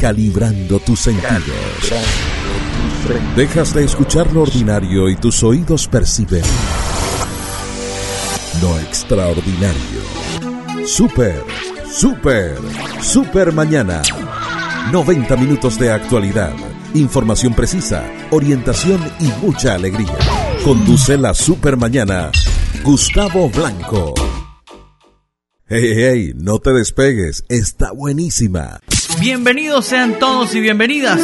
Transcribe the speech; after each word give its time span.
calibrando 0.00 0.78
tus 0.80 1.00
sentidos. 1.00 1.92
Dejas 3.36 3.74
de 3.74 3.84
escuchar 3.84 4.32
lo 4.32 4.42
ordinario 4.42 5.08
y 5.08 5.16
tus 5.16 5.42
oídos 5.42 5.86
perciben 5.88 6.42
lo 8.62 8.78
extraordinario. 8.80 10.00
Super, 10.86 11.42
super, 11.90 12.56
super 13.02 13.52
mañana. 13.52 14.02
90 14.90 15.36
minutos 15.36 15.78
de 15.78 15.92
actualidad, 15.92 16.52
información 16.94 17.54
precisa, 17.54 18.04
orientación 18.30 19.00
y 19.20 19.26
mucha 19.44 19.74
alegría. 19.74 20.16
Conduce 20.64 21.16
la 21.16 21.34
super 21.34 21.76
mañana 21.76 22.30
Gustavo 22.82 23.50
Blanco. 23.50 24.14
Hey, 25.66 25.82
hey, 25.82 25.94
hey, 25.96 26.32
no 26.34 26.58
te 26.58 26.72
despegues, 26.72 27.44
está 27.48 27.92
buenísima. 27.92 28.80
Bienvenidos 29.18 29.86
sean 29.86 30.18
todos 30.18 30.54
y 30.54 30.60
bienvenidas. 30.60 31.20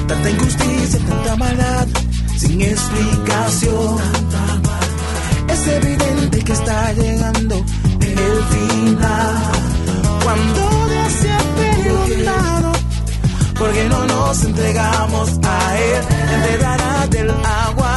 Tanta 0.08 0.30
injusticia, 0.30 1.00
tanta 1.00 1.36
maldad, 1.36 1.88
sin 2.38 2.62
explicación. 2.62 3.98
Es 5.62 5.68
evidente 5.68 6.44
que 6.44 6.54
está 6.54 6.92
llegando 6.94 7.56
el 8.00 8.44
final. 8.54 9.36
Cuando 10.24 10.62
Dios 10.90 11.12
se 11.22 11.32
ha 11.32 11.40
preguntado, 11.56 12.72
¿por 13.60 13.72
qué 13.72 13.84
no 13.88 14.08
nos 14.08 14.44
entregamos 14.44 15.30
a 15.44 15.78
Él? 15.78 16.04
Él 16.34 16.42
te 16.48 16.58
dará 16.58 17.08
del 17.12 17.30
agua 17.30 17.91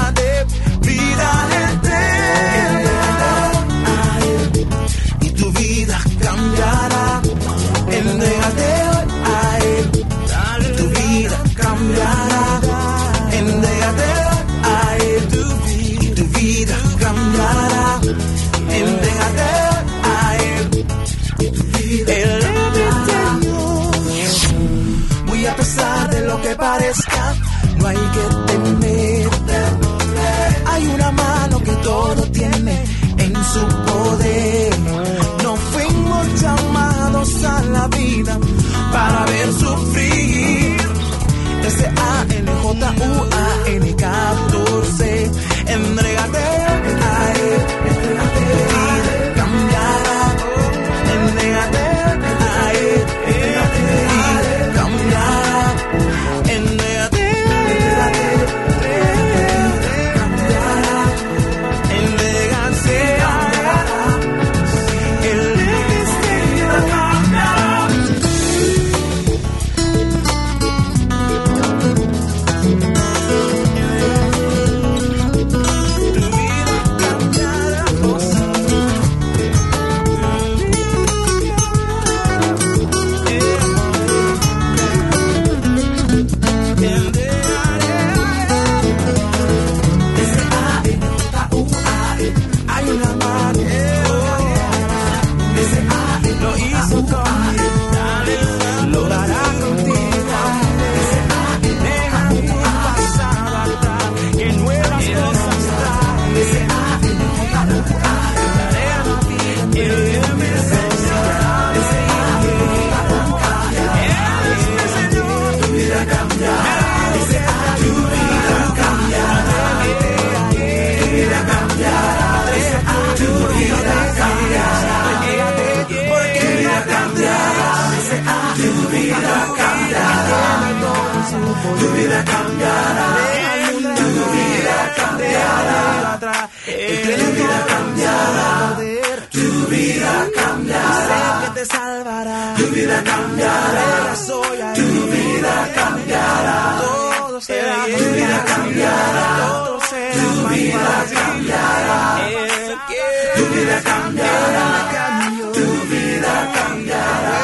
vida 153.74 153.82
cambiará. 153.82 155.52
Tu 155.52 155.66
vida 155.90 156.52
cambiará. 156.54 157.36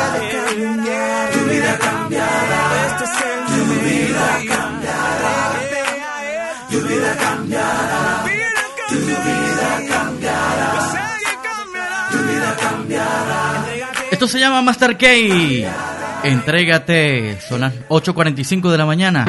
Tu 1.33 1.41
vida 1.51 1.79
cambiará. 1.79 2.63
Es 2.87 3.17
el 3.25 3.41
tu 3.47 3.61
vida 3.85 4.29
cambiará. 4.49 5.35
Tu 6.71 6.79
vida 6.89 7.17
cambiará. 7.17 8.25
Tu 8.89 8.97
vida 8.97 9.73
cambiará. 9.89 10.71
Tu 12.11 12.19
vida 12.19 12.57
cambiará. 12.61 13.65
Esto 14.11 14.29
se 14.29 14.39
llama 14.39 14.63
Master 14.63 14.97
K. 14.97 15.07
Entrégate. 16.23 17.41
Son 17.49 17.61
las 17.61 17.75
8.45 17.89 18.71
de 18.71 18.79
la 18.79 18.87
mañana. 18.87 19.27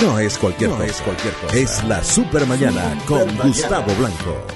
No 0.00 0.18
es 0.18 0.38
cualquier, 0.38 0.70
cosa, 0.70 0.84
es 0.86 1.00
cualquier 1.00 1.34
cosa. 1.34 1.56
Es 1.56 1.84
la 1.84 2.02
super 2.02 2.46
mañana 2.46 2.96
con 3.06 3.36
Gustavo 3.38 3.92
Blanco. 3.96 4.46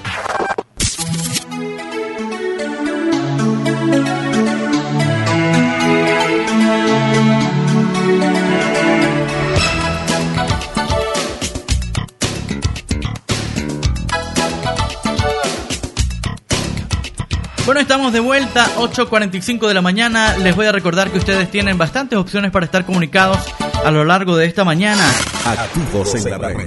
Estamos 17.95 18.11
de 18.11 18.19
vuelta, 18.19 18.75
8.45 18.75 19.69
de 19.69 19.73
la 19.73 19.81
mañana. 19.81 20.37
Les 20.39 20.53
voy 20.53 20.65
a 20.65 20.73
recordar 20.73 21.11
que 21.11 21.17
ustedes 21.17 21.49
tienen 21.49 21.77
bastantes 21.77 22.19
opciones 22.19 22.51
para 22.51 22.65
estar 22.65 22.85
comunicados 22.85 23.37
a 23.85 23.89
lo 23.89 24.03
largo 24.03 24.35
de 24.35 24.47
esta 24.47 24.65
mañana. 24.65 25.01
Activos 25.45 26.13
en 26.13 26.29
la 26.29 26.37
red. 26.37 26.57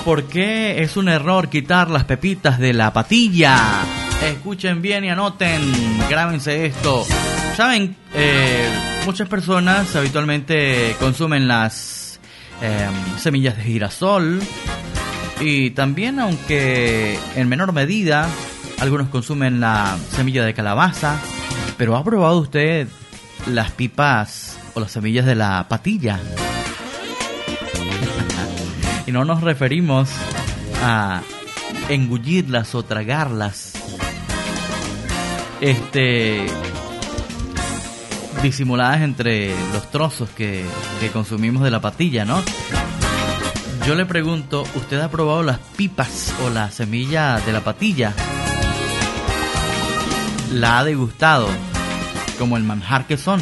¿Por 0.04 0.24
qué 0.24 0.82
es 0.82 0.96
un 0.96 1.08
error 1.08 1.48
quitar 1.48 1.88
las 1.88 2.02
pepitas 2.02 2.58
de 2.58 2.72
la 2.72 2.92
patilla? 2.92 3.82
Escuchen 4.24 4.82
bien 4.82 5.04
y 5.04 5.10
anoten, 5.10 5.62
grábense 6.08 6.66
esto. 6.66 7.06
Saben, 7.56 7.96
eh, 8.12 8.89
muchas 9.06 9.28
personas 9.28 9.94
habitualmente 9.96 10.94
consumen 10.98 11.48
las 11.48 12.20
eh, 12.62 12.88
semillas 13.18 13.56
de 13.56 13.62
girasol 13.62 14.40
y 15.40 15.70
también, 15.70 16.20
aunque 16.20 17.18
en 17.34 17.48
menor 17.48 17.72
medida, 17.72 18.28
algunos 18.78 19.08
consumen 19.08 19.58
la 19.60 19.96
semilla 20.10 20.44
de 20.44 20.52
calabaza. 20.52 21.18
Pero 21.78 21.96
¿ha 21.96 22.04
probado 22.04 22.38
usted 22.38 22.88
las 23.46 23.70
pipas 23.72 24.58
o 24.74 24.80
las 24.80 24.92
semillas 24.92 25.24
de 25.24 25.34
la 25.34 25.66
patilla? 25.68 26.20
y 29.06 29.12
no 29.12 29.24
nos 29.24 29.40
referimos 29.42 30.10
a 30.82 31.22
engullirlas 31.88 32.74
o 32.74 32.82
tragarlas. 32.82 33.72
Este 35.62 36.46
disimuladas 38.42 39.02
entre 39.02 39.54
los 39.72 39.90
trozos 39.90 40.30
que, 40.30 40.64
que 41.00 41.08
consumimos 41.08 41.62
de 41.62 41.70
la 41.70 41.80
patilla, 41.80 42.24
¿no? 42.24 42.42
Yo 43.86 43.94
le 43.94 44.06
pregunto, 44.06 44.64
¿usted 44.74 45.00
ha 45.00 45.10
probado 45.10 45.42
las 45.42 45.58
pipas 45.58 46.34
o 46.44 46.50
la 46.50 46.70
semilla 46.70 47.40
de 47.40 47.52
la 47.52 47.60
patilla? 47.60 48.14
¿La 50.52 50.78
ha 50.78 50.84
degustado 50.84 51.48
como 52.38 52.56
el 52.56 52.62
manjar 52.62 53.06
que 53.06 53.16
son? 53.16 53.40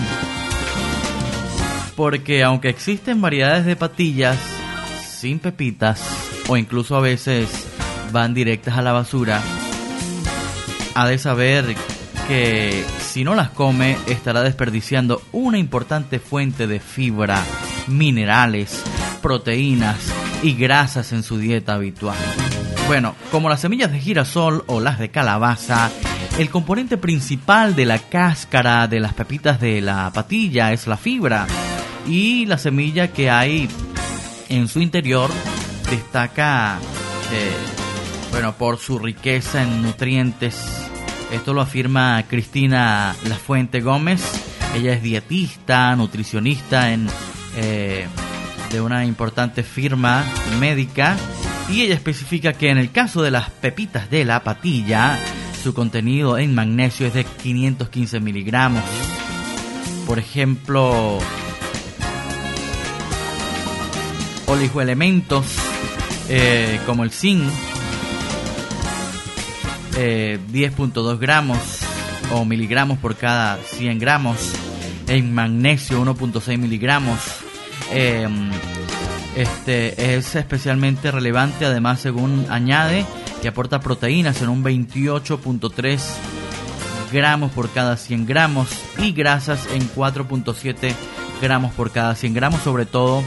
Porque 1.97 2.45
aunque 2.45 2.69
existen 2.69 3.21
variedades 3.21 3.67
de 3.67 3.77
patillas 3.77 4.39
sin 5.05 5.39
pepitas 5.39 6.03
o 6.49 6.57
incluso 6.57 6.97
a 6.97 7.01
veces 7.01 7.49
van 8.13 8.35
directas 8.35 8.79
a 8.79 8.83
la 8.83 8.93
basura, 8.93 9.43
ha 10.95 11.07
de 11.07 11.19
saber 11.19 11.77
que 12.29 12.85
si 13.01 13.25
no 13.25 13.35
las 13.35 13.49
come 13.49 13.97
estará 14.07 14.43
desperdiciando 14.43 15.23
una 15.33 15.59
importante 15.59 16.21
fuente 16.21 16.67
de 16.67 16.79
fibra, 16.79 17.43
minerales, 17.87 18.85
proteínas 19.23 19.99
y 20.43 20.53
grasas 20.53 21.13
en 21.13 21.23
su 21.23 21.39
dieta 21.39 21.75
habitual. 21.75 22.19
Bueno, 22.87 23.15
como 23.31 23.49
las 23.49 23.61
semillas 23.61 23.91
de 23.91 23.99
girasol 23.99 24.63
o 24.67 24.81
las 24.81 24.99
de 24.99 25.11
calabaza, 25.11 25.91
el 26.39 26.51
componente 26.51 26.99
principal 26.99 27.75
de 27.75 27.87
la 27.87 27.99
cáscara 27.99 28.87
de 28.89 29.01
las 29.01 29.15
pepitas 29.15 29.59
de 29.59 29.81
la 29.81 30.11
patilla 30.13 30.73
es 30.73 30.87
la 30.87 30.99
fibra 30.99 31.47
y 32.07 32.45
la 32.45 32.59
semilla 32.59 33.09
que 33.09 33.31
hay 33.31 33.69
en 34.51 34.69
su 34.69 34.81
interior 34.81 35.31
destaca, 35.91 36.79
eh, 37.33 37.53
bueno, 38.31 38.55
por 38.55 38.79
su 38.79 38.99
riqueza 38.99 39.63
en 39.63 39.83
nutrientes. 39.83 40.88
Esto 41.33 41.53
lo 41.53 41.61
afirma 41.61 42.25
Cristina 42.29 43.15
La 43.25 43.37
Fuente 43.37 43.81
Gómez. 43.81 44.23
Ella 44.75 44.95
es 44.95 45.03
dietista, 45.03 45.95
nutricionista 45.95 46.93
en, 46.93 47.07
eh, 47.57 48.07
de 48.71 48.81
una 48.81 49.05
importante 49.05 49.63
firma 49.63 50.25
médica 50.59 51.17
y 51.71 51.83
ella 51.83 51.95
especifica 51.95 52.55
que 52.55 52.71
en 52.71 52.79
el 52.79 52.91
caso 52.91 53.23
de 53.23 53.31
las 53.31 53.51
pepitas 53.51 54.11
de 54.11 54.25
la 54.25 54.43
patilla, 54.43 55.19
su 55.63 55.75
contenido 55.75 56.39
en 56.39 56.55
magnesio 56.55 57.07
es 57.07 57.15
de 57.15 57.25
515 57.25 58.21
miligramos. 58.21 58.83
Por 60.07 60.19
ejemplo, 60.19 61.19
oligoelementos 64.47 65.45
eh, 66.31 66.81
como 66.87 67.05
el 67.05 67.11
zinc, 67.11 67.51
eh, 69.99 70.39
10.2 70.53 71.19
gramos 71.19 71.59
o 72.33 72.45
miligramos 72.45 72.99
por 72.99 73.17
cada 73.17 73.57
100 73.57 73.99
gramos. 73.99 74.53
en 75.09 75.35
magnesio 75.35 76.05
1.6 76.05 76.59
miligramos. 76.59 77.19
Em, 77.91 78.51
este 79.35 80.15
es 80.17 80.37
especialmente 80.37 81.11
relevante, 81.11 81.65
además, 81.65 82.01
según 82.01 82.47
añade, 82.51 83.07
que 83.41 83.49
aporta 83.49 83.81
proteínas 83.81 84.43
en 84.43 84.51
un 84.51 84.63
28.3 84.63 86.01
gramos 87.11 87.51
por 87.53 87.71
cada 87.71 87.97
100 87.97 88.27
gramos 88.27 88.69
y 88.99 89.13
grasas 89.13 89.67
en 89.73 89.89
4.7 89.91 90.95
gramos 91.41 91.73
por 91.73 91.91
cada 91.91 92.15
100 92.15 92.35
gramos, 92.35 92.61
sobre 92.61 92.85
todo 92.85 93.23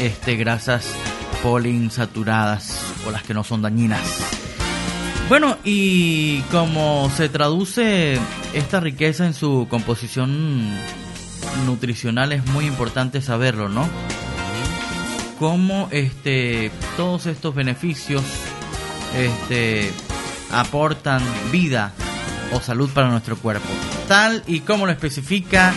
este, 0.00 0.36
grasas 0.36 0.94
poliinsaturadas 1.42 2.80
o 3.06 3.10
las 3.10 3.22
que 3.22 3.34
no 3.34 3.44
son 3.44 3.62
dañinas. 3.62 4.47
Bueno, 5.28 5.58
y 5.62 6.40
como 6.50 7.10
se 7.14 7.28
traduce 7.28 8.18
esta 8.54 8.80
riqueza 8.80 9.26
en 9.26 9.34
su 9.34 9.66
composición 9.68 10.70
nutricional 11.66 12.32
es 12.32 12.46
muy 12.46 12.64
importante 12.64 13.20
saberlo, 13.20 13.68
¿no? 13.68 13.86
Cómo 15.38 15.88
este, 15.90 16.70
todos 16.96 17.26
estos 17.26 17.54
beneficios 17.54 18.22
este, 19.14 19.92
aportan 20.50 21.22
vida 21.52 21.92
o 22.54 22.60
salud 22.60 22.88
para 22.94 23.10
nuestro 23.10 23.36
cuerpo. 23.36 23.68
Tal 24.08 24.42
y 24.46 24.60
como 24.60 24.86
lo 24.86 24.92
especifica 24.92 25.74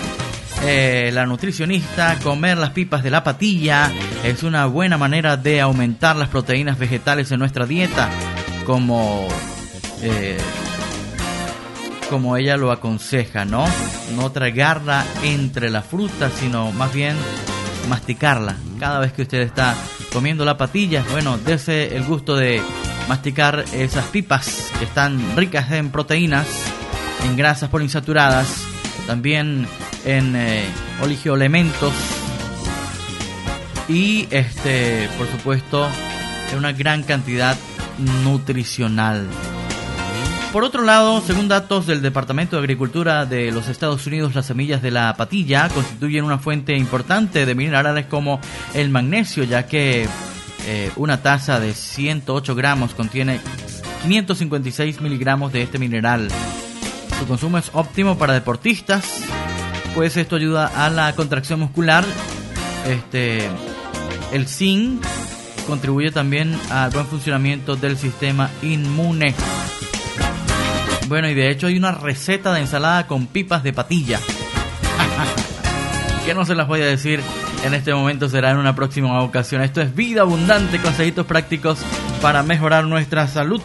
eh, 0.63 1.10
la 1.13 1.25
nutricionista, 1.25 2.17
comer 2.24 2.58
las 2.58 2.70
pipas 2.70 3.03
de 3.03 3.10
la 3.10 3.24
patilla 3.24 3.91
es 4.24 4.43
una 4.43 4.65
buena 4.67 4.98
manera 4.98 5.36
de 5.36 5.60
aumentar 5.60 6.15
las 6.15 6.29
proteínas 6.29 6.79
vegetales 6.79 7.31
en 7.31 7.39
nuestra 7.39 7.65
dieta, 7.65 8.10
como, 8.65 9.27
eh, 10.01 10.38
como 12.10 12.38
ella 12.38 12.58
lo 12.58 12.72
aconseja, 12.72 13.46
¿no? 13.46 13.65
No 14.15 14.32
tragarla 14.32 15.06
entre 15.24 15.70
la 15.70 15.82
fruta, 15.82 16.30
sino 16.30 16.72
más 16.72 16.94
bien 16.94 17.15
masticarla. 17.89 18.56
Cada 18.80 19.00
vez 19.00 19.13
que 19.13 19.24
usted 19.24 19.41
está 19.41 19.75
comiendo 20.13 20.46
la 20.46 20.58
patilla, 20.58 21.03
bueno, 21.12 21.38
dese 21.38 21.96
el 21.96 22.03
gusto 22.03 22.36
de 22.36 22.62
masticar 23.08 23.65
esas 23.74 24.06
pipas 24.06 24.72
que 24.77 24.86
están 24.86 25.36
ricas 25.36 25.72
en 25.72 25.89
proteínas, 25.89 26.48
en 27.25 27.36
grasas 27.36 27.70
poliinsaturadas, 27.70 28.65
también 29.08 29.68
en 30.06 30.36
eh, 30.36 30.65
y 33.88 34.27
este, 34.32 35.10
por 35.18 35.27
supuesto, 35.27 35.88
en 36.51 36.58
una 36.58 36.72
gran 36.72 37.03
cantidad 37.03 37.58
nutricional. 38.24 39.27
Por 40.51 40.65
otro 40.65 40.83
lado, 40.83 41.21
según 41.21 41.48
datos 41.48 41.88
del 41.88 42.01
Departamento 42.01 42.57
de 42.57 42.63
Agricultura 42.63 43.25
de 43.25 43.53
los 43.53 43.69
Estados 43.69 44.05
Unidos, 44.05 44.36
las 44.36 44.48
semillas 44.48 44.81
de 44.81 44.91
la 44.91 45.15
patilla 45.15 45.69
constituyen 45.69 46.25
una 46.25 46.39
fuente 46.39 46.75
importante 46.75 47.45
de 47.45 47.55
minerales 47.55 48.07
como 48.07 48.41
el 48.74 48.89
magnesio, 48.89 49.45
ya 49.45 49.65
que 49.65 50.10
eh, 50.67 50.91
una 50.98 51.21
taza 51.21 51.62
de 51.62 51.74
108 51.74 52.53
gramos 52.53 52.93
contiene 52.93 53.39
556 54.03 55.00
miligramos 55.00 55.53
de 55.53 55.63
este 55.63 55.79
mineral. 55.79 56.27
Su 57.17 57.25
consumo 57.27 57.57
es 57.57 57.69
óptimo 57.71 58.17
para 58.17 58.33
deportistas, 58.33 59.24
pues 59.95 60.17
esto 60.17 60.36
ayuda 60.36 60.67
a 60.67 60.89
la 60.89 61.15
contracción 61.15 61.62
muscular. 61.62 62.03
Este, 62.86 63.48
el 64.33 64.48
zinc 64.48 65.01
contribuye 65.71 66.11
también 66.11 66.59
al 66.69 66.89
buen 66.89 67.05
funcionamiento 67.05 67.77
del 67.77 67.97
sistema 67.97 68.49
inmune. 68.61 69.33
Bueno, 71.07 71.29
y 71.29 71.33
de 71.33 71.49
hecho 71.49 71.67
hay 71.67 71.77
una 71.77 71.93
receta 71.93 72.51
de 72.51 72.59
ensalada 72.59 73.07
con 73.07 73.27
pipas 73.27 73.63
de 73.63 73.71
patilla. 73.71 74.19
que 76.25 76.33
no 76.33 76.43
se 76.43 76.55
las 76.55 76.67
voy 76.67 76.81
a 76.81 76.87
decir 76.87 77.21
en 77.63 77.73
este 77.73 77.93
momento, 77.93 78.27
será 78.27 78.51
en 78.51 78.57
una 78.57 78.75
próxima 78.75 79.23
ocasión. 79.23 79.61
Esto 79.61 79.79
es 79.79 79.95
Vida 79.95 80.23
Abundante, 80.23 80.81
consejitos 80.81 81.25
prácticos 81.25 81.79
para 82.21 82.43
mejorar 82.43 82.83
nuestra 82.83 83.29
salud. 83.29 83.61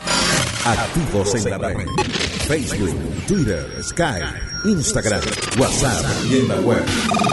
Activos 0.64 1.34
en 1.34 1.50
la 1.50 1.58
red. 1.58 1.88
Facebook, 2.46 2.94
Twitter, 3.26 3.66
Skype, 3.82 4.28
Instagram, 4.64 5.22
WhatsApp 5.58 6.06
y 6.30 6.38
en 6.38 6.46
la 6.46 6.60
web 6.60 6.84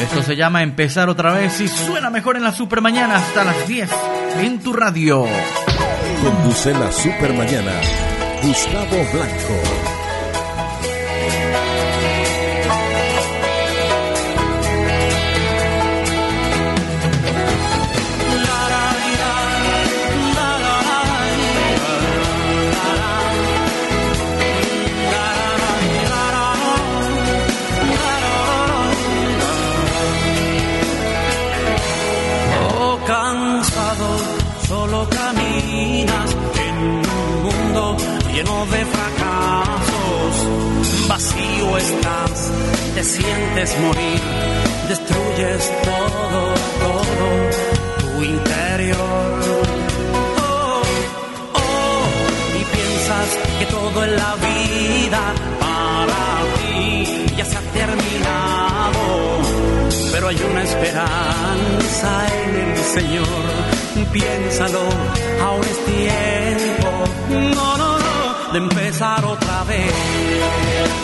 Esto 0.00 0.22
se 0.22 0.36
llama 0.36 0.62
Empezar 0.62 1.08
otra 1.08 1.32
vez 1.32 1.60
y 1.60 1.68
suena 1.68 2.10
mejor 2.10 2.36
en 2.36 2.44
la 2.44 2.52
super 2.52 2.80
mañana 2.80 3.16
hasta 3.16 3.44
las 3.44 3.66
10 3.66 3.90
en 4.40 4.60
tu 4.60 4.72
radio. 4.72 5.26
Conduce 6.22 6.72
la 6.72 6.92
super 6.92 7.32
mañana 7.32 7.72
Gustavo 8.42 9.06
Blanco. 9.12 9.91
Te 42.94 43.02
sientes 43.02 43.78
morir, 43.80 44.20
destruyes 44.88 45.72
todo, 45.84 46.54
todo 46.82 47.26
tu 48.00 48.22
interior. 48.22 49.40
Oh, 50.14 50.82
oh, 51.54 52.04
y 52.60 52.64
piensas 52.76 53.28
que 53.58 53.66
todo 53.66 54.04
en 54.04 54.16
la 54.16 54.34
vida 54.36 55.34
para 55.60 56.22
ti 56.58 57.26
ya 57.36 57.44
se 57.44 57.56
ha 57.56 57.62
terminado, 57.72 59.00
pero 60.12 60.28
hay 60.28 60.36
una 60.50 60.62
esperanza 60.62 62.26
en 62.44 62.70
el 62.70 62.76
Señor, 62.76 64.06
piénsalo, 64.12 64.82
aún 65.42 65.64
es 65.64 65.84
tiempo. 65.86 66.90
No, 67.54 67.78
no, 67.78 68.52
de 68.52 68.58
empezar 68.58 69.24
otra 69.24 69.64
vez. 69.64 71.01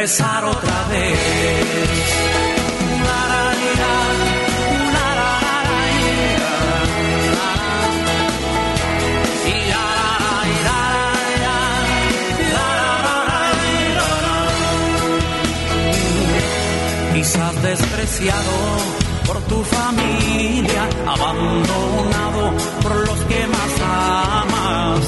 La, 0.00 0.86
la, 12.38 12.64
la. 13.94 14.10
Quizás 17.14 17.62
despreciado 17.62 18.52
por 19.26 19.38
tu 19.42 19.62
familia, 19.64 20.88
abandonado 21.06 22.52
por 22.82 22.94
los 23.06 23.18
que 23.24 23.46
más 23.46 23.72
amas. 23.84 25.00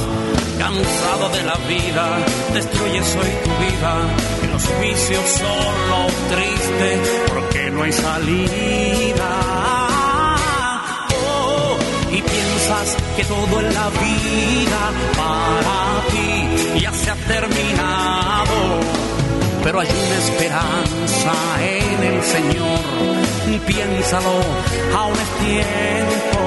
Cansado 0.58 1.28
de 1.30 1.42
la 1.44 1.56
vida, 1.66 2.18
destruyes 2.52 3.16
hoy 3.16 3.30
tu 3.42 3.50
vida. 3.64 4.41
Los 4.62 4.81
vicios 4.81 5.28
solo 5.28 6.07
triste, 6.31 7.00
porque 7.33 7.71
no 7.71 7.83
hay 7.83 7.92
salida. 7.92 9.31
Oh, 11.26 11.76
y 12.11 12.23
piensas 12.23 12.97
que 13.16 13.25
todo 13.25 13.61
en 13.61 13.75
la 13.75 13.90
vida 13.90 14.92
para 15.16 16.07
ti 16.11 16.81
ya 16.81 16.92
se 16.92 17.11
ha 17.11 17.14
terminado 17.14 19.12
pero 19.62 19.78
hay 19.78 19.87
una 19.87 20.19
esperanza 20.19 21.33
en 21.61 22.02
el 22.02 22.23
Señor. 22.23 23.62
Piénsalo, 23.66 24.40
aún 24.97 25.14
es 25.14 25.47
tiempo 25.47 26.41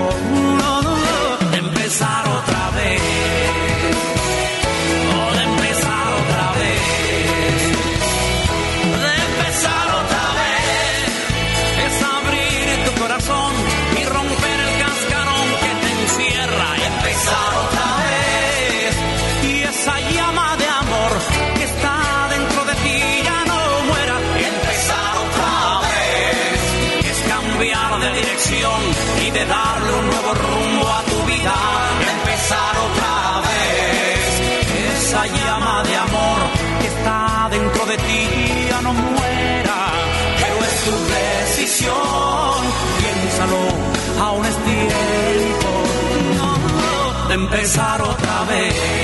empezar 47.66 48.00
otra 48.00 48.44
vez. 48.44 48.95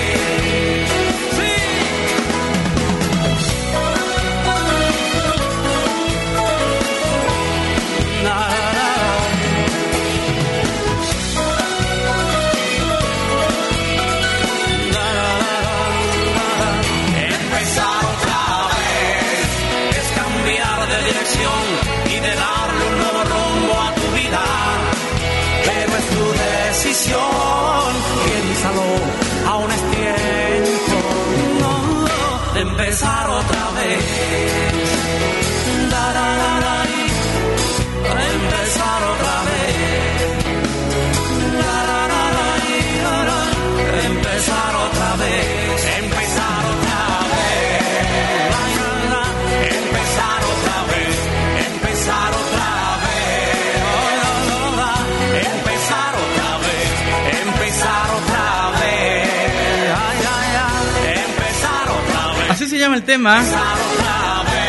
El 63.01 63.05
tema. 63.05 63.43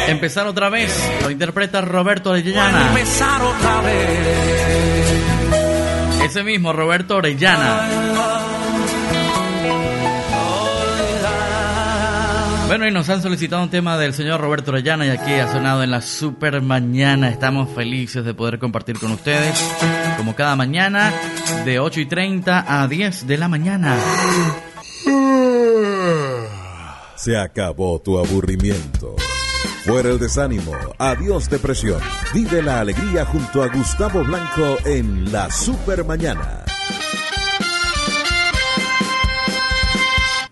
empezar 0.08 0.46
otra 0.46 0.70
vez. 0.70 0.92
Lo 1.22 1.30
interpreta 1.30 1.80
Roberto 1.80 2.30
Orellana. 2.30 2.88
Empezar 2.88 3.42
otra 3.42 3.80
vez. 3.82 4.18
Ese 6.24 6.42
mismo 6.42 6.72
Roberto 6.72 7.16
Orellana. 7.16 7.88
Bueno, 12.68 12.88
y 12.88 12.90
nos 12.90 13.10
han 13.10 13.20
solicitado 13.20 13.62
un 13.62 13.68
tema 13.68 13.98
del 13.98 14.14
señor 14.14 14.40
Roberto 14.40 14.70
Orellana 14.70 15.04
y 15.06 15.10
aquí 15.10 15.32
ha 15.34 15.52
sonado 15.52 15.82
en 15.82 15.90
la 15.90 16.00
super 16.00 16.62
mañana. 16.62 17.28
Estamos 17.28 17.68
felices 17.74 18.24
de 18.24 18.32
poder 18.32 18.58
compartir 18.58 18.98
con 18.98 19.12
ustedes, 19.12 19.62
como 20.16 20.34
cada 20.34 20.56
mañana, 20.56 21.12
de 21.66 21.78
8 21.78 22.00
y 22.00 22.06
30 22.06 22.82
a 22.82 22.88
10 22.88 23.26
de 23.26 23.36
la 23.36 23.48
mañana. 23.48 23.94
Se 27.22 27.37
acabó 27.37 28.00
tu 28.00 28.18
aburrimiento. 28.18 29.14
Fuera 29.85 30.11
el 30.11 30.18
desánimo, 30.18 30.72
adiós 30.98 31.48
depresión. 31.48 32.00
Vive 32.35 32.61
la 32.64 32.80
alegría 32.80 33.24
junto 33.24 33.62
a 33.62 33.68
Gustavo 33.68 34.24
Blanco 34.24 34.78
en 34.85 35.30
la 35.30 35.48
Super 35.48 36.04
Mañana. 36.04 36.64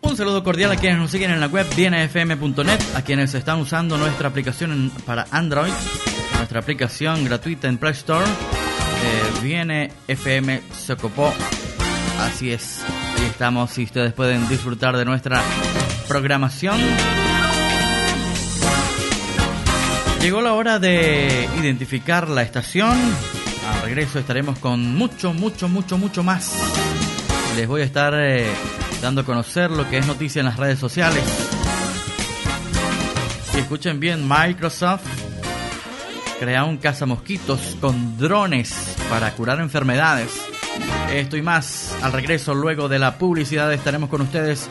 Un 0.02 0.16
saludo 0.16 0.44
cordial 0.44 0.70
a 0.70 0.76
quienes 0.76 1.00
nos 1.00 1.10
siguen 1.10 1.32
en 1.32 1.40
la 1.40 1.48
web 1.48 1.66
bienfm.net, 1.74 2.80
a 2.94 3.02
quienes 3.02 3.34
están 3.34 3.58
usando 3.58 3.98
nuestra 3.98 4.28
aplicación 4.28 4.92
para 5.04 5.26
Android, 5.32 5.72
nuestra 6.36 6.60
aplicación 6.60 7.24
gratuita 7.24 7.66
en 7.66 7.78
Play 7.78 7.94
Store, 7.94 8.24
eh, 8.24 9.40
Viene 9.42 9.90
FM 10.06 10.62
Socopó. 10.72 11.34
Así 12.20 12.52
es, 12.52 12.80
ahí 13.18 13.26
estamos 13.26 13.76
y 13.76 13.82
ustedes 13.82 14.12
pueden 14.12 14.48
disfrutar 14.48 14.96
de 14.96 15.04
nuestra 15.04 15.42
programación. 16.10 16.76
Llegó 20.20 20.42
la 20.42 20.54
hora 20.54 20.80
de 20.80 21.48
identificar 21.60 22.28
la 22.28 22.42
estación. 22.42 22.98
Al 23.68 23.82
regreso 23.82 24.18
estaremos 24.18 24.58
con 24.58 24.96
mucho, 24.96 25.32
mucho, 25.32 25.68
mucho, 25.68 25.98
mucho 25.98 26.24
más. 26.24 26.52
Les 27.54 27.68
voy 27.68 27.82
a 27.82 27.84
estar 27.84 28.12
eh, 28.16 28.44
dando 29.00 29.20
a 29.20 29.24
conocer 29.24 29.70
lo 29.70 29.88
que 29.88 29.98
es 29.98 30.06
noticia 30.08 30.40
en 30.40 30.46
las 30.46 30.56
redes 30.56 30.80
sociales. 30.80 31.22
Y 33.54 33.58
escuchen 33.58 34.00
bien, 34.00 34.28
Microsoft 34.28 35.06
crea 36.40 36.64
un 36.64 36.78
cazamosquitos 36.78 37.76
con 37.80 38.18
drones 38.18 38.96
para 39.08 39.30
curar 39.34 39.60
enfermedades. 39.60 40.32
Esto 41.12 41.36
y 41.36 41.42
más 41.42 41.96
al 42.02 42.12
regreso 42.12 42.52
luego 42.52 42.88
de 42.88 42.98
la 42.98 43.16
publicidad 43.16 43.72
estaremos 43.72 44.10
con 44.10 44.22
ustedes 44.22 44.68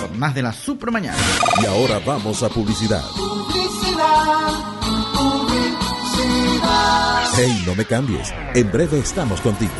con 0.00 0.18
más 0.18 0.34
de 0.34 0.42
la 0.42 0.52
super 0.52 0.90
mañana. 0.90 1.18
Y 1.62 1.66
ahora 1.66 2.00
vamos 2.04 2.42
a 2.42 2.48
publicidad. 2.48 3.04
Hey, 7.36 7.64
no 7.66 7.74
me 7.74 7.84
cambies. 7.84 8.32
En 8.54 8.70
breve 8.70 8.98
estamos 8.98 9.40
contigo. 9.40 9.72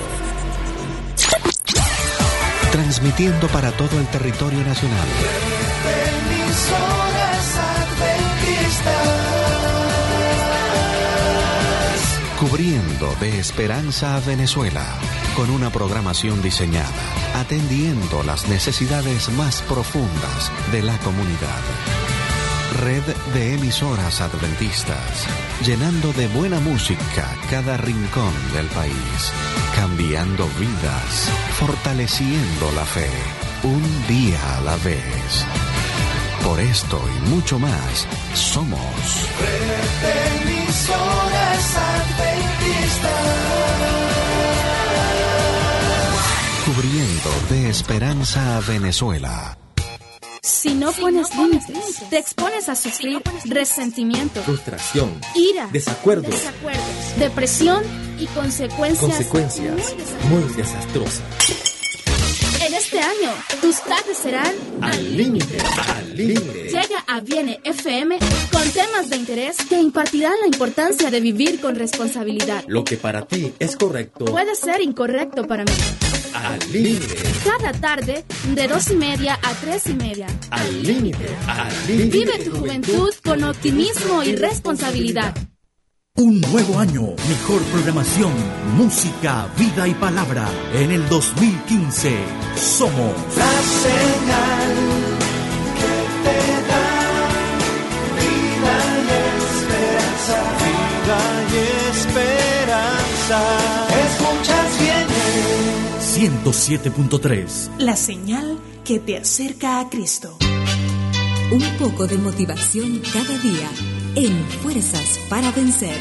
Transmitiendo 2.72 3.46
para 3.48 3.70
todo 3.72 4.00
el 4.00 4.06
territorio 4.08 4.58
nacional. 4.64 5.06
Cubriendo 12.40 13.14
de 13.20 13.38
esperanza 13.38 14.16
a 14.16 14.20
Venezuela. 14.20 14.84
Con 15.36 15.50
una 15.50 15.70
programación 15.70 16.42
diseñada. 16.42 16.90
Atendiendo 17.34 18.22
las 18.22 18.48
necesidades 18.48 19.28
más 19.30 19.62
profundas 19.62 20.52
de 20.70 20.82
la 20.82 20.96
comunidad. 20.98 21.62
Red 22.80 23.02
de 23.32 23.54
emisoras 23.54 24.20
adventistas, 24.20 25.26
llenando 25.64 26.12
de 26.12 26.28
buena 26.28 26.60
música 26.60 27.36
cada 27.50 27.76
rincón 27.76 28.32
del 28.52 28.66
país, 28.66 29.32
cambiando 29.76 30.48
vidas, 30.58 31.30
fortaleciendo 31.58 32.72
la 32.74 32.84
fe, 32.84 33.10
un 33.62 33.82
día 34.08 34.58
a 34.58 34.60
la 34.60 34.76
vez. 34.76 35.46
Por 36.44 36.60
esto 36.60 37.00
y 37.16 37.30
mucho 37.30 37.58
más, 37.58 38.06
somos 38.34 39.28
Cubriendo 39.38 40.00
de 40.02 41.23
esperanza 47.68 48.56
a 48.56 48.60
Venezuela. 48.60 49.58
Si 50.42 50.74
no 50.74 50.92
pones 50.92 51.34
límites, 51.34 52.08
te 52.10 52.18
expones 52.18 52.68
a 52.68 52.76
sufrir 52.76 53.22
resentimiento, 53.46 54.42
frustración, 54.42 55.18
ira, 55.34 55.68
desacuerdos, 55.72 56.30
desacuerdos, 56.30 57.18
depresión 57.18 57.82
y 58.18 58.26
consecuencias, 58.26 59.00
consecuencias 59.00 59.94
muy 60.28 60.42
desastrosas. 60.52 61.22
En 62.66 62.74
este 62.74 63.00
año, 63.00 63.30
tus 63.60 63.80
tardes 63.80 64.18
serán 64.18 64.54
al 64.82 65.16
límite, 65.16 65.58
al 65.96 66.16
límite. 66.16 66.64
Llega 66.64 67.04
a 67.06 67.20
Viene 67.20 67.60
FM 67.64 68.18
con 68.52 68.70
temas 68.70 69.08
de 69.08 69.16
interés 69.16 69.56
que 69.68 69.80
impartirán 69.80 70.34
la 70.40 70.46
importancia 70.46 71.10
de 71.10 71.20
vivir 71.20 71.60
con 71.60 71.74
responsabilidad. 71.74 72.64
Lo 72.66 72.84
que 72.84 72.96
para 72.96 73.26
ti 73.26 73.52
es 73.58 73.76
correcto 73.76 74.26
puede 74.26 74.54
ser 74.54 74.82
incorrecto 74.82 75.46
para 75.46 75.64
mí. 75.64 75.72
Al 76.34 76.58
límite. 76.72 77.14
Cada 77.44 77.72
tarde, 77.72 78.24
de 78.54 78.66
dos 78.66 78.90
y 78.90 78.96
media 78.96 79.38
a 79.40 79.52
tres 79.54 79.86
y 79.86 79.94
media. 79.94 80.26
Al 80.50 80.82
límite, 80.82 81.28
al 81.46 81.72
límite. 81.86 82.18
Vive 82.18 82.38
tu 82.44 82.56
juventud 82.58 83.14
con 83.22 83.44
optimismo 83.44 84.20
y 84.24 84.34
responsabilidad. 84.34 85.32
Un 86.16 86.40
nuevo 86.40 86.78
año, 86.80 87.02
mejor 87.28 87.62
programación, 87.72 88.32
música, 88.76 89.48
vida 89.56 89.86
y 89.86 89.94
palabra. 89.94 90.48
En 90.72 90.90
el 90.90 91.08
2015 91.08 92.16
somos 92.56 93.14
la 93.36 93.52
señal 93.84 94.74
que 95.78 95.94
te 96.24 96.38
da 96.68 96.86
vida 98.18 98.76
y 98.98 99.10
esperanza. 99.42 100.38
Vida 100.64 101.20
y 101.52 101.56
esperanza. 101.90 103.83
Escuchas 106.24 106.68
bien. 106.68 106.94
107.3 106.94 107.78
La 107.78 107.96
señal 107.96 108.58
que 108.84 108.98
te 108.98 109.16
acerca 109.16 109.80
a 109.80 109.88
Cristo. 109.88 110.36
Un 111.52 111.62
poco 111.78 112.06
de 112.06 112.18
motivación 112.18 113.02
cada 113.12 113.38
día 113.38 113.70
en 114.14 114.44
Fuerzas 114.62 115.20
para 115.28 115.50
Vencer. 115.52 115.96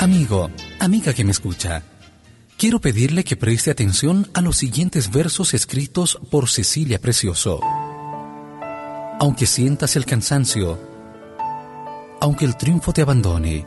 Amigo, 0.00 0.50
amiga 0.80 1.14
que 1.14 1.24
me 1.24 1.30
escucha, 1.30 1.84
quiero 2.58 2.80
pedirle 2.80 3.22
que 3.22 3.36
preste 3.36 3.70
atención 3.70 4.28
a 4.34 4.40
los 4.40 4.56
siguientes 4.56 5.10
versos 5.10 5.54
escritos 5.54 6.18
por 6.30 6.48
Cecilia 6.48 7.00
Precioso. 7.00 7.60
Aunque 9.20 9.46
sientas 9.46 9.94
el 9.94 10.04
cansancio, 10.04 10.78
aunque 12.20 12.44
el 12.44 12.56
triunfo 12.56 12.92
te 12.92 13.02
abandone, 13.02 13.64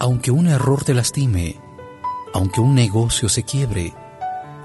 aunque 0.00 0.32
un 0.32 0.48
error 0.48 0.82
te 0.82 0.94
lastime, 0.94 1.67
aunque 2.34 2.60
un 2.60 2.74
negocio 2.74 3.28
se 3.28 3.42
quiebre, 3.42 3.94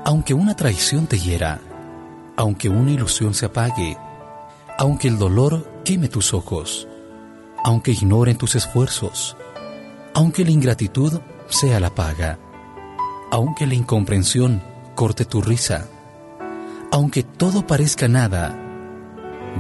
aunque 0.05 0.33
una 0.33 0.55
traición 0.55 1.07
te 1.07 1.17
hiera, 1.17 1.61
aunque 2.35 2.69
una 2.69 2.91
ilusión 2.91 3.33
se 3.33 3.45
apague, 3.45 3.97
aunque 4.77 5.07
el 5.07 5.17
dolor 5.17 5.81
queme 5.85 6.07
tus 6.07 6.33
ojos, 6.33 6.87
aunque 7.63 7.91
ignoren 7.91 8.37
tus 8.37 8.55
esfuerzos, 8.55 9.37
aunque 10.13 10.43
la 10.43 10.51
ingratitud 10.51 11.21
sea 11.47 11.79
la 11.79 11.93
paga, 11.93 12.39
aunque 13.31 13.65
la 13.65 13.75
incomprensión 13.75 14.61
corte 14.95 15.25
tu 15.25 15.41
risa, 15.41 15.87
aunque 16.91 17.23
todo 17.23 17.65
parezca 17.65 18.07
nada, 18.07 18.55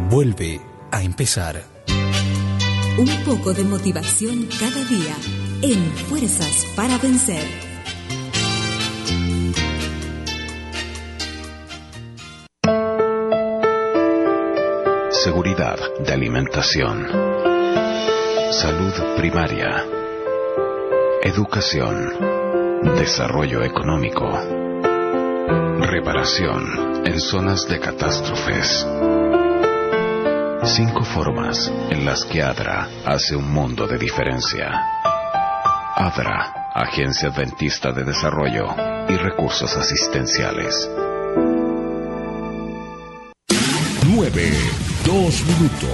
vuelve 0.09 0.61
a 0.91 1.01
empezar. 1.03 1.63
Un 2.97 3.09
poco 3.25 3.53
de 3.53 3.63
motivación 3.63 4.47
cada 4.59 4.83
día 4.85 5.15
en 5.63 5.83
Fuerzas 6.07 6.67
para 6.75 6.99
Vencer. 6.99 7.72
Seguridad 15.23 15.79
de 15.99 16.11
alimentación. 16.11 17.07
Salud 18.51 18.93
primaria. 19.15 19.85
Educación. 21.21 21.95
Desarrollo 22.97 23.63
económico. 23.63 24.27
Reparación 25.79 27.05
en 27.05 27.21
zonas 27.21 27.65
de 27.69 27.79
catástrofes. 27.79 28.85
Cinco 30.63 31.05
formas 31.05 31.71
en 31.89 32.03
las 32.03 32.25
que 32.25 32.43
ADRA 32.43 32.89
hace 33.05 33.37
un 33.37 33.49
mundo 33.49 33.87
de 33.87 33.97
diferencia. 33.97 34.73
ADRA, 35.95 36.71
Agencia 36.73 37.29
Adventista 37.29 37.93
de 37.93 38.03
Desarrollo 38.03 38.75
y 39.07 39.15
Recursos 39.15 39.73
Asistenciales. 39.77 40.89
9, 44.15 44.53
2 45.05 45.43
minutos. 45.47 45.89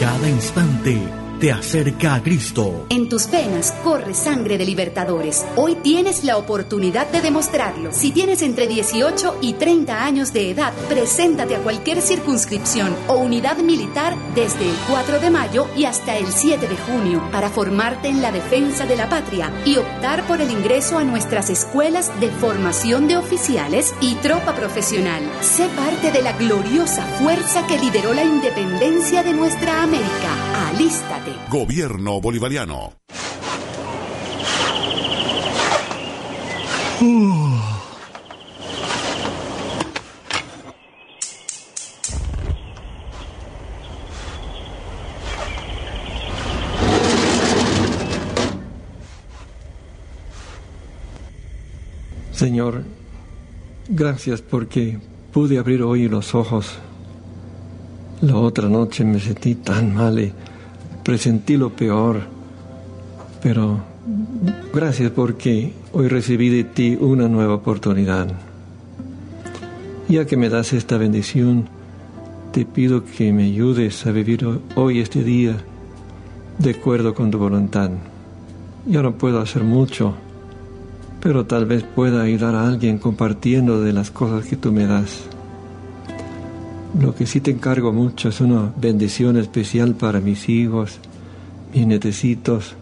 Cada 0.00 0.28
instante 0.28 0.98
te 1.40 1.50
acerca 1.50 2.14
a 2.14 2.22
Cristo. 2.22 2.84
En 2.90 3.08
tus 3.08 3.30
venas 3.30 3.72
corre 3.82 4.12
sangre 4.12 4.58
de 4.58 4.66
libertadores. 4.66 5.46
Hoy 5.56 5.74
tienes 5.76 6.22
la 6.22 6.36
oportunidad 6.36 7.10
de 7.10 7.22
demostrarlo. 7.22 7.92
Si 7.92 8.12
tienes 8.12 8.42
entre 8.42 8.66
18 8.66 9.38
y 9.40 9.54
30 9.54 10.04
años 10.04 10.34
de 10.34 10.50
edad, 10.50 10.74
preséntate 10.90 11.56
a 11.56 11.60
cualquier 11.60 12.02
circunscripción 12.02 12.94
o 13.08 13.14
unidad 13.14 13.56
militar 13.56 14.14
desde 14.34 14.68
el 14.68 14.76
4 14.90 15.18
de 15.18 15.30
mayo 15.30 15.66
y 15.74 15.86
hasta 15.86 16.18
el 16.18 16.26
7 16.26 16.68
de 16.68 16.76
junio 16.76 17.22
para 17.32 17.48
formarte 17.48 18.08
en 18.08 18.20
la 18.20 18.32
defensa 18.32 18.84
de 18.84 18.96
la 18.96 19.08
patria 19.08 19.50
y 19.64 19.78
optar 19.78 20.26
por 20.26 20.42
el 20.42 20.50
ingreso 20.50 20.98
a 20.98 21.04
nuestras 21.04 21.48
escuelas 21.48 22.12
de 22.20 22.28
formación 22.28 23.08
de 23.08 23.16
oficiales 23.16 23.94
y 24.02 24.14
tropa 24.16 24.54
profesional. 24.54 25.22
Sé 25.40 25.68
parte 25.68 26.12
de 26.12 26.20
la 26.20 26.34
gloriosa 26.34 27.02
fuerza 27.18 27.66
que 27.66 27.78
lideró 27.78 28.12
la 28.12 28.24
independencia 28.24 29.22
de 29.22 29.32
nuestra 29.32 29.82
América. 29.82 30.19
Alístate. 30.80 31.32
Gobierno 31.50 32.22
Bolivariano. 32.22 32.94
Señor, 52.32 52.84
gracias 53.86 54.40
porque 54.40 54.98
pude 55.30 55.58
abrir 55.58 55.82
hoy 55.82 56.08
los 56.08 56.34
ojos. 56.34 56.78
La 58.22 58.36
otra 58.36 58.66
noche 58.70 59.04
me 59.04 59.20
sentí 59.20 59.56
tan 59.56 59.94
mal 59.94 60.18
y 60.18 60.32
presentí 61.02 61.56
lo 61.56 61.70
peor. 61.70 62.20
Pero 63.42 63.80
gracias 64.72 65.10
porque 65.10 65.72
hoy 65.92 66.08
recibí 66.08 66.48
de 66.48 66.64
ti 66.64 66.96
una 67.00 67.28
nueva 67.28 67.54
oportunidad. 67.54 68.28
Ya 70.08 70.24
que 70.24 70.36
me 70.36 70.48
das 70.48 70.72
esta 70.72 70.98
bendición, 70.98 71.68
te 72.52 72.64
pido 72.64 73.04
que 73.04 73.32
me 73.32 73.44
ayudes 73.44 74.06
a 74.06 74.12
vivir 74.12 74.46
hoy 74.74 74.98
este 74.98 75.22
día 75.22 75.56
de 76.58 76.70
acuerdo 76.70 77.14
con 77.14 77.30
tu 77.30 77.38
voluntad. 77.38 77.90
Yo 78.86 79.02
no 79.02 79.12
puedo 79.12 79.40
hacer 79.40 79.62
mucho, 79.62 80.14
pero 81.20 81.46
tal 81.46 81.66
vez 81.66 81.84
pueda 81.84 82.22
ayudar 82.22 82.54
a 82.54 82.66
alguien 82.66 82.98
compartiendo 82.98 83.80
de 83.82 83.92
las 83.92 84.10
cosas 84.10 84.46
que 84.46 84.56
tú 84.56 84.72
me 84.72 84.86
das. 84.86 85.29
Lo 86.98 87.14
que 87.14 87.26
sí 87.26 87.40
te 87.40 87.50
encargo 87.50 87.92
mucho 87.92 88.30
es 88.30 88.40
una 88.40 88.72
bendición 88.76 89.36
especial 89.36 89.94
para 89.94 90.20
mis 90.20 90.48
hijos, 90.48 90.98
mis 91.72 91.86
netecitos. 91.86 92.74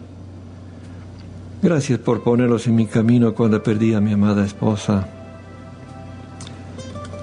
Gracias 1.61 1.99
por 1.99 2.23
ponerlos 2.23 2.67
en 2.67 2.75
mi 2.75 2.87
camino 2.87 3.33
cuando 3.33 3.61
perdí 3.61 3.93
a 3.93 4.01
mi 4.01 4.13
amada 4.13 4.45
esposa. 4.45 5.07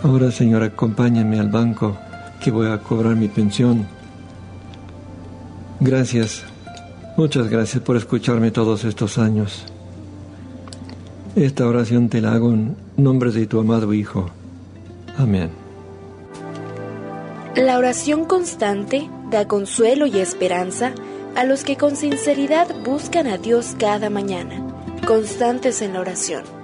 Ahora, 0.03 0.31
Señor, 0.31 0.63
acompáñame 0.63 1.41
al 1.41 1.49
banco 1.49 1.97
que 2.41 2.51
voy 2.51 2.69
a 2.69 2.79
cobrar 2.79 3.17
mi 3.17 3.29
pensión. 3.29 3.87
Gracias, 5.81 6.45
muchas 7.17 7.49
gracias 7.49 7.83
por 7.83 7.97
escucharme 7.97 8.51
todos 8.51 8.85
estos 8.85 9.19
años. 9.19 9.65
Esta 11.35 11.67
oración 11.67 12.09
te 12.09 12.21
la 12.21 12.33
hago 12.33 12.53
en 12.53 12.77
nombre 12.97 13.33
de 13.33 13.47
tu 13.47 13.59
amado 13.59 13.93
Hijo. 13.93 14.31
Amén. 15.19 15.66
La 17.57 17.79
oración 17.79 18.27
constante 18.27 19.09
da 19.31 19.49
consuelo 19.49 20.05
y 20.05 20.19
esperanza 20.19 20.93
a 21.35 21.45
los 21.45 21.65
que 21.65 21.79
con 21.79 21.97
sinceridad 21.97 22.69
buscan 22.85 23.27
a 23.27 23.39
Dios 23.39 23.75
cada 23.79 24.11
mañana, 24.11 24.63
constantes 25.07 25.81
en 25.81 25.95
la 25.95 26.01
oración. 26.01 26.56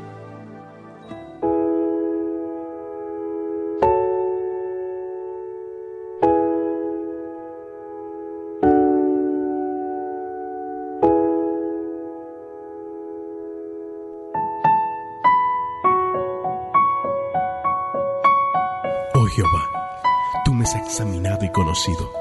Me 20.62 20.68
has 20.68 20.74
examinado 20.76 21.44
y 21.44 21.50
conocido. 21.50 22.12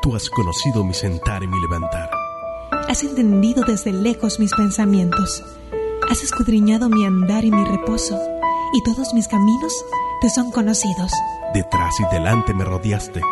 Tú 0.00 0.14
has 0.14 0.30
conocido 0.30 0.84
mi 0.84 0.94
sentar 0.94 1.42
y 1.42 1.48
mi 1.48 1.60
levantar. 1.60 2.08
Has 2.88 3.02
entendido 3.02 3.64
desde 3.64 3.92
lejos 3.92 4.38
mis 4.38 4.54
pensamientos. 4.54 5.42
Has 6.08 6.22
escudriñado 6.22 6.88
mi 6.88 7.04
andar 7.04 7.44
y 7.44 7.50
mi 7.50 7.64
reposo, 7.64 8.16
y 8.74 8.82
todos 8.84 9.12
mis 9.12 9.26
caminos 9.26 9.72
te 10.20 10.30
son 10.30 10.52
conocidos. 10.52 11.10
Detrás 11.52 11.92
y 11.98 12.14
delante 12.14 12.54
me 12.54 12.64
rodeaste, 12.64 13.22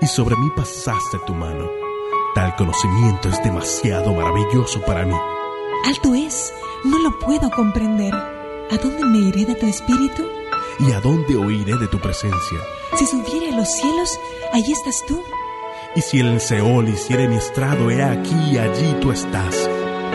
y 0.00 0.06
sobre 0.06 0.34
mí 0.36 0.50
pasaste 0.56 1.18
tu 1.24 1.32
mano. 1.32 1.68
Tal 2.34 2.56
conocimiento 2.56 3.28
es 3.28 3.40
demasiado 3.44 4.12
maravilloso 4.12 4.80
para 4.82 5.04
mí. 5.04 5.14
Alto 5.86 6.14
es, 6.14 6.52
no 6.84 6.98
lo 6.98 7.16
puedo 7.20 7.48
comprender. 7.50 8.12
¿A 8.12 8.76
dónde 8.82 9.04
me 9.04 9.18
iré 9.18 9.44
de 9.44 9.54
tu 9.54 9.66
espíritu? 9.66 10.24
¿Y 10.80 10.90
a 10.90 11.00
dónde 11.00 11.36
oiré 11.36 11.76
de 11.76 11.86
tu 11.86 12.00
presencia? 12.00 12.58
Si 12.96 13.06
subiere 13.06 13.50
a 13.52 13.56
los 13.56 13.68
cielos, 13.68 14.18
allí 14.52 14.72
estás 14.72 15.04
tú. 15.06 15.22
Y 15.94 16.00
si 16.02 16.20
el 16.20 16.40
Seol 16.40 16.88
hiciere 16.88 17.28
mi 17.28 17.36
estrado, 17.36 17.90
he 17.90 18.02
aquí 18.02 18.36
y 18.52 18.58
allí 18.58 18.94
tú 19.00 19.12
estás. 19.12 19.68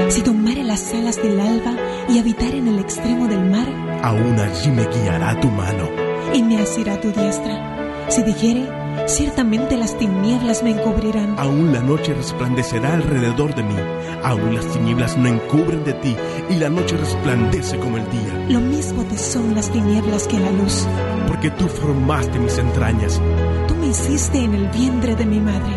Si 0.09 0.21
tomare 0.21 0.63
las 0.63 0.93
alas 0.93 1.15
del 1.21 1.39
alba 1.39 1.73
y 2.09 2.19
habitar 2.19 2.53
en 2.53 2.67
el 2.67 2.79
extremo 2.79 3.27
del 3.27 3.43
mar, 3.49 3.67
aún 4.03 4.39
allí 4.39 4.69
me 4.71 4.85
guiará 4.87 5.39
tu 5.39 5.49
mano. 5.49 5.89
Y 6.33 6.43
me 6.43 6.61
asirá 6.61 6.99
tu 6.99 7.11
diestra. 7.11 8.07
Si 8.09 8.21
dijere, 8.23 8.67
ciertamente 9.07 9.77
las 9.77 9.97
tinieblas 9.97 10.63
me 10.63 10.71
encubrirán. 10.71 11.35
Aún 11.37 11.71
la 11.73 11.81
noche 11.81 12.13
resplandecerá 12.13 12.93
alrededor 12.93 13.55
de 13.55 13.63
mí. 13.63 13.75
Aún 14.23 14.55
las 14.55 14.65
tinieblas 14.67 15.17
no 15.17 15.27
encubren 15.27 15.83
de 15.83 15.93
ti, 15.93 16.15
y 16.49 16.55
la 16.55 16.69
noche 16.69 16.97
resplandece 16.97 17.77
como 17.77 17.97
el 17.97 18.09
día. 18.09 18.45
Lo 18.49 18.59
mismo 18.59 19.03
te 19.03 19.17
son 19.17 19.55
las 19.55 19.69
tinieblas 19.71 20.27
que 20.27 20.39
la 20.39 20.51
luz. 20.51 20.87
Porque 21.27 21.51
tú 21.51 21.67
formaste 21.67 22.39
mis 22.39 22.57
entrañas. 22.57 23.21
Tú 23.67 23.75
me 23.75 23.87
hiciste 23.87 24.39
en 24.39 24.53
el 24.53 24.67
vientre 24.69 25.15
de 25.15 25.25
mi 25.25 25.39
madre. 25.39 25.73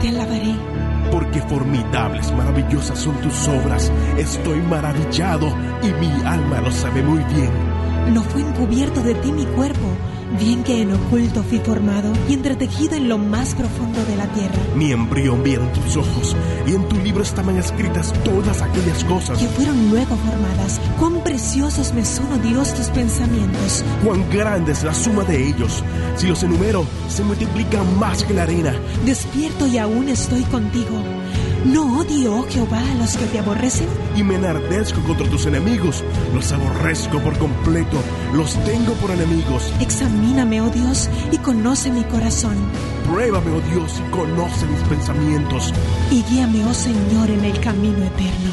Te 0.00 0.08
alabaré. 0.08 0.54
Porque 1.10 1.40
formidables, 1.42 2.32
maravillosas 2.32 2.98
son 2.98 3.14
tus 3.20 3.48
obras. 3.48 3.92
Estoy 4.16 4.60
maravillado 4.62 5.48
y 5.82 5.92
mi 6.00 6.10
alma 6.24 6.60
lo 6.60 6.70
sabe 6.72 7.02
muy 7.02 7.22
bien. 7.34 7.50
No 8.14 8.22
fue 8.22 8.40
encubierto 8.40 9.02
de 9.02 9.14
ti 9.14 9.30
mi 9.30 9.44
cuerpo 9.46 9.86
bien 10.38 10.64
que 10.64 10.82
en 10.82 10.92
oculto 10.92 11.42
fui 11.42 11.58
formado 11.58 12.12
y 12.28 12.34
entretejido 12.34 12.94
en 12.96 13.08
lo 13.08 13.18
más 13.18 13.54
profundo 13.54 14.04
de 14.04 14.16
la 14.16 14.26
tierra. 14.28 14.58
Mi 14.74 14.92
embrión 14.92 15.42
vieron 15.42 15.72
tus 15.72 15.96
ojos 15.96 16.36
y 16.66 16.74
en 16.74 16.88
tu 16.88 16.96
libro 16.96 17.22
estaban 17.22 17.56
escritas 17.58 18.12
todas 18.24 18.62
aquellas 18.62 19.04
cosas 19.04 19.38
que 19.38 19.48
fueron 19.48 19.90
luego 19.90 20.16
formadas. 20.16 20.80
Cuán 20.98 21.22
preciosos 21.22 21.92
me 21.94 22.04
son, 22.04 22.32
oh 22.32 22.38
Dios, 22.38 22.74
tus 22.74 22.86
pensamientos. 22.88 23.84
Cuán 24.04 24.28
grande 24.30 24.72
es 24.72 24.82
la 24.82 24.94
suma 24.94 25.24
de 25.24 25.48
ellos. 25.48 25.82
Si 26.16 26.26
los 26.26 26.42
enumero, 26.42 26.84
se 27.08 27.24
multiplican 27.24 27.98
más 27.98 28.24
que 28.24 28.34
la 28.34 28.44
arena. 28.44 28.74
Despierto 29.04 29.66
y 29.66 29.78
aún 29.78 30.08
estoy 30.08 30.42
contigo. 30.44 31.21
¿No 31.64 32.00
odio, 32.00 32.38
oh 32.38 32.46
Jehová, 32.48 32.80
a 32.80 32.94
los 32.94 33.16
que 33.16 33.24
te 33.26 33.38
aborrecen? 33.38 33.86
Y 34.16 34.24
me 34.24 34.34
enardezco 34.34 35.00
contra 35.02 35.28
tus 35.28 35.46
enemigos. 35.46 36.02
Los 36.34 36.50
aborrezco 36.50 37.20
por 37.20 37.38
completo. 37.38 37.98
Los 38.34 38.54
tengo 38.64 38.94
por 38.94 39.12
enemigos. 39.12 39.72
Examíname, 39.80 40.60
oh 40.60 40.70
Dios, 40.70 41.08
y 41.30 41.38
conoce 41.38 41.90
mi 41.92 42.02
corazón. 42.04 42.56
Pruébame, 43.08 43.52
oh 43.52 43.60
Dios, 43.70 44.00
y 44.00 44.10
conoce 44.10 44.66
mis 44.66 44.80
pensamientos. 44.88 45.72
Y 46.10 46.22
guíame, 46.24 46.64
oh 46.64 46.74
Señor, 46.74 47.30
en 47.30 47.44
el 47.44 47.60
camino 47.60 47.98
eterno. 48.06 48.50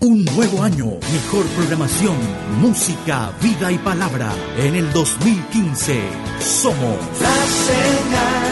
Un 0.00 0.24
nuevo 0.24 0.62
año, 0.62 0.86
mejor 1.12 1.46
programación, 1.56 2.16
música, 2.60 3.30
vida 3.40 3.70
y 3.70 3.78
palabra. 3.78 4.32
En 4.58 4.74
el 4.74 4.92
2015 4.92 6.02
somos 6.40 6.98
la 7.20 7.34
señal 7.46 8.43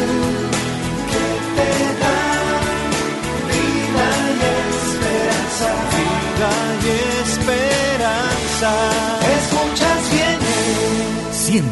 Escuchas 8.63 10.11
bien. 10.13 10.39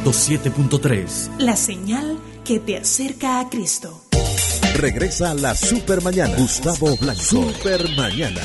107.3. 0.04 1.38
La 1.38 1.54
señal 1.54 2.18
que 2.44 2.58
te 2.58 2.78
acerca 2.78 3.38
a 3.38 3.48
Cristo. 3.48 4.02
Regresa 4.74 5.34
la 5.34 5.54
Super 5.54 6.02
Mañana. 6.02 6.34
Gustavo 6.36 6.96
Blanco. 6.96 7.22
Super 7.22 7.88
Mañana. 7.96 8.40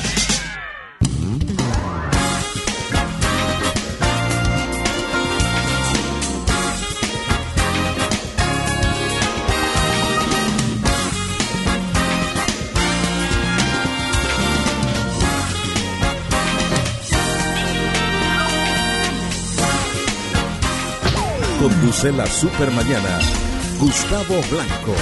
Conduce 21.86 22.10
la 22.10 22.26
Super 22.26 22.72
Mañana. 22.72 23.20
Gustavo 23.78 24.42
Blanco. 24.50 24.92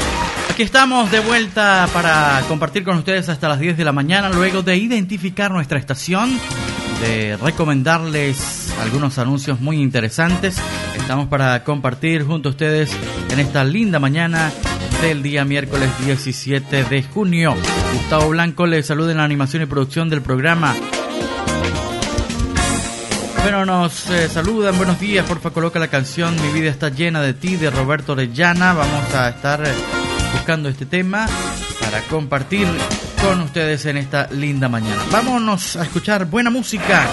Aquí 0.50 0.62
estamos 0.62 1.10
de 1.10 1.20
vuelta 1.20 1.88
para 1.94 2.42
compartir 2.46 2.84
con 2.84 2.98
ustedes 2.98 3.30
hasta 3.30 3.48
las 3.48 3.58
10 3.58 3.78
de 3.78 3.84
la 3.84 3.92
mañana, 3.92 4.28
luego 4.28 4.60
de 4.60 4.76
identificar 4.76 5.50
nuestra 5.50 5.78
estación, 5.78 6.38
de 7.00 7.38
recomendarles 7.38 8.70
algunos 8.82 9.16
anuncios 9.16 9.60
muy 9.60 9.80
interesantes. 9.80 10.58
Estamos 10.98 11.28
para 11.28 11.64
compartir 11.64 12.22
junto 12.22 12.50
a 12.50 12.52
ustedes 12.52 12.94
en 13.30 13.40
esta 13.40 13.64
linda 13.64 13.98
mañana 13.98 14.52
del 15.00 15.22
día 15.22 15.46
miércoles 15.46 15.88
17 16.04 16.84
de 16.84 17.02
junio. 17.02 17.54
Gustavo 17.94 18.28
Blanco 18.28 18.66
les 18.66 18.84
saluda 18.84 19.12
en 19.12 19.16
la 19.16 19.24
animación 19.24 19.62
y 19.62 19.66
producción 19.66 20.10
del 20.10 20.20
programa. 20.20 20.74
Bueno, 23.44 23.66
nos 23.66 24.08
eh, 24.08 24.30
saludan, 24.30 24.74
buenos 24.78 24.98
días, 24.98 25.26
porfa 25.26 25.50
coloca 25.50 25.78
la 25.78 25.88
canción 25.88 26.34
Mi 26.40 26.48
vida 26.48 26.70
está 26.70 26.88
llena 26.88 27.20
de 27.20 27.34
ti 27.34 27.56
de 27.56 27.68
Roberto 27.68 28.12
Orellana. 28.12 28.72
Vamos 28.72 29.14
a 29.14 29.28
estar 29.28 29.62
eh, 29.62 29.70
buscando 30.32 30.70
este 30.70 30.86
tema 30.86 31.28
para 31.78 32.00
compartir 32.04 32.66
con 33.20 33.42
ustedes 33.42 33.84
en 33.84 33.98
esta 33.98 34.28
linda 34.30 34.70
mañana. 34.70 35.02
Vámonos 35.12 35.76
a 35.76 35.82
escuchar 35.82 36.24
buena 36.24 36.48
música. 36.48 37.06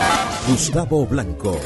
Gustavo 0.48 1.06
Blanco, 1.06 1.60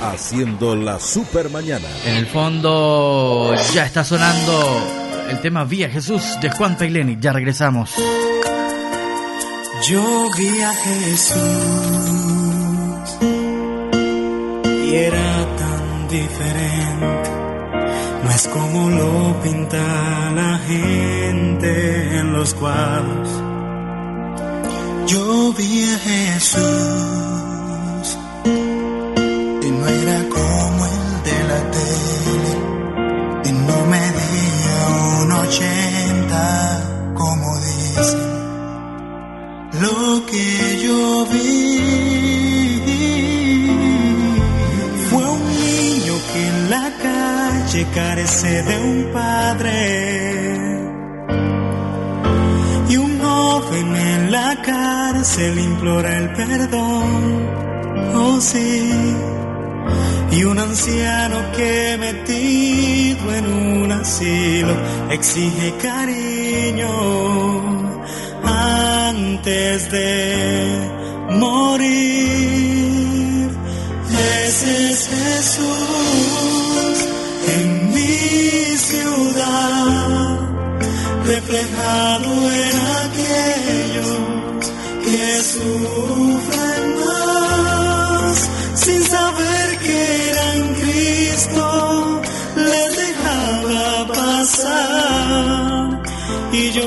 haciendo 0.00 0.74
la 0.74 0.98
super 0.98 1.50
mañana. 1.50 1.86
En 2.06 2.16
el 2.16 2.26
fondo 2.26 3.54
ya 3.74 3.84
está 3.84 4.04
sonando 4.04 5.26
el 5.28 5.38
tema 5.42 5.64
Vía 5.64 5.90
Jesús 5.90 6.38
de 6.40 6.48
Juan 6.48 6.78
Taileni. 6.78 7.18
Ya 7.20 7.34
regresamos. 7.34 7.90
Yo 9.86 10.30
vi 10.38 10.62
a 10.62 10.72
Jesús 10.72 12.45
era 14.96 15.46
tan 15.56 16.08
diferente. 16.08 17.30
No 18.24 18.30
es 18.30 18.48
como 18.48 18.90
lo 18.90 19.40
pinta 19.42 19.78
la 20.34 20.58
gente 20.66 22.18
en 22.18 22.32
los 22.32 22.54
cuadros. 22.54 23.28
Yo 25.06 25.52
vi 25.52 25.84
a 25.84 25.98
Jesús 25.98 26.62
y 29.66 29.70
no 29.70 29.86
era 29.86 30.18
como 30.28 30.86
el 30.86 31.22
de 31.28 31.38
la 31.50 31.60
tele 31.76 32.52
y 33.44 33.52
no 33.52 33.78
medía 33.86 34.78
un 35.22 35.32
ochenta 35.32 36.46
como 37.14 37.46
dicen. 37.60 38.26
Lo 39.82 40.26
que 40.26 40.46
yo 40.84 41.26
vi 41.32 41.95
calle 47.76 47.86
carece 47.94 48.62
de 48.62 48.78
un 48.78 49.12
padre 49.12 49.70
y 52.88 52.96
un 52.96 53.18
joven 53.20 53.96
en 53.96 54.32
la 54.32 54.62
cárcel 54.62 55.58
implora 55.58 56.16
el 56.18 56.32
perdón. 56.32 57.50
Oh 58.14 58.40
sí. 58.40 59.14
Y 60.30 60.44
un 60.44 60.58
anciano 60.58 61.36
que 61.56 61.96
metido 61.98 63.34
en 63.34 63.46
un 63.46 63.92
asilo 63.92 64.74
exige 65.10 65.74
cariño 65.82 66.88
antes 68.44 69.90
de 69.90 70.90
morir. 71.30 71.86
Ese 74.46 74.90
es 74.90 75.08
Jesús 75.08 76.65
en 77.54 77.92
mi 77.94 78.76
ciudad, 78.76 80.38
reflejado 81.24 82.28
en 82.64 82.74
aquellos 83.04 84.10
que 85.04 85.42
sufren 85.42 86.84
más 87.04 88.48
sin 88.74 89.02
saber 89.02 89.78
que 89.78 90.30
eran 90.30 90.74
Cristo. 90.80 92.22
les 92.56 92.96
dejaba 92.96 94.06
pasar 94.08 96.02
y 96.52 96.70
yo 96.72 96.86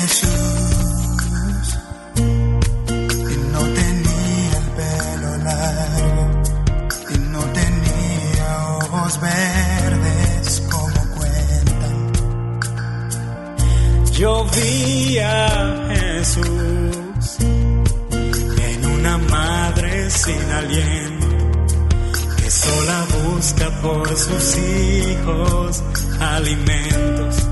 por 23.81 24.15
sus 24.15 24.57
hijos 24.57 25.83
alimentos. 26.19 27.47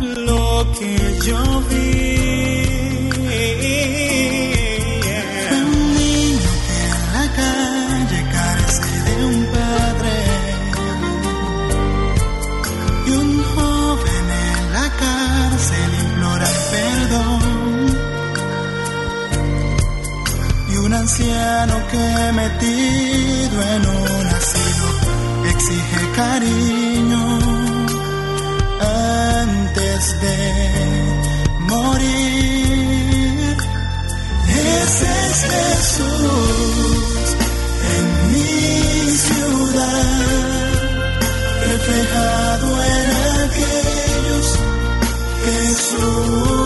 Lo 0.00 0.66
que 0.78 1.18
yo 1.24 1.42
vi. 1.68 2.16
Fue 5.48 5.58
un 5.64 5.94
niño 5.94 6.52
que 6.66 6.78
en 6.92 7.00
la 7.16 7.26
calle 7.40 8.20
carece 8.32 8.90
de 9.06 9.14
un 9.24 9.38
padre. 9.46 10.14
Y 13.06 13.10
un 13.10 13.42
joven 13.54 14.26
en 14.46 14.72
la 14.72 14.86
cárcel 15.02 15.90
implora 16.06 16.50
perdón. 16.70 17.40
Y 20.72 20.76
un 20.76 20.92
anciano 20.94 21.74
que 21.90 22.32
metido 22.32 23.62
en 23.74 23.86
un 23.86 24.05
exige 25.86 26.12
cariño 26.12 27.38
antes 28.80 30.20
de 30.20 30.38
morir. 31.60 33.56
Ese 34.48 35.06
es 35.30 35.38
Jesús 35.54 37.36
en 37.96 38.06
mi 38.32 39.10
ciudad, 39.10 40.68
reflejado 41.66 42.68
en 42.82 43.06
aquellos 43.44 44.46
que 45.44 45.56
sufren 45.74 46.65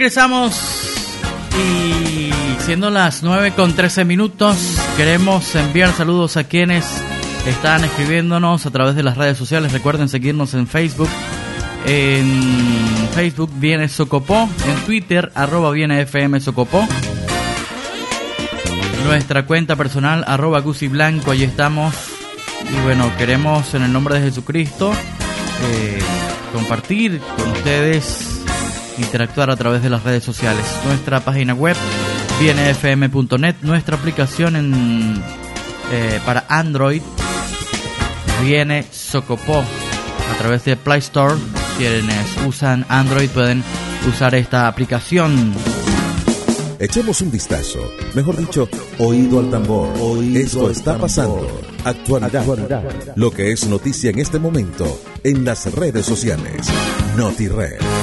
Regresamos 0.00 0.58
y 1.62 2.30
siendo 2.62 2.88
las 2.88 3.22
9 3.22 3.52
con 3.52 3.74
13 3.74 4.06
minutos, 4.06 4.56
queremos 4.96 5.54
enviar 5.54 5.92
saludos 5.92 6.38
a 6.38 6.44
quienes 6.44 6.86
están 7.46 7.84
escribiéndonos 7.84 8.64
a 8.64 8.70
través 8.70 8.94
de 8.96 9.02
las 9.02 9.18
redes 9.18 9.36
sociales. 9.36 9.72
Recuerden 9.72 10.08
seguirnos 10.08 10.54
en 10.54 10.66
Facebook. 10.66 11.10
En 11.84 13.10
Facebook 13.14 13.50
viene 13.56 13.90
Socopó, 13.90 14.48
en 14.66 14.86
Twitter 14.86 15.30
arroba 15.34 15.70
viene 15.70 16.00
FM 16.00 16.40
Socopó. 16.40 16.88
Nuestra 19.04 19.44
cuenta 19.44 19.76
personal 19.76 20.24
arroba 20.26 20.60
Gusi 20.60 20.88
Blanco, 20.88 21.32
ahí 21.32 21.42
estamos. 21.42 21.94
Y 22.74 22.84
bueno, 22.84 23.12
queremos 23.18 23.74
en 23.74 23.82
el 23.82 23.92
nombre 23.92 24.14
de 24.14 24.22
Jesucristo 24.22 24.94
eh, 24.94 25.98
compartir 26.54 27.20
con 27.36 27.50
ustedes 27.50 28.39
interactuar 29.00 29.50
a 29.50 29.56
través 29.56 29.82
de 29.82 29.90
las 29.90 30.02
redes 30.02 30.24
sociales. 30.24 30.64
Nuestra 30.86 31.20
página 31.20 31.54
web 31.54 31.76
bienefm.net, 32.40 33.56
nuestra 33.62 33.96
aplicación 33.96 34.56
en, 34.56 35.22
eh, 35.92 36.20
para 36.24 36.44
Android 36.48 37.02
viene 38.42 38.84
Socopó 38.90 39.58
a 39.58 40.38
través 40.38 40.64
de 40.64 40.76
Play 40.76 41.00
Store. 41.00 41.34
Quienes 41.76 42.26
usan 42.46 42.84
Android 42.88 43.28
pueden 43.30 43.62
usar 44.08 44.34
esta 44.34 44.68
aplicación. 44.68 45.54
Echemos 46.78 47.20
un 47.20 47.30
vistazo, 47.30 47.78
mejor 48.14 48.38
dicho, 48.38 48.66
oído 48.98 49.38
al 49.38 49.50
tambor. 49.50 49.90
Esto 50.34 50.70
está 50.70 50.96
pasando. 50.96 51.60
Actualidad. 51.84 52.82
Lo 53.16 53.30
que 53.30 53.52
es 53.52 53.66
noticia 53.66 54.10
en 54.10 54.18
este 54.18 54.38
momento 54.38 55.00
en 55.22 55.44
las 55.44 55.72
redes 55.74 56.06
sociales. 56.06 56.68
NotiRed. 57.16 57.99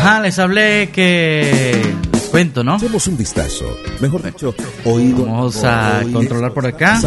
Ajá, 0.00 0.20
les 0.22 0.38
hablé 0.38 0.88
que 0.94 1.94
les 2.12 2.22
cuento, 2.30 2.64
¿no? 2.64 2.76
Echemos 2.76 3.06
un 3.06 3.18
vistazo, 3.18 3.66
mejor 4.00 4.22
dicho, 4.22 4.54
oído. 4.86 5.26
Vamos 5.26 5.62
a 5.62 6.00
controlar 6.10 6.52
por 6.54 6.66
acá. 6.66 6.98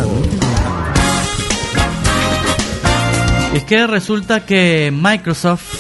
Es 3.56 3.64
que 3.64 3.88
resulta 3.88 4.46
que 4.46 4.92
Microsoft, 4.96 5.74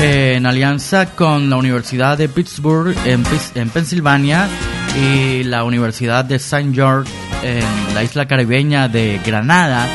eh, 0.00 0.34
en 0.36 0.44
alianza 0.44 1.06
con 1.14 1.48
la 1.48 1.56
Universidad 1.56 2.18
de 2.18 2.28
Pittsburgh 2.28 2.94
en, 3.06 3.22
Pensilvania 3.70 4.46
y 4.94 5.42
la 5.44 5.64
Universidad 5.64 6.24
de 6.26 6.36
St. 6.36 6.70
George 6.74 7.10
en 7.42 7.94
la 7.94 8.02
isla 8.02 8.26
caribeña 8.28 8.88
de 8.88 9.20
Granada, 9.24 9.86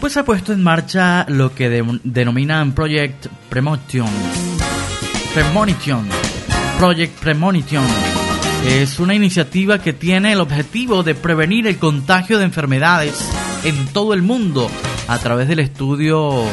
pues 0.00 0.16
ha 0.16 0.24
puesto 0.24 0.52
en 0.52 0.60
marcha 0.62 1.24
lo 1.28 1.54
que 1.54 1.68
de- 1.68 2.00
denominan 2.02 2.72
Project 2.72 3.26
Premonition. 3.48 4.08
Premonition. 5.34 6.06
Project 6.78 7.18
Premonition. 7.20 7.84
Es 8.66 9.00
una 9.00 9.14
iniciativa 9.14 9.78
que 9.78 9.94
tiene 9.94 10.32
el 10.32 10.40
objetivo 10.42 11.02
de 11.02 11.14
prevenir 11.14 11.66
el 11.66 11.78
contagio 11.78 12.38
de 12.38 12.44
enfermedades 12.44 13.30
en 13.64 13.86
todo 13.88 14.12
el 14.12 14.20
mundo 14.20 14.70
a 15.08 15.18
través 15.18 15.48
del 15.48 15.60
estudio 15.60 16.44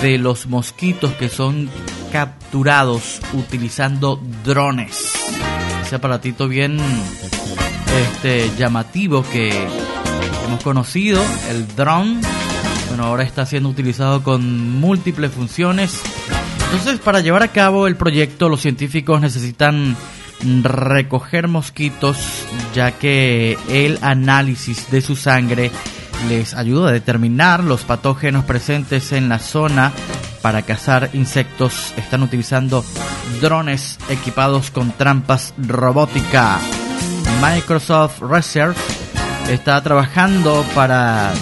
de 0.00 0.16
los 0.16 0.46
mosquitos 0.46 1.12
que 1.12 1.28
son 1.28 1.68
capturados 2.10 3.20
utilizando 3.34 4.18
drones. 4.42 5.12
Ese 5.84 5.96
aparatito 5.96 6.48
bien 6.48 6.78
este, 8.00 8.50
llamativo 8.56 9.24
que 9.30 9.50
hemos 10.46 10.62
conocido, 10.62 11.22
el 11.50 11.68
drone. 11.76 12.22
Bueno, 12.88 13.04
ahora 13.04 13.24
está 13.24 13.44
siendo 13.44 13.68
utilizado 13.68 14.22
con 14.22 14.80
múltiples 14.80 15.32
funciones. 15.32 16.00
Entonces, 16.66 17.00
para 17.00 17.20
llevar 17.20 17.42
a 17.42 17.48
cabo 17.48 17.86
el 17.86 17.96
proyecto, 17.96 18.48
los 18.48 18.60
científicos 18.60 19.20
necesitan 19.20 19.96
recoger 20.62 21.48
mosquitos, 21.48 22.18
ya 22.74 22.92
que 22.92 23.56
el 23.68 23.98
análisis 24.02 24.90
de 24.90 25.00
su 25.00 25.16
sangre 25.16 25.70
les 26.28 26.54
ayuda 26.54 26.88
a 26.88 26.92
determinar 26.92 27.62
los 27.62 27.82
patógenos 27.84 28.44
presentes 28.44 29.12
en 29.12 29.28
la 29.28 29.38
zona 29.38 29.92
para 30.42 30.62
cazar 30.62 31.10
insectos. 31.12 31.92
Están 31.96 32.22
utilizando 32.22 32.84
drones 33.40 33.98
equipados 34.08 34.70
con 34.70 34.92
trampas 34.92 35.54
robótica. 35.58 36.58
Microsoft 37.42 38.20
Research 38.22 38.76
está 39.48 39.82
trabajando 39.82 40.64
para 40.74 41.32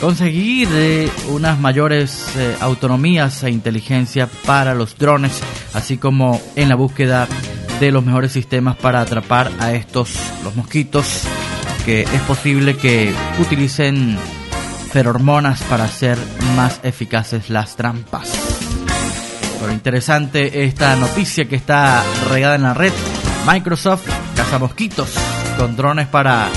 conseguir 0.00 0.68
eh, 0.72 1.10
unas 1.28 1.58
mayores 1.58 2.34
eh, 2.36 2.56
autonomías 2.60 3.42
e 3.42 3.50
inteligencia 3.50 4.28
para 4.46 4.74
los 4.74 4.96
drones, 4.96 5.40
así 5.74 5.98
como 5.98 6.40
en 6.56 6.68
la 6.68 6.74
búsqueda 6.74 7.26
de 7.80 7.92
los 7.92 8.04
mejores 8.04 8.32
sistemas 8.32 8.76
para 8.76 9.00
atrapar 9.00 9.50
a 9.60 9.72
estos 9.72 10.14
los 10.42 10.56
mosquitos 10.56 11.22
que 11.84 12.02
es 12.02 12.20
posible 12.22 12.76
que 12.76 13.12
utilicen 13.40 14.18
feromonas 14.92 15.62
para 15.62 15.84
hacer 15.84 16.18
más 16.56 16.80
eficaces 16.82 17.50
las 17.50 17.76
trampas. 17.76 18.30
Pero 19.60 19.72
interesante 19.72 20.64
esta 20.64 20.96
noticia 20.96 21.46
que 21.46 21.56
está 21.56 22.02
regada 22.30 22.54
en 22.54 22.62
la 22.62 22.74
red. 22.74 22.92
Microsoft 23.46 24.06
caza 24.36 24.58
mosquitos 24.58 25.14
con 25.56 25.76
drones 25.76 26.06
para 26.08 26.48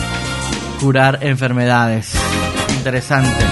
curar 0.79 1.19
enfermedades. 1.21 2.13
Interesante. 2.81 3.45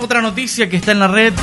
Otra 0.00 0.22
noticia 0.22 0.70
que 0.70 0.76
está 0.76 0.92
en 0.92 1.00
la 1.00 1.08
red. 1.08 1.34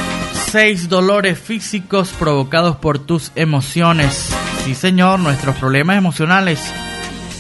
Seis 0.52 0.88
dolores 0.88 1.38
físicos 1.38 2.12
provocados 2.18 2.78
por 2.78 2.98
tus 2.98 3.34
emociones. 3.36 4.30
Sí, 4.64 4.74
señor, 4.74 5.20
nuestros 5.20 5.58
problemas 5.58 5.98
emocionales 5.98 6.62